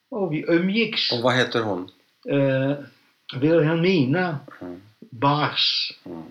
Och 0.09 0.33
vi 0.33 0.45
umgicks. 0.47 1.11
Och 1.11 1.19
vad 1.19 1.33
heter 1.35 1.61
hon? 1.61 1.89
Eh, 2.29 2.73
Wilhelmina 3.39 4.39
Mm. 4.61 4.81
Bars. 4.99 5.91
Mm. 6.05 6.23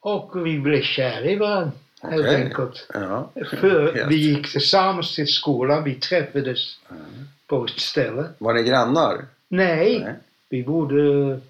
Och 0.00 0.46
vi 0.46 0.58
blev 0.58 0.82
kära 0.82 1.24
i 1.24 1.36
varandra, 1.36 1.72
helt 2.02 2.20
Okej. 2.26 2.44
enkelt. 2.44 2.86
Ja. 2.94 3.30
För 3.60 3.94
Helt. 3.94 4.10
vi 4.10 4.16
gick 4.16 4.52
tillsammans 4.52 5.14
till 5.14 5.26
skolan, 5.28 5.84
vi 5.84 5.94
träffades 5.94 6.78
Mm. 6.90 7.02
på 7.46 7.64
ett 7.64 7.80
ställe. 7.80 8.24
Var 8.38 8.54
ni 8.54 8.62
grannar? 8.62 9.24
Nej, 9.48 10.00
Nej. 10.00 10.14
vi 10.48 10.62
bodde 10.62 11.40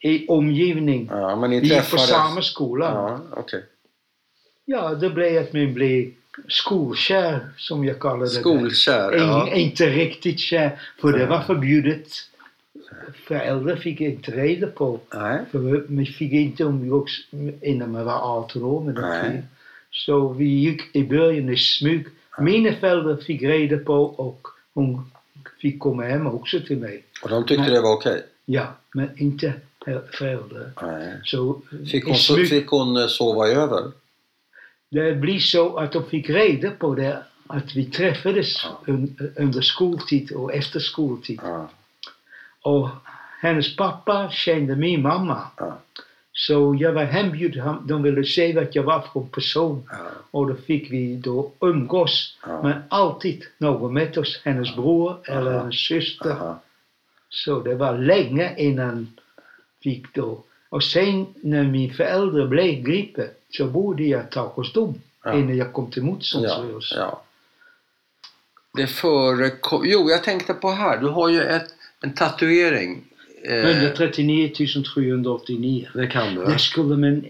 i 0.00 0.26
omgivning. 0.28 1.08
Ja, 1.10 1.36
men 1.36 1.50
ni 1.50 1.60
Vi 1.60 1.66
gick 1.66 1.74
på 1.76 1.82
träffades? 1.82 2.08
samma 2.08 2.42
skola. 2.42 2.84
Ja, 2.86 3.20
okej. 3.40 3.64
Ja, 4.64 4.94
det 4.94 5.10
blev 5.10 5.42
att 5.42 5.52
man 5.52 5.74
blev 5.74 6.10
skolkär, 6.48 7.48
som 7.56 7.84
jag 7.84 8.00
kallar 8.00 8.24
det. 8.24 8.28
Skolkär, 8.28 9.16
In, 9.16 9.22
ja. 9.22 9.54
Inte 9.54 9.86
riktigt 9.86 10.40
kär, 10.40 10.78
för 11.00 11.12
det 11.12 11.26
var 11.26 11.40
förbjudet 11.40 12.08
föräldrar 13.26 13.76
fick 13.76 14.00
inte 14.00 14.30
reda 14.30 14.66
på. 14.66 15.00
Nej. 15.14 15.40
För 15.50 15.58
vi, 15.88 16.06
fick 16.06 16.32
inte 16.32 16.62
umgås 16.62 17.26
innan 17.62 17.92
man 17.92 18.04
var 18.04 18.38
18 18.38 18.62
år 18.62 18.84
med 18.84 18.94
dem. 18.94 19.42
Så 19.90 20.28
vi 20.28 20.44
gick 20.44 20.96
i 20.96 21.04
början 21.04 21.48
i 21.48 21.56
smyg. 21.56 22.06
Mina 22.38 22.72
föräldrar 22.72 23.16
fick 23.16 23.42
reda 23.42 23.76
på 23.76 23.94
och 23.94 24.46
hon 24.74 25.10
fick 25.60 25.80
komma 25.80 26.02
hem 26.02 26.26
också 26.26 26.60
till 26.60 26.78
mig. 26.78 27.04
Och 27.22 27.30
de 27.30 27.46
tyckte 27.46 27.62
Nej. 27.62 27.70
det 27.70 27.80
var 27.80 27.92
okej? 27.92 28.22
Ja, 28.44 28.66
men 28.94 29.10
inte 29.16 29.52
föräldrar. 30.12 30.70
Nej. 30.82 31.20
Så 31.24 31.60
Fick 31.90 32.06
hon, 32.06 32.16
smyg, 32.16 32.48
fick 32.48 32.68
hon 32.68 32.96
eh, 32.96 33.06
sova 33.06 33.48
över? 33.48 33.90
Det 34.94 35.14
blir 35.14 35.38
så 35.38 35.76
att 35.76 35.92
de 35.92 36.04
fick 36.04 36.30
reda 36.30 36.70
på 36.70 36.94
det 36.94 37.22
att 37.46 37.76
vi 37.76 37.84
träffades 37.84 38.64
Ja. 38.64 38.80
un, 38.92 39.32
under 39.36 39.60
skoltid 39.60 40.32
och 40.32 40.54
efter 40.54 40.80
skoltid. 40.80 41.40
Ja. 41.42 41.68
Och 42.62 42.88
hennes 43.40 43.76
pappa 43.76 44.30
kände 44.30 44.76
min 44.76 45.02
mamma. 45.02 45.38
Ja. 45.56 45.78
Så 46.32 46.76
jag 46.80 46.92
var 46.92 47.04
hembjuden. 47.04 47.76
De 47.86 48.02
ville 48.02 48.24
se 48.24 48.52
vad 48.52 48.66
jag 48.72 48.82
var 48.82 49.00
för 49.12 49.20
person. 49.20 49.82
Ja. 49.90 49.96
Och 50.30 50.46
då 50.48 50.54
fick 50.54 50.90
vi 50.92 51.16
då 51.16 51.52
umgås. 51.60 52.38
Ja. 52.46 52.62
Men 52.62 52.82
alltid 52.88 53.44
någon 53.58 53.94
med 53.94 54.18
oss. 54.18 54.40
Hennes 54.44 54.74
bror 54.76 55.16
eller 55.24 55.58
hennes 55.58 55.86
syster. 55.88 56.54
Så 57.28 57.60
det 57.60 57.74
var 57.74 57.98
länge 57.98 58.54
innan 58.56 59.08
vi 59.84 60.04
då. 60.14 60.42
Och 60.74 60.84
sen 60.84 61.26
när 61.40 61.62
min 61.64 61.94
föräldrar 61.94 62.46
blev 62.46 62.82
gripen 62.82 63.28
så 63.50 63.64
borde 63.66 64.04
jag 64.04 64.30
ta 64.30 64.46
hos 64.46 64.72
dem. 64.72 64.94
Ja. 65.24 65.34
Innan 65.34 65.56
jag 65.56 65.72
kom 65.72 65.90
till 65.90 66.02
Ja. 66.02 66.06
motståndsrörelsen. 66.06 66.98
ja. 66.98 67.22
Det 68.76 68.86
förekom... 68.86 69.82
Jo, 69.86 70.10
jag 70.10 70.24
tänkte 70.24 70.54
på 70.54 70.70
här. 70.70 70.98
Du 71.00 71.06
har 71.06 71.28
ju 71.28 71.42
ett, 71.42 71.74
en 72.00 72.14
tatuering. 72.14 73.04
Eh, 73.42 73.54
139 73.54 74.52
389. 74.54 75.88
det 75.94 76.06
kan 76.06 76.34
du. 76.34 76.44
Det 76.44 76.58
skulle 76.58 76.96
man 76.96 77.24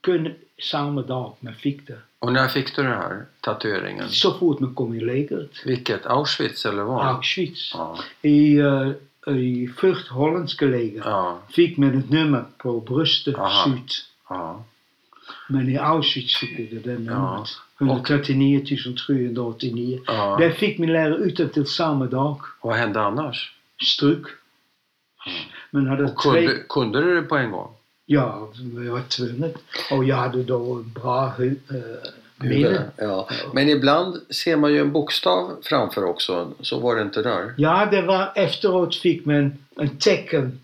kunna 0.00 0.30
samma 0.62 1.02
dag 1.02 1.36
man 1.40 1.54
fick 1.54 1.86
det. 1.86 1.98
Och 2.18 2.32
när 2.32 2.48
fick 2.48 2.76
du 2.76 2.82
den 2.82 2.92
här 2.92 3.24
tatueringen? 3.40 4.08
Så 4.08 4.38
fort 4.38 4.60
man 4.60 4.74
kom 4.74 4.94
i 4.94 5.00
lägret. 5.00 5.50
Vilket? 5.64 6.06
Auschwitz 6.06 6.66
eller 6.66 6.82
vad? 6.82 7.06
Auschwitz. 7.06 7.70
Ja. 7.74 7.98
I, 8.22 8.60
uh, 8.60 8.92
i 9.26 9.68
första 9.76 10.14
holländska 10.14 10.64
läger 10.66 11.02
Ja. 11.04 11.38
fick 11.50 11.76
man 11.76 11.98
ett 11.98 12.10
nummer 12.10 12.44
på 12.58 12.80
bröstet 12.80 13.36
syd. 13.64 13.88
ja. 14.28 14.64
Men 15.48 15.68
i 15.68 15.78
Auschwitz 15.78 16.36
fick 16.36 16.58
vi 16.58 16.66
det 16.66 16.78
där 16.78 16.98
Ja. 17.06 17.32
numret. 17.32 17.48
139 17.78 18.64
389. 19.06 20.00
ja. 20.06 20.36
Det 20.40 20.50
fick 20.52 20.78
min 20.78 20.92
lärare 20.92 21.16
utan 21.16 21.48
till 21.48 21.66
samma 21.66 22.06
dag. 22.06 22.40
Vad 22.62 22.76
hände 22.76 23.00
annars? 23.00 23.52
Stryk. 23.84 24.22
Men 25.70 25.86
hade 25.86 26.04
Och 26.04 26.22
tre... 26.22 26.46
kunde, 26.46 26.62
kunde 26.68 27.00
du 27.04 27.14
det 27.14 27.22
på 27.22 27.36
en 27.36 27.50
gång? 27.50 27.68
Ja, 28.06 28.48
jag 28.84 28.92
var 28.92 29.00
tvungen. 29.02 29.52
Och 29.92 30.04
jag 30.04 30.16
hade 30.16 30.42
då 30.42 30.74
bra 30.74 31.34
hu- 31.38 31.56
eh, 32.42 32.48
minne. 32.48 32.82
Ja. 32.96 33.28
Men 33.54 33.68
ibland 33.68 34.16
ser 34.30 34.56
man 34.56 34.72
ju 34.72 34.80
en 34.80 34.92
bokstav 34.92 35.56
framför 35.62 36.04
också. 36.04 36.52
Så 36.60 36.78
var 36.80 36.96
det 36.96 37.02
inte 37.02 37.22
där. 37.22 37.54
Ja, 37.56 37.88
det 37.90 38.02
var 38.02 38.32
efteråt 38.34 38.94
fick 38.96 39.24
man 39.24 39.58
en 39.76 39.98
tecken. 39.98 40.60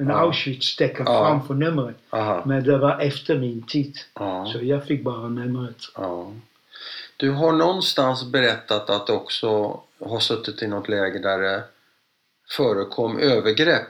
En 0.00 0.06
Ja. 0.08 0.14
Auschwitz-tecken 0.14 1.06
Ja. 1.06 1.26
framför 1.28 1.54
numret. 1.54 1.96
Aha. 2.10 2.42
Men 2.46 2.64
det 2.64 2.78
var 2.78 3.00
efter 3.00 3.38
min 3.38 3.62
tid. 3.62 3.96
Ja. 4.14 4.46
Så 4.52 4.58
jag 4.62 4.84
fick 4.86 5.02
bara 5.04 5.28
numret. 5.28 5.76
Ja. 5.96 6.32
Du 7.16 7.30
har 7.30 7.52
någonstans 7.52 8.24
berättat 8.24 8.90
att 8.90 9.06
du 9.06 9.12
också 9.12 9.80
har 10.04 10.20
suttit 10.20 10.62
i 10.62 10.66
något 10.66 10.88
läge 10.88 11.18
där 11.18 11.38
det 11.38 11.62
förekom 12.56 13.18
övergrepp 13.18 13.88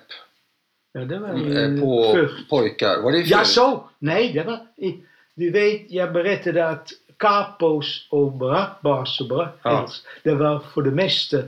Ja, 0.92 1.00
det 1.00 1.18
var 1.18 1.28
eh, 1.28 1.74
i 1.76 1.80
på 1.80 2.12
först. 2.14 2.48
pojkar. 2.50 3.00
Var 3.02 3.12
det 3.12 3.18
i 3.18 3.22
Ja, 3.26 3.38
förr? 3.38 3.44
så! 3.44 3.84
Nej, 3.98 4.32
det 4.32 4.42
var 4.42 4.66
i, 4.76 4.94
Du 5.34 5.50
vet, 5.50 5.90
jag 5.90 6.12
berättade 6.12 6.68
att 6.68 6.88
kapos 7.20 8.06
och 8.10 8.32
barackbas 8.32 9.20
och 9.20 9.28
barackels, 9.28 10.04
det 10.24 10.34
var 10.34 10.58
för 10.58 10.82
det 10.82 10.90
mesta 10.90 11.38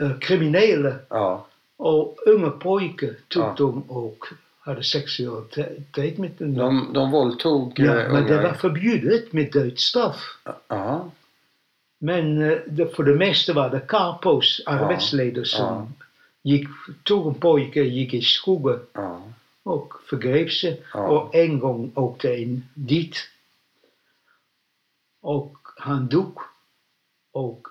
eh, 0.00 0.18
kriminella 0.20 0.92
Ja. 1.08 1.46
och 1.76 2.16
unga 2.26 2.50
pojkar 2.50 3.14
tog 3.28 3.42
Ja. 3.44 3.54
dem 3.58 3.82
och 3.88 4.26
hade 4.60 4.82
sexualitet 4.82 6.18
med 6.18 6.30
dem. 6.38 6.54
De, 6.54 6.92
de 6.92 7.10
våldtog 7.10 7.72
ja, 7.76 8.00
eh, 8.00 8.12
men 8.12 8.26
det 8.26 8.34
ungar. 8.34 8.42
var 8.42 8.52
förbjudet 8.54 9.32
med 9.32 9.52
dödsstraff. 9.52 10.20
Ja. 10.68 11.10
Men 12.00 12.42
eh, 12.50 12.58
det, 12.66 12.96
för 12.96 13.02
det 13.02 13.14
mesta 13.14 13.52
var 13.52 13.70
det 13.70 13.80
kapos, 13.80 14.60
arbetsledare, 14.66 15.44
som 15.44 15.66
Ja. 15.66 15.86
gick, 16.42 16.68
tog 17.02 17.26
en 17.26 17.34
pojke, 17.34 17.82
gick 17.82 18.14
i 18.14 18.22
skogen 18.22 18.80
Ja. 18.92 19.22
och 19.62 19.94
förgrep 20.10 20.52
sig. 20.52 20.82
Ja. 20.94 21.08
Och 21.08 21.34
en 21.34 21.58
gång 21.58 21.92
åkte 21.94 22.34
en 22.34 22.64
dit. 22.74 23.16
Och 25.22 25.56
han 25.76 26.08
dog. 26.08 26.38
Och 27.32 27.62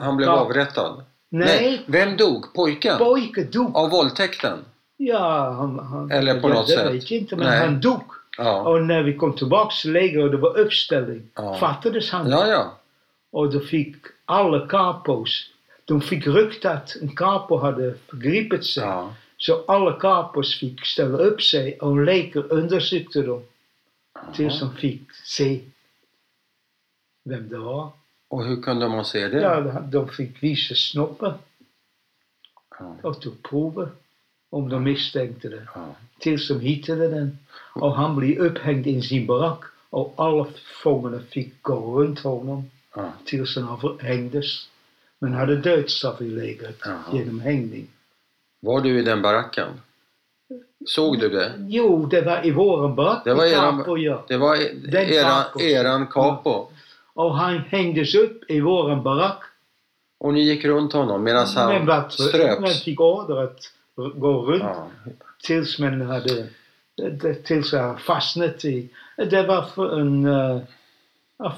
Han 0.00 0.16
blev 0.16 0.28
avrättad. 0.28 1.04
Nej, 1.28 1.82
Vem 1.86 2.16
dog? 2.16 2.54
Pojken? 2.54 2.98
pojken 2.98 3.50
dog. 3.50 3.76
Av 3.76 3.90
våldtäkten? 3.90 4.58
Ja, 4.96 5.50
han, 5.58 5.78
han, 5.78 6.10
Eller 6.10 6.40
på 6.40 6.48
något 6.48 6.68
sätt. 6.68 6.92
vet 6.94 7.10
inte, 7.10 7.36
men 7.36 7.46
Nej. 7.46 7.58
han 7.60 7.80
dog. 7.80 8.02
Ja. 8.38 8.60
Och 8.62 8.82
när 8.82 9.02
vi 9.02 9.16
kom 9.16 9.32
tillbaks 9.36 9.82
till 9.82 9.92
läger 9.92 10.22
och 10.24 10.30
det 10.30 10.36
var 10.36 10.58
uppställning, 10.58 11.22
Ja. 11.34 11.54
fattades 11.60 12.10
han. 12.10 12.30
Ja, 12.30 12.46
ja. 12.46 12.78
Och 13.30 13.52
då 13.52 13.60
fick 13.60 13.96
alla 14.24 14.66
kapos, 14.66 15.50
de 15.84 16.00
fick 16.00 16.26
rykte 16.26 16.70
att 16.70 16.96
en 17.02 17.16
kapo 17.16 17.56
hade 17.58 17.94
förgripit 18.10 18.64
sig. 18.66 18.82
ja. 18.84 19.14
Så 19.36 19.64
alla 19.68 19.92
kapos 19.92 20.60
fick 20.60 20.84
ställa 20.86 21.18
upp 21.18 21.42
sig 21.42 21.78
och 21.80 22.00
läkare 22.04 22.42
undersökte 22.42 23.22
dem. 23.22 23.42
Tills 24.34 24.60
de 24.60 24.74
fick 24.76 25.12
se 25.24 25.60
vem 27.24 27.48
det 27.48 27.58
var. 27.58 27.90
Och 28.28 28.44
hur 28.44 28.62
kunde 28.62 28.88
man 28.88 29.04
se 29.04 29.28
det? 29.28 29.40
Ja, 29.40 29.60
de 29.80 30.08
fick 30.08 30.42
visa 30.42 30.74
snoppen 30.74 31.32
Ja. 32.78 32.96
och 33.02 33.20
tog 33.20 33.42
prover 33.42 33.88
om 34.50 34.68
de 34.68 34.84
misstänkte 34.84 35.48
det. 35.48 35.66
Ja. 35.74 35.94
Tills 36.18 36.48
de 36.48 36.60
hittade 36.60 37.08
den. 37.08 37.38
Och 37.74 37.94
han 37.96 38.16
blev 38.16 38.38
upphängd 38.38 38.86
i 38.86 39.02
sin 39.02 39.26
barack. 39.26 39.60
Och 39.90 40.14
alla 40.16 40.46
fångarna 40.82 41.20
fick 41.30 41.62
gå 41.62 42.00
runt 42.00 42.20
honom 42.20 42.70
Ja. 42.96 43.12
tills 43.24 43.56
han 43.56 43.68
avhängdes. 43.68 44.68
Men 45.18 45.32
hade 45.34 45.56
dödsstraff 45.56 46.20
i 46.20 46.28
lägret 46.30 46.80
genom 47.12 47.40
hängning. 47.40 47.86
Var 48.60 48.80
du 48.80 48.98
i 49.00 49.02
den 49.02 49.22
baracken? 49.22 49.68
Såg 50.86 51.20
du 51.20 51.28
det? 51.28 51.52
Jo, 51.58 52.06
det 52.06 52.20
var 52.20 52.46
i 52.46 52.50
våran 52.50 52.94
barack. 52.94 53.24
Det 53.24 53.34
var 53.34 53.44
eran- 53.46 54.00
ja. 54.02 54.24
Det 54.28 54.36
var 54.36 54.56
Den 54.90 55.08
era, 55.10 55.24
capo. 55.42 55.60
eran 55.60 56.06
capo. 56.06 56.68
Och 57.14 57.36
han 57.36 57.58
hängdes 57.58 58.14
upp 58.14 58.50
i 58.50 58.60
våran 58.60 59.02
barack. 59.02 59.42
Och 60.18 60.34
ni 60.34 60.40
gick 60.42 60.64
runt 60.64 60.92
honom 60.92 61.22
medan 61.24 61.46
Men 61.54 61.64
han 61.64 61.86
vart- 61.86 62.18
man 62.18 62.28
ströps? 62.28 62.82
fick 62.84 63.00
order 63.00 63.42
att 63.44 63.58
gå 64.14 64.42
runt 64.42 64.62
Ja. 64.62 64.86
tills 65.42 65.78
man 65.78 66.00
hade 66.00 66.46
tills 67.44 67.72
jag 67.72 68.00
fastnat 68.00 68.64
i. 68.64 68.88
Det 69.30 69.42
var 69.46 69.62
för 69.62 70.00
en 70.00 70.24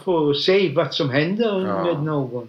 för 0.04 0.30
att 0.30 0.36
se 0.36 0.72
vad 0.74 0.94
som 0.94 1.10
hände 1.10 1.44
Ja. 1.44 1.84
med 1.84 2.02
någon. 2.02 2.48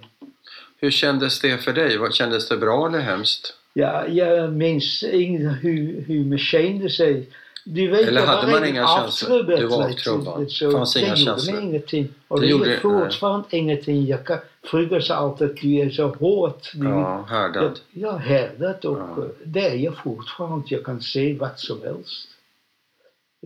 Hur 0.79 0.91
kändes 0.91 1.39
det 1.41 1.57
för 1.57 1.73
dig? 1.73 1.99
Kändes 2.11 2.49
det 2.49 2.57
bra 2.57 2.87
eller 2.87 2.99
hemskt? 2.99 3.53
Ja, 3.73 4.07
jag 4.07 4.53
minns 4.53 5.03
inte 5.03 5.43
hur, 5.61 6.01
hur 6.07 6.25
man 6.25 6.37
kände 6.37 6.89
sig. 6.89 7.27
Du 7.67 7.87
vet, 7.87 8.07
Eller 8.07 8.25
hade 8.25 8.51
man 8.51 8.65
inga 8.65 8.87
känslor? 8.87 9.43
Du 9.43 9.65
var 9.67 9.85
avtrubbad. 9.85 10.51
Så 10.51 10.71
Fanns 10.71 10.93
det 10.93 10.99
inga 11.05 11.15
känslor? 11.15 11.59
ingenting. 11.61 12.07
Och 12.27 12.39
Det 12.41 12.45
det, 12.45 12.51
gjorde- 12.51 12.79
fortfarande 12.79 13.45
ingenting. 13.51 14.05
Jag 14.05 14.25
kan 14.25 14.37
fråga 14.63 15.01
sig 15.01 15.15
alltid 15.15 15.49
att 15.49 15.57
du 15.57 15.75
är 15.75 15.89
så 15.89 16.07
hårt. 16.07 16.71
Du, 16.73 16.87
Ja, 16.87 17.25
härdad. 17.29 17.79
Ja, 17.91 18.11
härdat 18.17 18.85
och 18.85 18.97
Ja. 18.97 19.25
det 19.45 19.67
är 19.69 19.75
jag 19.75 19.97
fortfarande. 19.97 20.65
Jag 20.69 20.83
kan 20.83 21.01
se 21.01 21.33
vad 21.33 21.59
som 21.59 21.81
helst. 21.83 22.27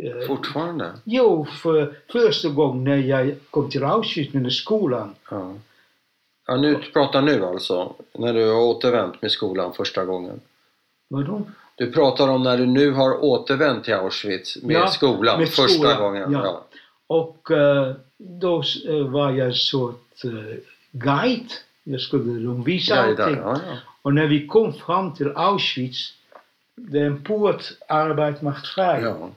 Eh, 0.01 0.27
Fortfarande? 0.27 0.91
Jo, 1.03 1.45
för 1.45 1.93
första 2.11 2.49
gången 2.49 2.83
när 2.83 2.97
jag 2.97 3.35
kom 3.49 3.69
till 3.69 3.83
Auschwitz 3.83 4.33
med 4.33 4.53
skolan. 4.53 5.15
Ja. 5.31 5.53
ja 6.47 6.55
nu, 6.57 6.75
pratar 6.93 7.21
nu 7.21 7.45
alltså? 7.45 7.93
När 8.13 8.33
du 8.33 8.45
har 8.51 8.61
återvänt 8.61 9.21
med 9.21 9.31
skolan 9.31 9.73
första 9.73 10.05
gången? 10.05 10.39
Vadå? 11.07 11.41
Du 11.79 11.91
pratar 11.91 12.27
om 12.27 12.43
när 12.43 12.57
du 12.57 12.65
nu 12.65 12.91
har 12.91 13.23
återvänt 13.23 13.83
till 13.83 13.93
Auschwitz 13.93 14.57
med 14.63 14.75
Ja, 14.75 14.87
skolan 14.87 15.39
med 15.39 15.49
första 15.49 15.67
skolan, 15.73 15.97
gången? 16.01 16.31
ja. 16.31 16.65
Och 17.07 17.51
eh, 17.51 17.93
då 18.17 18.63
eh, 18.87 19.07
var 19.07 19.31
jag 19.31 19.55
sort 19.55 20.11
eh, 20.23 20.57
guide. 20.91 21.51
Jag 21.83 22.01
skulle 22.01 22.53
visa 22.65 23.05
Guidar, 23.05 23.23
allting. 23.23 23.41
ja, 23.41 23.59
ja. 23.69 23.77
Och 24.01 24.13
när 24.13 24.27
vi 24.27 24.47
kom 24.47 24.73
fram 24.73 25.13
till 25.13 25.31
Auschwitz, 25.35 26.13
det 26.75 26.99
är 26.99 27.05
en 27.05 27.23
port, 27.23 27.63
macht 28.41 28.67
frei. 28.67 29.01
ja. 29.03 29.29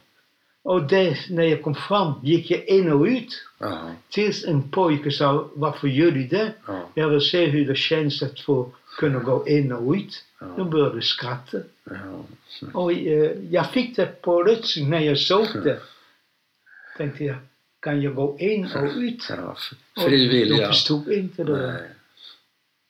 Och 0.65 0.83
det, 0.83 1.17
när 1.31 1.43
jag 1.45 1.63
kom 1.63 1.75
fram 1.75 2.13
gick 2.23 2.51
jag 2.51 2.65
in 2.69 2.93
och 2.93 3.05
ut. 3.07 3.43
Ja. 3.59 3.91
Tills 4.09 4.45
en 4.45 4.71
pojke 4.71 5.11
sa, 5.11 5.51
varför 5.55 5.89
gör 5.89 6.11
du 6.11 6.25
det? 6.25 6.53
Ja. 6.67 6.89
Jag 6.95 7.09
vill 7.09 7.21
se 7.21 7.47
hur 7.47 7.67
det 7.67 7.77
känns 7.77 8.23
att 8.23 8.41
få 8.41 8.71
kunna 8.99 9.19
gå 9.19 9.49
in 9.49 9.73
och 9.73 9.95
ut. 9.95 10.25
Ja. 10.41 10.47
De 10.57 10.71
började 10.71 11.03
skratta. 11.03 11.59
Ja. 11.85 12.25
Och 12.73 12.93
eh, 12.93 13.31
jag 13.51 13.71
fick 13.71 13.97
det 13.97 14.07
på 14.23 14.45
plötsligt 14.45 14.89
när 14.89 15.01
jag 15.01 15.19
såg 15.19 15.47
det. 15.65 15.81
Tänkte 16.97 17.25
jag, 17.25 17.37
kan 17.81 18.03
jag 18.03 18.15
gå 18.15 18.37
in 18.41 18.65
och 18.75 18.97
ut? 18.97 19.27
Ja. 19.29 19.57
f- 19.59 19.79
Och 20.05 20.13
vilja. 20.13 20.67
förstod 20.69 21.13
inte 21.13 21.45
det. 21.45 21.67
Nej. 21.73 21.83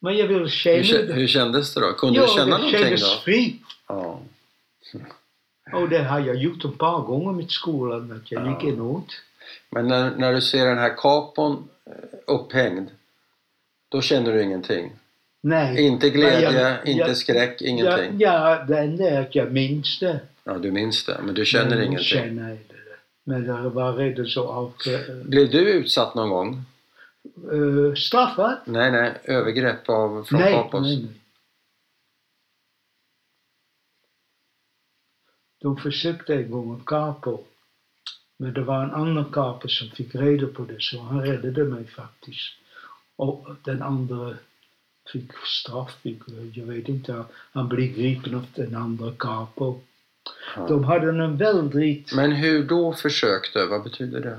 Men 0.01 0.17
jag 0.17 0.27
ville 0.27 0.49
känna 0.49 0.83
kä- 0.83 1.07
det. 1.07 1.13
hur 1.13 1.27
kändes 1.27 1.75
det 1.75 1.81
då? 1.81 1.93
Kunde 1.93 2.19
ja, 2.21 2.27
du 2.27 2.33
känna 2.33 2.45
det 2.45 2.51
någonting 2.51 2.81
kändes 2.81 3.01
då? 3.17 3.21
fri. 3.25 3.57
Ja. 3.89 4.21
Och 5.75 5.89
det 5.89 6.03
har 6.03 6.21
jag 6.21 6.37
gjort 6.37 6.65
ett 6.65 6.79
par 6.79 7.01
gånger 7.01 7.33
med 7.33 7.51
skolan, 7.51 8.13
att 8.25 8.33
jag 8.33 8.47
Ja. 8.47 8.51
gick 8.61 8.73
ut. 8.73 8.79
Men 9.71 9.89
när, 9.89 10.11
när 10.17 10.33
du 10.33 10.41
ser 10.41 10.67
den 10.67 10.79
här 10.79 10.95
kapon 10.97 11.69
eh, 11.87 11.93
upphängd, 12.27 12.89
då 13.89 14.01
känner 14.01 14.33
du 14.33 14.43
ingenting? 14.43 14.93
Nej. 15.41 15.87
Inte 15.87 16.11
glädje, 16.11 16.53
jag- 16.61 16.87
inte 16.89 17.09
jag- 17.09 17.17
skräck, 17.17 17.63
ingenting? 17.63 18.13
Ja, 18.19 18.51
ja, 18.59 18.65
det 18.65 18.79
enda 18.79 19.05
är 19.11 19.21
att 19.21 19.35
jag 19.35 19.53
minns 19.53 19.99
det. 19.99 20.21
Ja, 20.45 20.59
du 20.59 20.71
minns 20.71 21.05
det, 21.05 21.21
men 21.25 21.35
du 21.35 21.45
känner 21.45 21.69
Men 21.69 21.79
jag 21.79 21.87
ingenting? 21.87 22.05
Känner 22.05 22.53
inte 22.53 22.73
det. 22.75 22.97
Men 23.25 23.47
det 23.47 23.69
var 23.69 23.93
redan 23.93 24.27
så 24.27 24.49
av 24.49 24.73
Blev 25.25 25.51
du 25.51 25.59
utsatt 25.73 26.15
någon 26.15 26.31
gång? 26.31 26.65
uh, 27.53 27.95
straffat. 27.95 28.59
Nej, 28.65 28.91
nej, 28.93 29.13
övergrepp 29.25 29.89
av, 29.89 30.25
från 30.25 30.41
Nej, 30.41 30.53
Kapos? 30.53 30.83
nej, 30.83 30.97
nej. 30.97 31.11
De 35.63 35.77
försökte 35.77 36.35
en 36.35 36.51
gång 36.51 36.75
att 36.77 36.85
kapo. 36.87 37.39
Men 38.37 38.53
det 38.55 38.63
var 38.63 38.83
en 38.85 38.91
annan 38.91 39.25
kapo 39.25 39.69
som 39.69 39.89
fick 39.89 40.15
reda 40.15 40.47
på 40.47 40.63
det, 40.65 40.77
så 40.83 41.01
han 41.03 41.27
räddade 41.27 41.65
mig 41.65 41.85
faktiskt. 41.87 42.53
Och 43.17 43.49
den 43.65 43.83
andra 43.83 44.35
fick 45.13 45.33
straff, 45.47 45.97
jag 46.55 46.67
vet 46.67 46.89
inte, 46.89 47.25
han 47.53 47.69
blev 47.69 47.95
gripen 47.95 48.35
av 48.35 48.47
den 48.55 48.77
andra 48.77 49.13
kapo. 49.19 49.81
Ja. 50.57 50.67
De 50.69 50.85
hade 50.85 51.09
en 51.09 51.37
väldigt... 51.37 52.15
Men 52.15 52.33
hur 52.33 52.65
då 52.65 52.93
försökte? 52.93 53.67
Vad 53.67 53.83
betyder 53.83 54.21
det? 54.21 54.39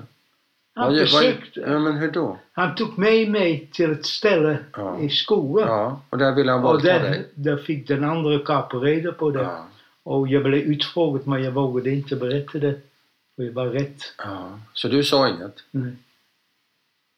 Han 0.76 0.88
Vad- 0.88 1.00
vad- 1.00 1.10
försökte. 1.10 1.60
Ja, 1.60 1.80
men 1.80 1.98
hur 1.98 2.12
då? 2.12 2.40
Han 2.54 2.76
tog 2.76 2.98
med 2.98 3.30
mig 3.32 3.70
till 3.74 3.92
ett 3.92 4.06
ställe 4.06 4.58
Ja. 4.74 5.00
i 5.00 5.10
skolan. 5.10 5.68
Ja, 5.68 6.02
och 6.10 6.18
där 6.18 6.36
ville 6.36 6.52
han 6.52 6.62
våldta 6.62 7.00
dig? 7.00 7.30
där 7.36 7.58
fick 7.58 7.88
den 7.88 8.04
andra 8.04 8.40
kapo 8.40 8.80
reda 8.80 9.12
på 9.12 9.32
det. 9.32 9.42
Ja, 9.42 9.68
Och 10.04 10.28
jag 10.28 10.44
blev 10.44 10.62
utfrågad 10.62 11.28
men 11.28 11.44
jag 11.44 11.52
vågade 11.52 11.90
inte 11.90 12.16
berätta 12.16 12.58
det. 12.58 12.80
För 13.36 13.44
jag 13.44 13.52
var 13.54 13.66
rädd. 13.68 14.02
ja. 14.18 14.60
Så 14.74 14.88
du 14.88 15.04
sa 15.04 15.30
inget? 15.30 15.56
Nej. 15.72 15.94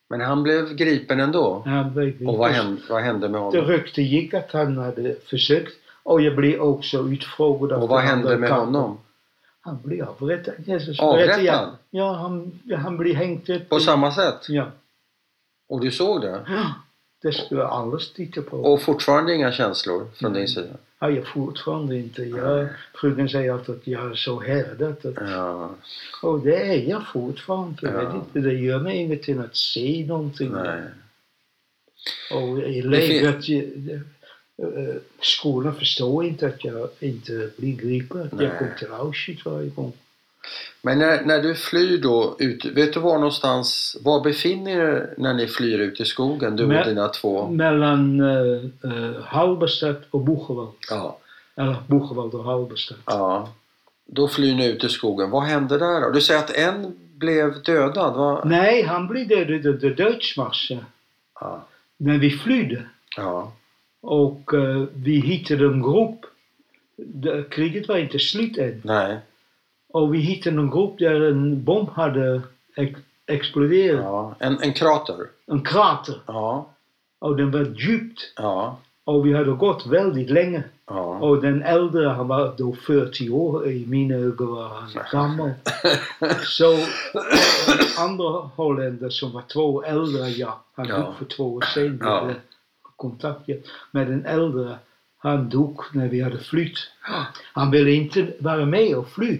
Men 0.10 0.22
han 0.22 0.44
blev 0.44 0.74
gripen 0.76 1.20
ändå? 1.20 1.64
Han 1.66 1.94
blev 1.94 2.28
Och 2.28 2.38
vad 2.38 2.52
hände, 2.52 2.82
vad 2.90 3.02
hände 3.04 3.30
med 3.30 3.42
Det 3.42 3.46
honom? 3.46 3.66
rykte 3.66 4.02
gick 4.02 4.34
att 4.34 4.52
han 4.52 4.78
hade 4.78 5.16
försökt. 5.16 5.74
Och 6.04 6.22
jag 6.22 6.36
blev 6.36 6.62
också 6.62 6.98
utfrågad 7.10 7.72
Och 7.84 7.90
vad 7.90 8.02
hände 8.02 8.38
med 8.38 8.50
kapo. 8.50 8.62
honom? 8.66 8.98
Han 9.62 9.82
blev 9.84 10.10
avrättad. 10.10 10.54
Jesus, 10.66 11.00
Avrättad? 11.00 11.44
jag. 11.44 11.70
Ja, 11.90 12.14
han, 12.14 12.60
han 12.78 12.98
blev 12.98 13.16
hängt 13.16 13.50
upp. 13.50 13.70
På 13.70 13.80
samma 13.80 14.12
sätt? 14.12 14.50
Ja. 14.50 14.72
Och 15.70 15.82
du 15.82 15.92
såg 15.92 16.22
det? 16.22 16.44
Ja, 16.48 16.74
Det 17.22 17.32
skulle 17.34 17.66
alla 17.68 18.00
titta 18.16 18.42
på. 18.42 18.58
Och 18.58 18.82
fortfarande 18.82 19.36
inga 19.36 19.52
känslor 19.52 20.08
från 20.16 20.30
Mm. 20.32 20.40
din 20.40 20.48
sida? 20.48 20.74
Ja, 21.00 21.10
jag 21.10 21.28
fortfarande 21.28 21.98
inte. 21.98 22.24
Jag, 22.24 22.68
frugan 23.02 23.30
säger 23.30 23.54
alltid 23.54 23.76
att 23.76 23.88
jag 23.88 24.12
är 24.12 24.16
så 24.16 24.40
härdad. 24.40 24.92
att- 25.06 25.18
Ja, 25.32 25.76
Och 26.24 26.40
det 26.40 26.56
är 26.58 26.90
jag 26.90 27.08
fortfarande. 27.14 27.78
Jag 27.82 27.94
Ja. 27.94 28.08
vet 28.08 28.16
inte, 28.16 28.40
det 28.50 28.54
gör 28.54 28.80
mig 28.80 28.98
ingenting 28.98 29.40
att 29.40 29.56
se 29.56 30.06
någonting. 30.08 30.52
nej. 30.52 30.82
Och 32.32 32.60
i 32.60 32.82
Det 32.82 32.88
läget, 32.88 33.50
jag- 33.50 33.92
eh, 34.58 34.96
skolan 35.22 35.76
förstår 35.76 36.26
inte 36.26 36.48
att 36.48 36.64
jag 36.66 36.90
inte 37.00 37.50
blir 37.58 37.76
gripen. 37.76 38.22
Att 38.22 38.32
Nej. 38.32 38.46
jag 38.46 38.58
kommer 38.58 38.76
till 38.76 38.92
Auschwitz 38.92 39.46
varje 39.46 39.70
gång. 39.70 39.94
Men 40.82 41.00
när, 41.00 41.22
när 41.26 41.42
du 41.42 41.56
flyr 41.56 41.98
då 41.98 42.36
ut, 42.40 42.66
vet 42.66 42.94
du 42.94 43.00
var 43.00 43.14
någonstans, 43.16 43.98
var 44.04 44.22
befinner 44.24 44.72
er 44.72 45.14
när 45.18 45.34
ni 45.34 45.48
flyr 45.48 45.80
ut 45.80 46.00
i 46.02 46.06
skogen, 46.06 46.56
du 46.56 46.68
Men- 46.68 46.78
och 46.80 46.86
dina 46.86 47.08
två? 47.08 47.48
Mellan 47.50 48.20
uh, 48.22 48.64
uh, 48.86 49.22
Halberstad 49.24 49.96
och 50.12 50.20
Boegewald. 50.22 50.72
Ja, 50.90 51.18
Eller 51.56 51.76
Boegewald 51.88 52.34
och 52.34 52.44
Halberstad. 52.44 52.98
ja. 53.06 53.50
Då 54.08 54.28
flyr 54.28 54.56
ni 54.56 54.68
ut 54.72 54.84
i 54.84 54.90
skogen. 54.90 55.30
Vad 55.32 55.44
hände 55.44 55.78
där 55.78 56.02
då? 56.02 56.10
Du 56.10 56.22
säger 56.22 56.40
att 56.40 56.52
en 56.58 56.96
blev 57.18 57.62
dödad, 57.64 58.16
va? 58.16 58.42
Nej, 58.46 58.84
han 58.84 59.08
blev 59.08 59.28
dödad 59.28 59.68
av 59.68 59.80
de 59.80 59.90
Duitsmarsen. 59.90 60.86
Ja, 61.40 61.66
När 61.98 62.18
vi 62.18 62.30
flydde. 62.32 62.84
ja, 63.18 63.54
Och 64.02 64.54
eh, 64.54 64.84
vi 64.94 65.20
hittade 65.20 65.66
en 65.66 65.82
grupp. 65.82 66.20
Kriget 67.52 67.88
var 67.88 67.98
inte 67.98 68.20
slut 68.20 68.58
än. 68.58 68.82
nej, 68.84 69.18
Och 69.96 70.14
vi 70.14 70.18
hittade 70.20 70.58
en 70.60 70.70
grupp 70.72 71.00
där 71.00 71.22
en 71.22 71.64
bomb 71.64 71.90
hade 71.90 72.42
ex 72.76 73.00
exploderat. 73.28 74.04
ja. 74.04 74.36
En, 74.40 74.62
en 74.62 74.74
krater? 74.74 75.16
En 75.48 75.62
krater. 75.62 76.16
Ja, 76.26 76.70
Och 77.20 77.36
den 77.38 77.52
var 77.52 77.60
djupt. 77.80 78.34
ja, 78.38 78.78
Och 79.04 79.26
vi 79.26 79.34
hade 79.34 79.52
gått 79.52 79.88
väldigt 79.88 80.30
länge. 80.30 80.64
ja. 80.88 81.20
Och 81.20 81.42
den 81.42 81.62
äldre, 81.64 82.08
han 82.08 82.28
var 82.28 82.54
då 82.58 82.74
40 82.74 83.30
år. 83.30 83.68
I 83.68 83.86
mina 83.88 84.16
ögon 84.16 84.48
var 84.56 84.68
han 84.68 84.90
gammal. 85.12 85.52
Så 86.44 86.72
den 87.68 87.88
andra 88.06 88.30
holländare 88.56 89.12
som 89.12 89.32
var 89.32 89.42
två 89.54 89.62
år 89.76 89.86
äldre 89.86 90.30
jag. 90.30 90.54
Han 90.76 90.88
Ja. 90.88 90.98
dog 90.98 91.16
för 91.18 91.26
två 91.26 91.54
år 91.54 91.62
sedan. 91.74 92.00
Ja. 92.04 92.32
kontakt 92.96 93.42
ja. 93.46 93.56
med 93.92 94.08
den 94.08 94.26
äldre. 94.26 94.76
Han 95.18 95.50
dog 95.50 95.82
när 95.94 96.08
vi 96.08 96.22
hade 96.22 96.38
flytt. 96.40 96.78
Han 97.54 97.72
ville 97.72 97.92
inte 97.92 98.28
vara 98.40 98.66
med 98.66 98.96
och 98.96 99.10
fly. 99.10 99.40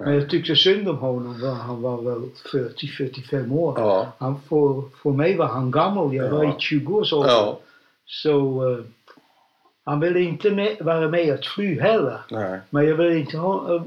Men 0.00 0.14
jag 0.14 0.30
tyckte 0.30 0.56
synd 0.56 0.88
om 0.88 0.96
honom. 0.98 1.42
Han 1.66 1.82
var 1.82 2.02
väl 2.02 2.28
40-45 2.52 3.52
år. 3.52 3.74
Ja, 3.78 4.12
Han, 4.18 4.40
för, 4.40 4.82
för 5.02 5.10
mig 5.10 5.36
var 5.36 5.46
han 5.46 5.70
gammal. 5.70 6.14
Jag 6.14 6.30
var 6.30 6.44
Ja. 6.44 6.50
i 6.50 6.60
20 6.60 6.96
års 6.98 7.12
ålder. 7.12 7.30
ja, 7.32 7.60
Så 8.06 8.68
eh, 8.72 8.78
han 9.84 10.00
ville 10.00 10.20
inte 10.20 10.50
med, 10.50 10.76
vara 10.80 11.08
med 11.08 11.34
att 11.34 11.46
fly 11.46 11.80
heller. 11.80 12.18
nej, 12.30 12.60
Men 12.70 12.86
jag 12.86 12.94
ville 12.96 13.18
inte 13.18 13.36
ha, 13.36 13.84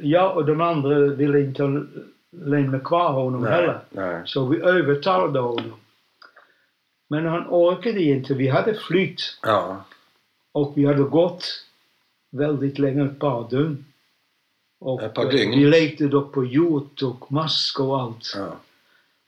jag 0.00 0.36
och 0.36 0.44
de 0.46 0.60
andra 0.60 0.98
ville 0.98 1.40
inte 1.40 1.84
lämna 2.30 2.78
kvar 2.80 3.12
honom 3.12 3.42
nej, 3.42 3.52
heller. 3.52 3.78
nej. 3.90 4.22
Så 4.24 4.46
vi 4.46 4.60
övertalade 4.60 5.38
honom. 5.40 5.72
Men 7.08 7.26
han 7.26 7.46
orkade 7.48 8.02
inte. 8.02 8.34
Vi 8.34 8.48
hade 8.48 8.74
flytt 8.74 9.20
Ja, 9.42 9.84
och 10.52 10.72
vi 10.76 10.86
hade 10.86 11.02
gått 11.02 11.44
väldigt 12.30 12.78
länge, 12.78 13.04
ett 13.04 13.18
par 13.18 13.50
dygn. 13.50 13.84
Och 14.80 15.02
eh, 15.02 15.28
vi 15.28 15.64
lekte 15.64 16.04
då 16.08 16.22
på 16.22 16.44
hjort 16.44 17.02
och 17.02 17.32
mask 17.32 17.80
och 17.80 18.00
allt. 18.00 18.32
ja, 18.36 18.56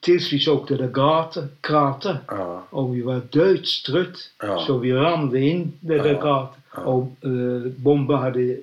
Tills 0.01 0.33
vi 0.33 0.39
såg 0.39 0.69
det 0.69 0.77
där 0.77 0.93
krater, 0.93 1.49
krater 1.61 2.19
ja, 2.29 2.63
och 2.71 2.97
vi 2.97 3.01
var 3.03 3.21
dödstrött. 3.31 4.17
Ja. 4.43 4.65
Så 4.67 4.79
vi 4.79 4.93
ramlade 4.93 5.41
in 5.41 5.73
det 5.81 5.99
där 5.99 6.13
Ja. 6.13 6.21
krater. 6.21 6.61
Ja. 6.77 6.81
Och 6.83 7.05
eh, 7.25 7.73
bomben 7.77 8.19
hade 8.19 8.57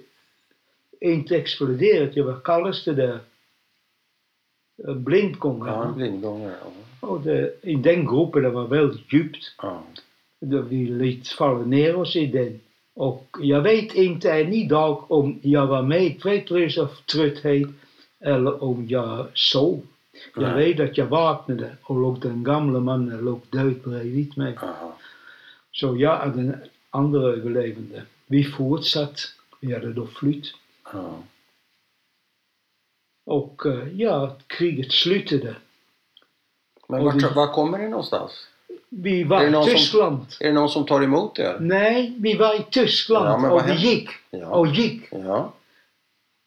inte 1.02 1.36
exploderat. 1.38 2.16
Jag 2.16 2.24
var 2.26 2.40
kallas 2.40 2.84
det 2.86 2.94
där 2.94 3.20
blindgångare. 4.96 5.86
ja, 5.88 5.92
blindgångare. 5.96 6.54
Ja, 7.02 7.08
Och 7.08 7.22
det, 7.22 7.54
I 7.62 7.76
den 7.76 8.06
gruppen, 8.06 8.44
det 8.44 8.50
var 8.50 8.68
väldigt 8.68 9.14
djupt. 9.14 9.52
ja, 9.62 9.84
Då 10.40 10.62
Vi 10.62 10.86
lät 10.86 11.28
falla 11.28 11.66
ner 11.66 11.96
oss 11.96 12.16
i 12.16 12.26
den. 12.26 12.60
Och 13.00 13.28
jag 13.41 13.62
vet 13.62 13.93
inte 13.93 14.32
än 14.34 14.54
idag 14.54 15.12
om 15.12 15.39
jag 15.43 15.68
var 15.68 15.82
medvetslös 15.84 16.78
av 16.78 16.88
trötthet 17.12 17.68
eller 18.20 18.64
om 18.64 18.88
jag 18.88 19.28
sov. 19.34 19.82
Jag 20.36 20.41
Nej. 20.56 20.74
vet 20.74 20.89
att 20.89 20.97
jag 20.97 21.06
vaknade 21.06 21.76
och 21.84 22.02
låg 22.02 22.20
den 22.20 22.43
gamla 22.43 22.80
mannen 22.80 23.18
låg 23.26 23.41
död 23.50 23.76
bredvid 23.84 24.38
mig. 24.38 24.58
ja, 24.62 24.97
Så 25.72 25.97
jag 25.97 26.22
är 26.24 26.28
den 26.28 26.56
andra 26.89 27.22
överlevande. 27.22 28.04
Vi 28.28 28.43
fortsatte. 28.43 29.22
Vi 29.62 29.74
hade 29.74 29.93
då 29.93 30.08
flytt. 30.08 30.45
ja. 30.93 31.24
Och 33.26 33.66
eh, 33.66 33.88
ja, 34.02 34.36
kriget 34.47 34.91
slutade. 34.91 35.56
Men 36.88 37.00
Och 37.00 37.06
vart, 37.06 37.16
vi- 37.16 37.36
var 37.36 37.54
kommer 37.54 37.78
ni 37.78 37.89
någonstans? 37.89 38.32
Vi 38.90 39.24
var 39.24 39.44
i 39.44 39.50
någon 39.50 39.64
som- 39.64 39.74
Tyskland. 39.74 40.26
Är 40.40 40.48
det 40.48 40.54
någon 40.54 40.70
som 40.70 40.86
tar 40.86 41.04
emot 41.04 41.40
er? 41.40 41.58
Nej, 41.60 42.14
vi 42.18 42.38
var 42.38 42.56
i 42.56 42.66
Tyskland 42.72 43.46
Ja, 43.46 43.52
och 43.52 43.70
vi 43.70 43.74
gick 43.74 44.10
Ja, 44.32 44.46
och 44.48 44.68
gick. 44.68 45.08
ja, 45.12 45.54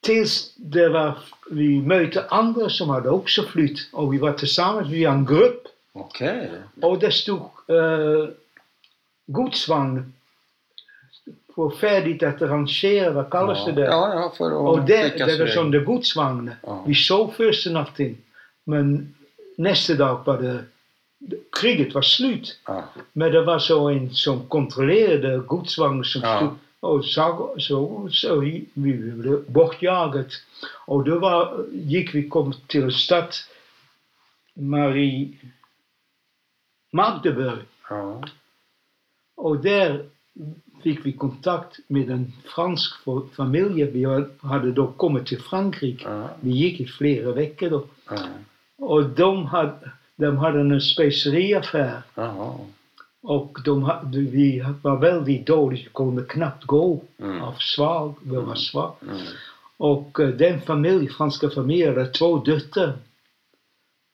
Tills 0.01 0.53
det 0.55 0.89
var, 0.89 1.17
vi 1.51 1.81
mötte 1.81 2.25
andra 2.29 2.69
som 2.69 2.89
hade 2.89 3.09
också 3.09 3.43
flytt 3.43 3.79
och 3.93 4.13
vi 4.13 4.17
var 4.17 4.33
tillsammans, 4.33 4.87
vi 4.89 5.05
var 5.05 5.13
en 5.13 5.25
grupp 5.25 5.63
okej. 5.93 6.49
och 6.81 6.99
det 6.99 7.11
stod 7.11 7.41
uh, 7.69 8.27
godsvagn 9.27 10.13
för 11.55 11.69
färdigt 11.69 12.23
att 12.23 12.41
rangera, 12.41 13.11
vad 13.11 13.29
kallas 13.29 13.59
ja. 13.65 13.71
det 13.71 13.81
där? 13.81 13.87
Ja, 13.87 14.13
ja, 14.13 14.33
för 14.37 14.45
att 14.45 14.53
och 14.53 14.85
det, 14.85 15.09
det 15.17 15.37
sig. 15.37 15.51
som 15.51 15.71
de 15.71 15.79
godsvagnen. 15.79 16.53
Ja. 16.63 16.83
Vi 16.87 16.95
sov 16.95 17.33
första 17.37 17.69
natten. 17.69 18.17
Men 18.63 19.13
nästa 19.57 19.93
dag 19.93 20.19
var 20.25 20.41
det, 20.41 20.63
kriget 21.51 21.93
var 21.95 22.01
slut. 22.01 22.59
Ja. 22.67 22.83
Men 23.13 23.31
det 23.31 23.41
var 23.45 23.59
så 23.59 23.89
en 23.89 24.13
som 24.13 24.47
kontrollerade 24.47 25.37
godsvagnen 25.37 26.03
som 26.03 26.21
Ja. 26.21 26.37
stod 26.37 26.55
och 26.79 27.05
så, 27.05 27.55
så, 27.57 28.07
så 28.11 28.39
vi 28.39 28.65
blev 28.73 29.51
bortjagat. 29.51 30.27
Och 30.87 31.03
då 31.03 31.19
var, 31.19 31.65
gick 31.71 32.15
vi 32.15 32.29
kom 32.29 32.53
till 32.67 32.83
en 32.83 32.91
stad, 32.91 33.33
Marie 34.53 35.29
Magdeburg. 36.91 37.59
Ja. 37.89 38.23
Och 39.35 39.57
där 39.59 40.05
fick 40.83 41.05
vi 41.05 41.13
kontakt 41.13 41.79
med 41.87 42.09
en 42.09 42.31
fransk 42.45 43.05
fa- 43.05 43.29
familj. 43.35 43.83
Vi 43.83 44.05
hade 44.41 44.71
då 44.71 44.87
kommit 44.87 45.27
till 45.27 45.41
Frankrike. 45.41 46.03
Ja. 46.09 46.29
Vi 46.41 46.51
gick 46.51 46.79
i 46.79 46.85
flera 46.85 47.31
veckor 47.31 47.69
då. 47.69 47.87
Ja. 48.09 48.17
Och 48.77 49.03
de 49.09 49.45
hade, 49.45 49.91
de 50.15 50.37
hade 50.37 50.59
en 50.59 50.81
speceriaffär. 50.81 52.01
Jaha. 52.15 52.53
Och 53.21 53.57
de 53.65 53.91
vi 54.13 54.65
var 54.81 54.97
väldigt 54.97 55.47
dåliga, 55.47 55.89
kunde 55.93 56.23
knappt 56.23 56.63
gå 56.63 57.01
Mm. 57.19 57.41
av 57.41 57.53
svag, 57.53 58.15
vi 58.23 58.35
var 58.35 58.55
svag. 58.55 58.95
Mm. 59.01 59.17
Och 59.77 60.19
eh, 60.19 60.27
den 60.29 60.61
familj, 60.61 61.09
franska 61.09 61.49
familjen, 61.49 61.89
hade 61.95 62.07
två 62.11 62.37
döttrar. 62.37 62.93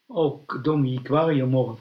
Och 0.09 0.51
de 0.65 0.85
gick 0.85 1.09
varje 1.09 1.45
morgon. 1.45 1.77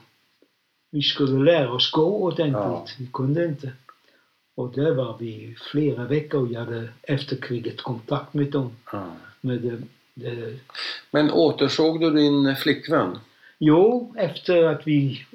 Vi 0.91 1.01
skulle 1.01 1.51
lära 1.51 1.71
oss 1.73 1.91
gå 1.91 2.23
ordentligt, 2.23 2.53
Ja. 2.53 2.85
vi 2.99 3.07
kunde 3.13 3.45
inte. 3.45 3.71
Och 4.55 4.71
där 4.73 4.91
var 4.95 5.17
vi 5.19 5.55
flera 5.71 6.03
veckor 6.03 6.51
jag 6.53 6.59
hade 6.59 6.89
efter 7.01 7.35
kriget 7.35 7.81
kontakt 7.81 8.33
med 8.33 8.51
dem. 8.51 8.71
Ja. 8.91 9.03
Med 9.41 9.61
det, 9.61 9.81
det. 10.13 10.59
Men 11.11 11.31
återsåg 11.31 11.99
du 11.99 12.09
din 12.11 12.55
flickvän? 12.55 13.19
Jo, 13.59 14.13
efter 14.17 14.63
att 14.63 14.87
vi, 14.87 15.25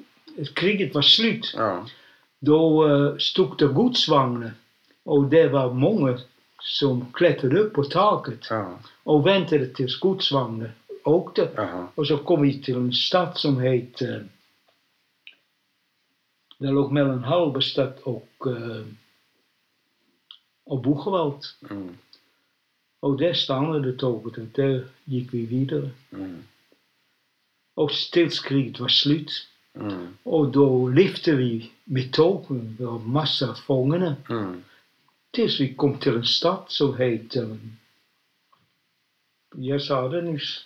kriget 0.53 0.95
var 0.95 1.01
slut, 1.01 1.53
Ja. 1.57 1.87
då 2.39 2.87
uh, 2.87 3.17
stod 3.17 3.57
det 3.57 3.67
godsvagnar. 3.67 4.51
Och 5.03 5.23
det 5.27 5.47
var 5.47 5.73
många 5.73 6.19
som 6.61 7.05
klättrade 7.13 7.59
upp 7.59 7.73
på 7.73 7.83
taket 7.83 8.47
Ja. 8.49 8.79
och 9.03 9.27
väntade 9.27 9.67
tills 9.67 9.99
godsvagnen 9.99 10.71
åkte. 11.03 11.49
Jaha. 11.55 11.87
Och 11.95 12.07
så 12.07 12.17
kom 12.17 12.41
vi 12.41 12.63
till 12.63 12.75
en 12.75 12.93
stad 12.93 13.37
som 13.37 13.59
heette... 13.59 14.25
Det 16.57 16.67
låg 16.71 16.91
mellan 16.91 17.23
Halberstad 17.23 17.93
och, 18.03 18.47
uh, 18.47 18.85
och 20.65 20.81
Boegewald. 20.81 21.43
Mm. 21.69 21.97
Och 22.99 23.17
där 23.17 23.33
stannade 23.33 23.93
tåget 23.93 24.37
och 24.37 24.45
där 24.45 24.87
gick 25.03 25.33
vi 25.33 25.45
vidare. 25.45 25.89
Mm. 26.11 26.43
Och 27.75 27.91
tills 28.11 28.39
kriget 28.39 28.79
var 28.79 28.87
slut. 28.87 29.47
Mm. 29.73 30.17
Och 30.23 30.51
då 30.51 30.87
lyfte 30.89 31.35
vi 31.35 31.71
med 31.83 32.13
tågen, 32.13 32.77
var 32.79 32.99
massa 32.99 33.55
fångarna. 33.55 34.15
Mm. 34.29 34.63
Tills 35.31 35.59
vi 35.59 35.73
kom 35.75 35.99
till 35.99 36.15
en 36.15 36.25
stad 36.25 36.63
som 36.67 36.97
heette... 36.97 37.57
Jag 39.55 39.81
sa 39.81 40.07
det 40.09 40.21
nyss. 40.21 40.65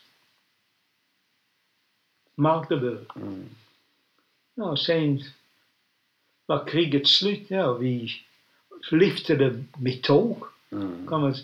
Magdeburg. 2.36 3.08
Mm. 3.16 3.50
Ja, 4.56 4.78
sen 4.78 5.24
var 6.46 6.68
kriget 6.68 7.08
slut. 7.08 7.46
Ja, 7.48 7.74
vi 7.74 8.10
lyfte 8.92 9.64
med 9.78 10.04
tåg. 10.04 10.44
Mm. 10.72 11.08
Kan 11.08 11.22
man, 11.22 11.36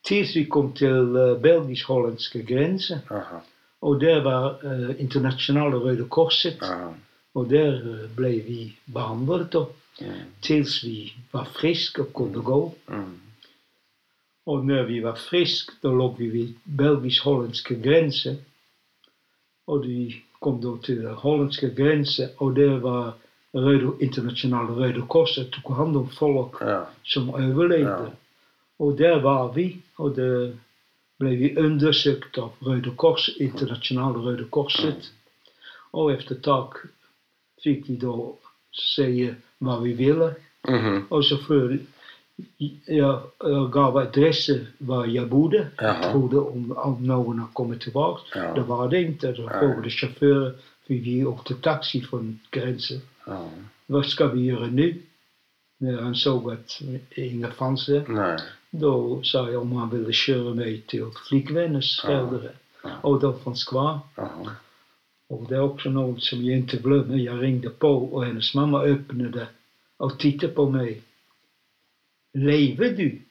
tills 0.00 0.36
vi 0.36 0.46
kom 0.46 0.72
till 0.72 1.16
uh, 1.16 1.38
Belgisch-Holländska 1.38 2.38
gränsen. 2.38 2.98
Jaha. 3.08 3.40
Där 3.80 4.20
var 4.20 4.66
uh, 4.66 5.00
internationella 5.00 5.76
Röda 5.76 6.04
Korset. 6.08 6.56
Jaha. 6.60 6.94
Och 7.32 7.48
där 7.48 7.88
uh, 7.88 8.70
behandlade 8.84 9.46
då. 9.50 9.70
Mm. 10.00 10.12
Tills 10.40 10.84
vi 10.84 11.12
var 11.30 11.44
friska 11.44 12.02
och 12.02 12.14
kunde 12.14 12.38
gå. 12.38 12.72
Mm. 12.88 13.20
Och 14.44 14.64
när 14.64 14.82
vi 14.82 15.00
var 15.00 15.12
friska, 15.12 15.72
då 15.80 15.94
låg 15.94 16.18
vi 16.18 16.26
vid 16.26 16.54
Belgisch-Holländska 16.64 17.74
gränsen. 17.74 18.36
Och 19.64 19.84
vi 19.84 20.22
kom 20.38 20.60
då 20.60 20.76
till 20.76 21.02
de 21.02 21.14
Holländska 21.14 21.68
gränsen 21.68 22.28
och 22.36 22.52
där 22.54 22.78
var 22.78 23.12
Röda, 23.52 23.92
internationella 24.00 24.70
Röda 24.70 25.06
Korset 25.06 25.50
tog 25.50 25.76
hand 25.76 25.96
om 25.96 26.08
folk 26.08 26.52
Ja. 26.60 26.86
som 27.02 27.34
överlevde. 27.34 27.90
Ja. 27.90 28.06
Och 28.76 28.92
där 28.96 29.20
var 29.20 29.52
vi 29.52 29.76
och 29.96 30.10
där 30.10 30.56
vi 31.18 31.56
undersökt 31.56 32.38
av 32.38 32.50
Röda 32.58 32.90
Kors, 32.90 33.28
internationella 33.36 34.18
Röda 34.18 34.44
Korset. 34.50 35.10
Och 35.90 36.12
efter 36.12 36.34
ett 36.34 36.42
tag 36.42 36.74
fick 37.62 37.88
vi 37.88 37.96
då 37.96 38.36
säga 38.96 39.34
vad 39.58 39.82
vi 39.82 39.92
ville. 39.92 40.34
Mhm. 40.68 41.04
Och 41.08 41.24
så 41.24 41.36
för, 41.36 41.78
jag, 42.86 43.20
jag 43.38 43.72
gav 43.72 43.96
adressen 43.96 44.66
var 44.78 45.06
jag 45.06 45.28
bodde. 45.28 45.66
Jaha. 45.76 45.96
Jag 46.02 46.12
trodde 46.12 46.36
om, 46.38 46.72
om 46.76 47.06
någon 47.06 47.38
har 47.38 47.48
kommit 47.52 47.80
tillbaka. 47.80 48.22
Ja. 48.44 48.54
Det 48.54 48.60
var 48.60 48.88
det 48.88 49.02
inte. 49.02 49.32
Då 49.32 49.42
Ja. 49.42 49.58
frågade 49.60 49.90
chauffören, 49.90 50.54
för 50.86 50.94
vi 50.94 51.24
åkte 51.24 51.54
taxi 51.54 52.00
från 52.00 52.38
gränsen. 52.50 53.00
Ja. 53.26 53.48
Vad 53.86 54.06
ska 54.06 54.26
vi 54.26 54.44
göra 54.44 54.66
nu? 54.66 55.02
När 55.78 56.02
han 56.02 56.14
såg 56.14 56.52
att 56.52 56.80
inga 57.10 57.50
fanns 57.50 57.86
där. 57.86 58.04
Nej. 58.08 58.38
Då 58.70 59.22
sa 59.22 59.50
jag 59.50 59.62
om 59.62 59.72
han 59.72 59.90
ville 59.90 60.12
köra 60.12 60.54
mig 60.54 60.80
till 60.80 61.06
flickvännens 61.28 62.00
Ja. 62.02 62.08
föräldrar. 62.08 62.52
Ja. 62.82 62.90
Och 63.02 63.20
de 63.20 63.40
fanns 63.40 63.64
kvar. 63.64 63.98
Jaha. 64.14 64.50
Och 65.28 65.46
det 65.48 65.54
är 65.54 65.60
också 65.60 65.90
något 65.90 66.22
som 66.22 66.44
jag 66.44 66.58
inte 66.58 66.76
glömmer. 66.76 67.16
Jag 67.16 67.42
ringde 67.42 67.70
på 67.70 67.88
och 68.04 68.24
hennes 68.24 68.54
mamma 68.54 68.82
öppnade 68.82 69.48
och 69.96 70.18
tittade 70.18 70.52
på 70.52 70.70
mig. 70.70 71.02
Lever 72.32 72.90
du? 72.90 73.22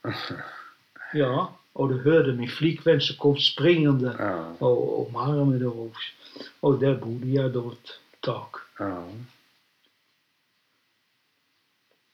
Ja. 1.14 1.54
Och 1.74 1.90
då 1.90 1.98
hörde 1.98 2.34
min 2.34 2.50
flickvän 2.50 3.02
som 3.02 3.16
kom 3.16 3.38
springande 3.38 4.16
Ja. 4.20 4.54
och 4.60 5.08
omarmade 5.08 5.68
oss. 5.68 6.12
Och 6.60 6.80
där 6.80 6.96
bodde 6.96 7.28
jag 7.28 7.54
då 7.54 7.72
ett 7.72 7.90
tag. 8.20 8.48
Ja. 8.80 9.04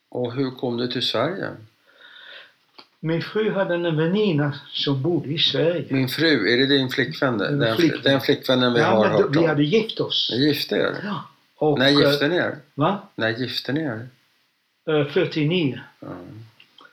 Och 0.08 0.32
hur 0.32 0.50
kom 0.50 0.76
du 0.76 0.86
till 0.88 1.02
Sverige? 1.02 1.50
Min 3.06 3.22
fru 3.22 3.50
hade 3.52 3.74
en 3.74 3.96
väninna 3.96 4.52
som 4.72 5.02
bodde 5.02 5.28
i 5.28 5.38
Sverige. 5.38 5.86
Min 5.90 6.08
fru, 6.08 6.52
är 6.52 6.56
det 6.56 6.66
din 6.66 6.88
flickvän? 6.88 7.36
Min 7.36 7.58
Den, 7.58 7.76
flickvän. 7.76 8.02
den 8.02 8.20
flickvännen 8.20 8.72
vi 8.74 8.80
ja, 8.80 8.86
har 8.86 9.06
hört 9.08 9.26
vi 9.36 9.38
om? 9.38 9.44
hade 9.46 9.64
gift 9.64 10.00
oss. 10.00 10.30
Ni 10.32 10.46
gifte 10.46 10.74
er? 10.76 10.96
Ja. 11.04 11.24
Och, 11.56 11.78
När 11.78 11.88
gifte 11.88 12.24
eh, 12.24 12.30
ni 12.30 12.36
er? 12.36 12.56
Va? 12.74 12.98
När 13.14 13.28
gifte 13.30 13.72
ni 13.72 13.80
er? 13.80 14.08
Eh, 14.88 15.06
49 15.06 15.80
Ja. 16.00 16.08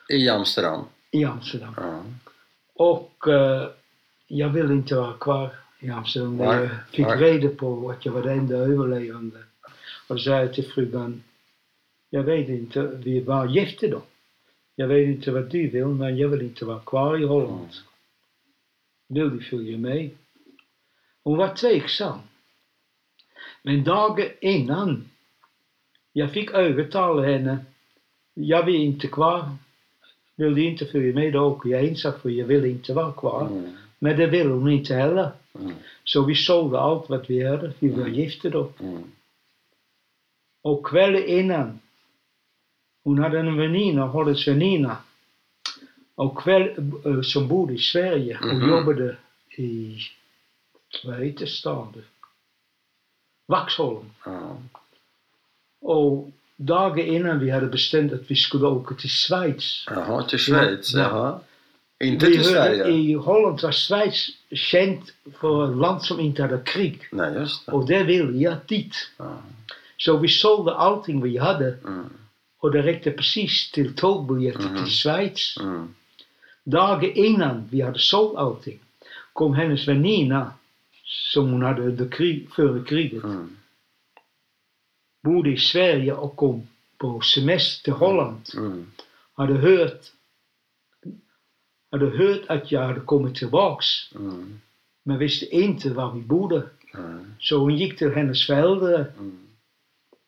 I 0.09 0.29
Amsterdam? 0.29 0.83
i 1.11 1.25
Amsterdam. 1.25 1.73
Ja. 1.77 2.03
Och 2.73 3.27
eh, 3.27 3.67
jag 4.27 4.49
ville 4.49 4.73
inte 4.73 4.95
vara 4.95 5.13
kvar 5.13 5.49
i 5.79 5.89
Amsterdam. 5.89 6.37
Nej, 6.37 6.47
Jag 6.47 6.69
fick 6.91 7.05
nej. 7.07 7.17
reda 7.17 7.49
på 7.49 7.89
att 7.89 8.05
jag 8.05 8.11
var 8.13 8.21
den 8.21 8.39
enda 8.39 8.55
överlevande. 8.55 9.37
Och 10.07 10.21
sa 10.21 10.47
till 10.47 10.71
frugan, 10.71 11.23
jag 12.09 12.23
vet 12.23 12.49
inte, 12.49 12.81
vi 12.81 13.19
var 13.19 13.45
gifta 13.47 13.87
då. 13.87 14.01
Jag 14.75 14.87
vet 14.87 15.07
inte 15.07 15.31
vad 15.31 15.49
du 15.49 15.67
vill, 15.67 15.85
men 15.85 16.17
jag 16.17 16.27
vill 16.27 16.41
inte 16.41 16.65
vara 16.65 16.79
kvar 16.79 17.21
i 17.21 17.25
Holland. 17.25 17.69
Vill 19.07 19.29
du 19.29 19.43
följa 19.43 19.77
med? 19.77 20.09
Hon 21.23 21.37
var 21.37 21.55
tveksam. 21.55 22.19
Men 23.63 23.83
dagen 23.83 24.29
innan 24.41 25.09
jag 26.13 26.31
fick 26.31 26.51
övertala 26.51 27.21
henne, 27.21 27.57
jag 28.33 28.65
vill 28.65 28.75
inte 28.75 29.07
kvar. 29.07 29.49
Vill 30.35 30.55
du 30.55 30.63
inte 30.63 30.85
följa 30.85 31.13
med, 31.13 31.33
då 31.33 31.39
åker 31.39 31.69
jag 31.69 31.85
ensam 31.85 32.13
för 32.21 32.29
jag 32.29 32.45
vill 32.45 32.65
inte 32.65 32.93
vara 32.93 33.13
kvar. 33.13 33.47
Mm. 33.47 33.77
Men 33.99 34.17
det 34.17 34.27
ville 34.27 34.49
hon 34.49 34.71
inte 34.71 34.95
heller. 34.95 35.31
Mm. 35.59 35.71
Så 36.03 36.25
vi 36.25 36.35
sålde 36.35 36.79
allt 36.79 37.09
vad 37.09 37.27
vi 37.27 37.47
hade. 37.47 37.73
Vi 37.79 37.89
var 37.89 38.07
gifta 38.07 38.49
då. 38.49 38.71
Mm. 38.79 39.03
Och 40.61 40.85
kvällen 40.85 41.25
innan, 41.25 41.39
hon 41.59 41.59
hade 41.59 41.59
en 41.59 41.59
väninna, 41.59 41.59
Hollands 41.59 41.90
väninna. 44.45 44.97
Och 46.15 46.37
kväll, 46.43 46.91
eh, 47.05 47.21
som 47.21 47.47
bodde 47.47 47.73
i 47.73 47.77
Sverige 47.77 48.37
och 48.39 48.55
Mhm. 48.55 48.69
jobbade 48.69 49.15
i, 49.57 49.97
vad 51.03 51.19
heter 51.23 51.45
staden? 51.45 52.03
Vaxholm. 53.47 54.05
Ja. 54.25 54.57
Och 55.81 56.31
dagen 56.55 57.05
innan 57.05 57.39
vi 57.39 57.49
hade 57.49 57.67
bestämt 57.67 58.13
att 58.13 58.31
vi 58.31 58.35
skulle 58.35 58.67
åka 58.67 58.95
till 58.95 59.09
Schweiz. 59.09 59.85
Jaha, 59.89 60.23
till 60.23 60.39
Schweiz? 60.39 60.93
Ja. 60.93 60.99
Jaha. 61.01 61.39
Inte 62.03 62.25
Vi 62.25 62.35
till 62.35 62.45
Sverige? 62.45 62.87
I 62.87 63.13
Holland 63.13 63.61
var 63.61 63.71
Schweiz 63.71 64.27
känt 64.51 65.13
för 65.39 65.71
ett 65.71 65.77
land 65.77 66.01
som 66.03 66.19
inte 66.19 66.41
hade 66.41 66.57
krig. 66.65 66.99
Nej, 67.11 67.33
just 67.33 67.65
det. 67.65 67.71
Och 67.71 67.87
där 67.87 68.03
ville 68.03 68.37
jag 68.37 68.55
dit. 68.67 68.95
Ja. 69.17 69.37
Så 69.97 70.17
vi 70.17 70.27
sålde 70.27 70.73
allting 70.75 71.21
vi 71.21 71.37
hade 71.37 71.77
Mm. 71.85 72.09
Och 72.61 72.71
det 72.71 72.81
räckte 72.81 73.11
precis 73.11 73.71
till 73.71 73.95
tågbiljetter 73.95 74.69
Mhm. 74.69 74.83
till 74.83 74.93
Schweiz. 74.93 75.57
Mm. 75.59 75.95
Dagen 76.63 77.11
innan 77.15 77.67
vi 77.71 77.81
hade 77.81 77.99
sålt 77.99 78.37
allting 78.37 78.79
kom 79.33 79.53
hennes 79.53 79.87
väninna 79.87 80.53
som 81.33 81.51
hon 81.51 81.61
hade 81.63 81.81
under 81.81 82.09
krig, 82.09 82.49
före 82.55 82.83
kriget, 82.83 83.23
Mm. 83.23 83.57
bodde 85.23 85.49
i 85.51 85.57
Sverige 85.57 86.13
och 86.13 86.35
kom 86.35 86.67
på 86.97 87.21
semester 87.21 87.83
till 87.83 87.93
Holland. 87.93 88.41
Mm. 88.57 88.91
Hade 89.33 89.53
hört, 89.53 90.01
hade 91.91 92.05
hört 92.05 92.41
att 92.47 92.71
jag 92.71 92.81
hade 92.87 92.99
kommit 92.99 93.35
tillbaks 93.35 93.85
Mm. 94.15 94.59
men 95.03 95.17
visste 95.19 95.45
inte 95.55 95.89
var 95.89 96.11
vi 96.13 96.21
bodde. 96.21 96.63
Mm. 96.93 97.33
Så 97.39 97.57
hon 97.57 97.77
gick 97.77 97.97
till 97.97 98.13
hennes 98.15 98.47
föräldrar. 98.47 99.13
Mm. 99.17 99.47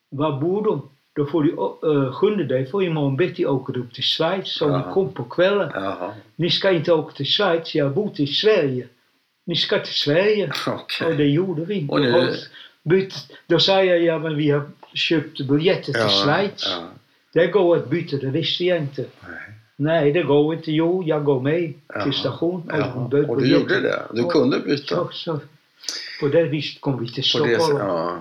Var 0.10 0.42
bor 0.42 0.64
de? 0.66 0.90
Då 1.16 1.26
får 1.26 1.44
du 1.44 1.52
uh, 1.90 2.12
sjunde 2.12 2.44
dag 2.44 2.70
får 2.72 2.84
imorgon 2.84 3.18
bitti 3.18 3.46
åka 3.46 3.74
upp 3.80 3.94
till 3.94 4.04
Schweiz. 4.04 4.48
Så 4.58 4.66
Ja. 4.66 4.78
ni 4.88 4.94
kom 4.94 5.14
på 5.14 5.24
kvällen. 5.24 5.72
Jaha, 5.74 6.12
Ni 6.36 6.50
ska 6.50 6.72
inte 6.72 6.94
åka 6.94 7.16
till 7.16 7.26
Schweiz, 7.26 7.76
jag 7.76 7.92
bor 7.94 8.12
i 8.16 8.28
Sverige. 8.28 8.88
Ni 9.46 9.56
ska 9.56 9.80
till 9.80 9.94
Sverige. 9.94 10.52
okej. 10.68 11.08
Och 11.08 11.16
det 11.18 11.26
gjorde 11.28 11.66
vi. 11.66 11.88
Och 11.90 12.02
nu- 12.02 12.14
Och 12.14 12.24
bytte, 12.90 13.16
då 13.48 13.60
sa 13.60 13.84
jag, 13.84 14.02
ja 14.04 14.20
men 14.20 14.36
vi 14.36 14.50
har 14.50 14.64
köpt 14.94 15.42
biljetter 15.42 15.94
till 15.94 16.02
Ja, 16.02 16.10
Schweiz. 16.10 16.68
ja. 16.72 16.84
Det 17.34 17.48
går 17.48 17.78
att 17.78 17.90
byta, 17.90 18.18
det 18.18 18.30
visste 18.30 18.64
jag 18.66 18.78
inte. 18.78 19.02
Nej. 19.28 19.40
Nej, 19.76 20.12
det 20.12 20.24
går 20.24 20.54
inte. 20.54 20.72
Jo, 20.72 21.04
jag 21.06 21.24
går 21.24 21.40
med 21.42 21.74
Jaha. 21.94 22.04
till 22.04 22.14
station. 22.14 22.64
Jaha. 22.70 23.08
bytte 23.12 23.28
Och 23.28 23.36
du 23.38 23.42
biljetter. 23.42 23.62
gjorde 23.62 23.82
det? 23.82 24.02
Du 24.14 24.22
Och- 24.24 24.32
kunde 24.32 24.60
byta? 24.60 24.96
Så, 24.96 25.10
så. 25.12 25.40
På 26.20 26.28
det 26.28 26.44
viset 26.44 26.82
kom 26.82 27.00
vi 27.00 27.06
till 27.08 27.16
det, 27.16 27.28
Stockholm. 27.30 27.78
ja. 27.80 28.18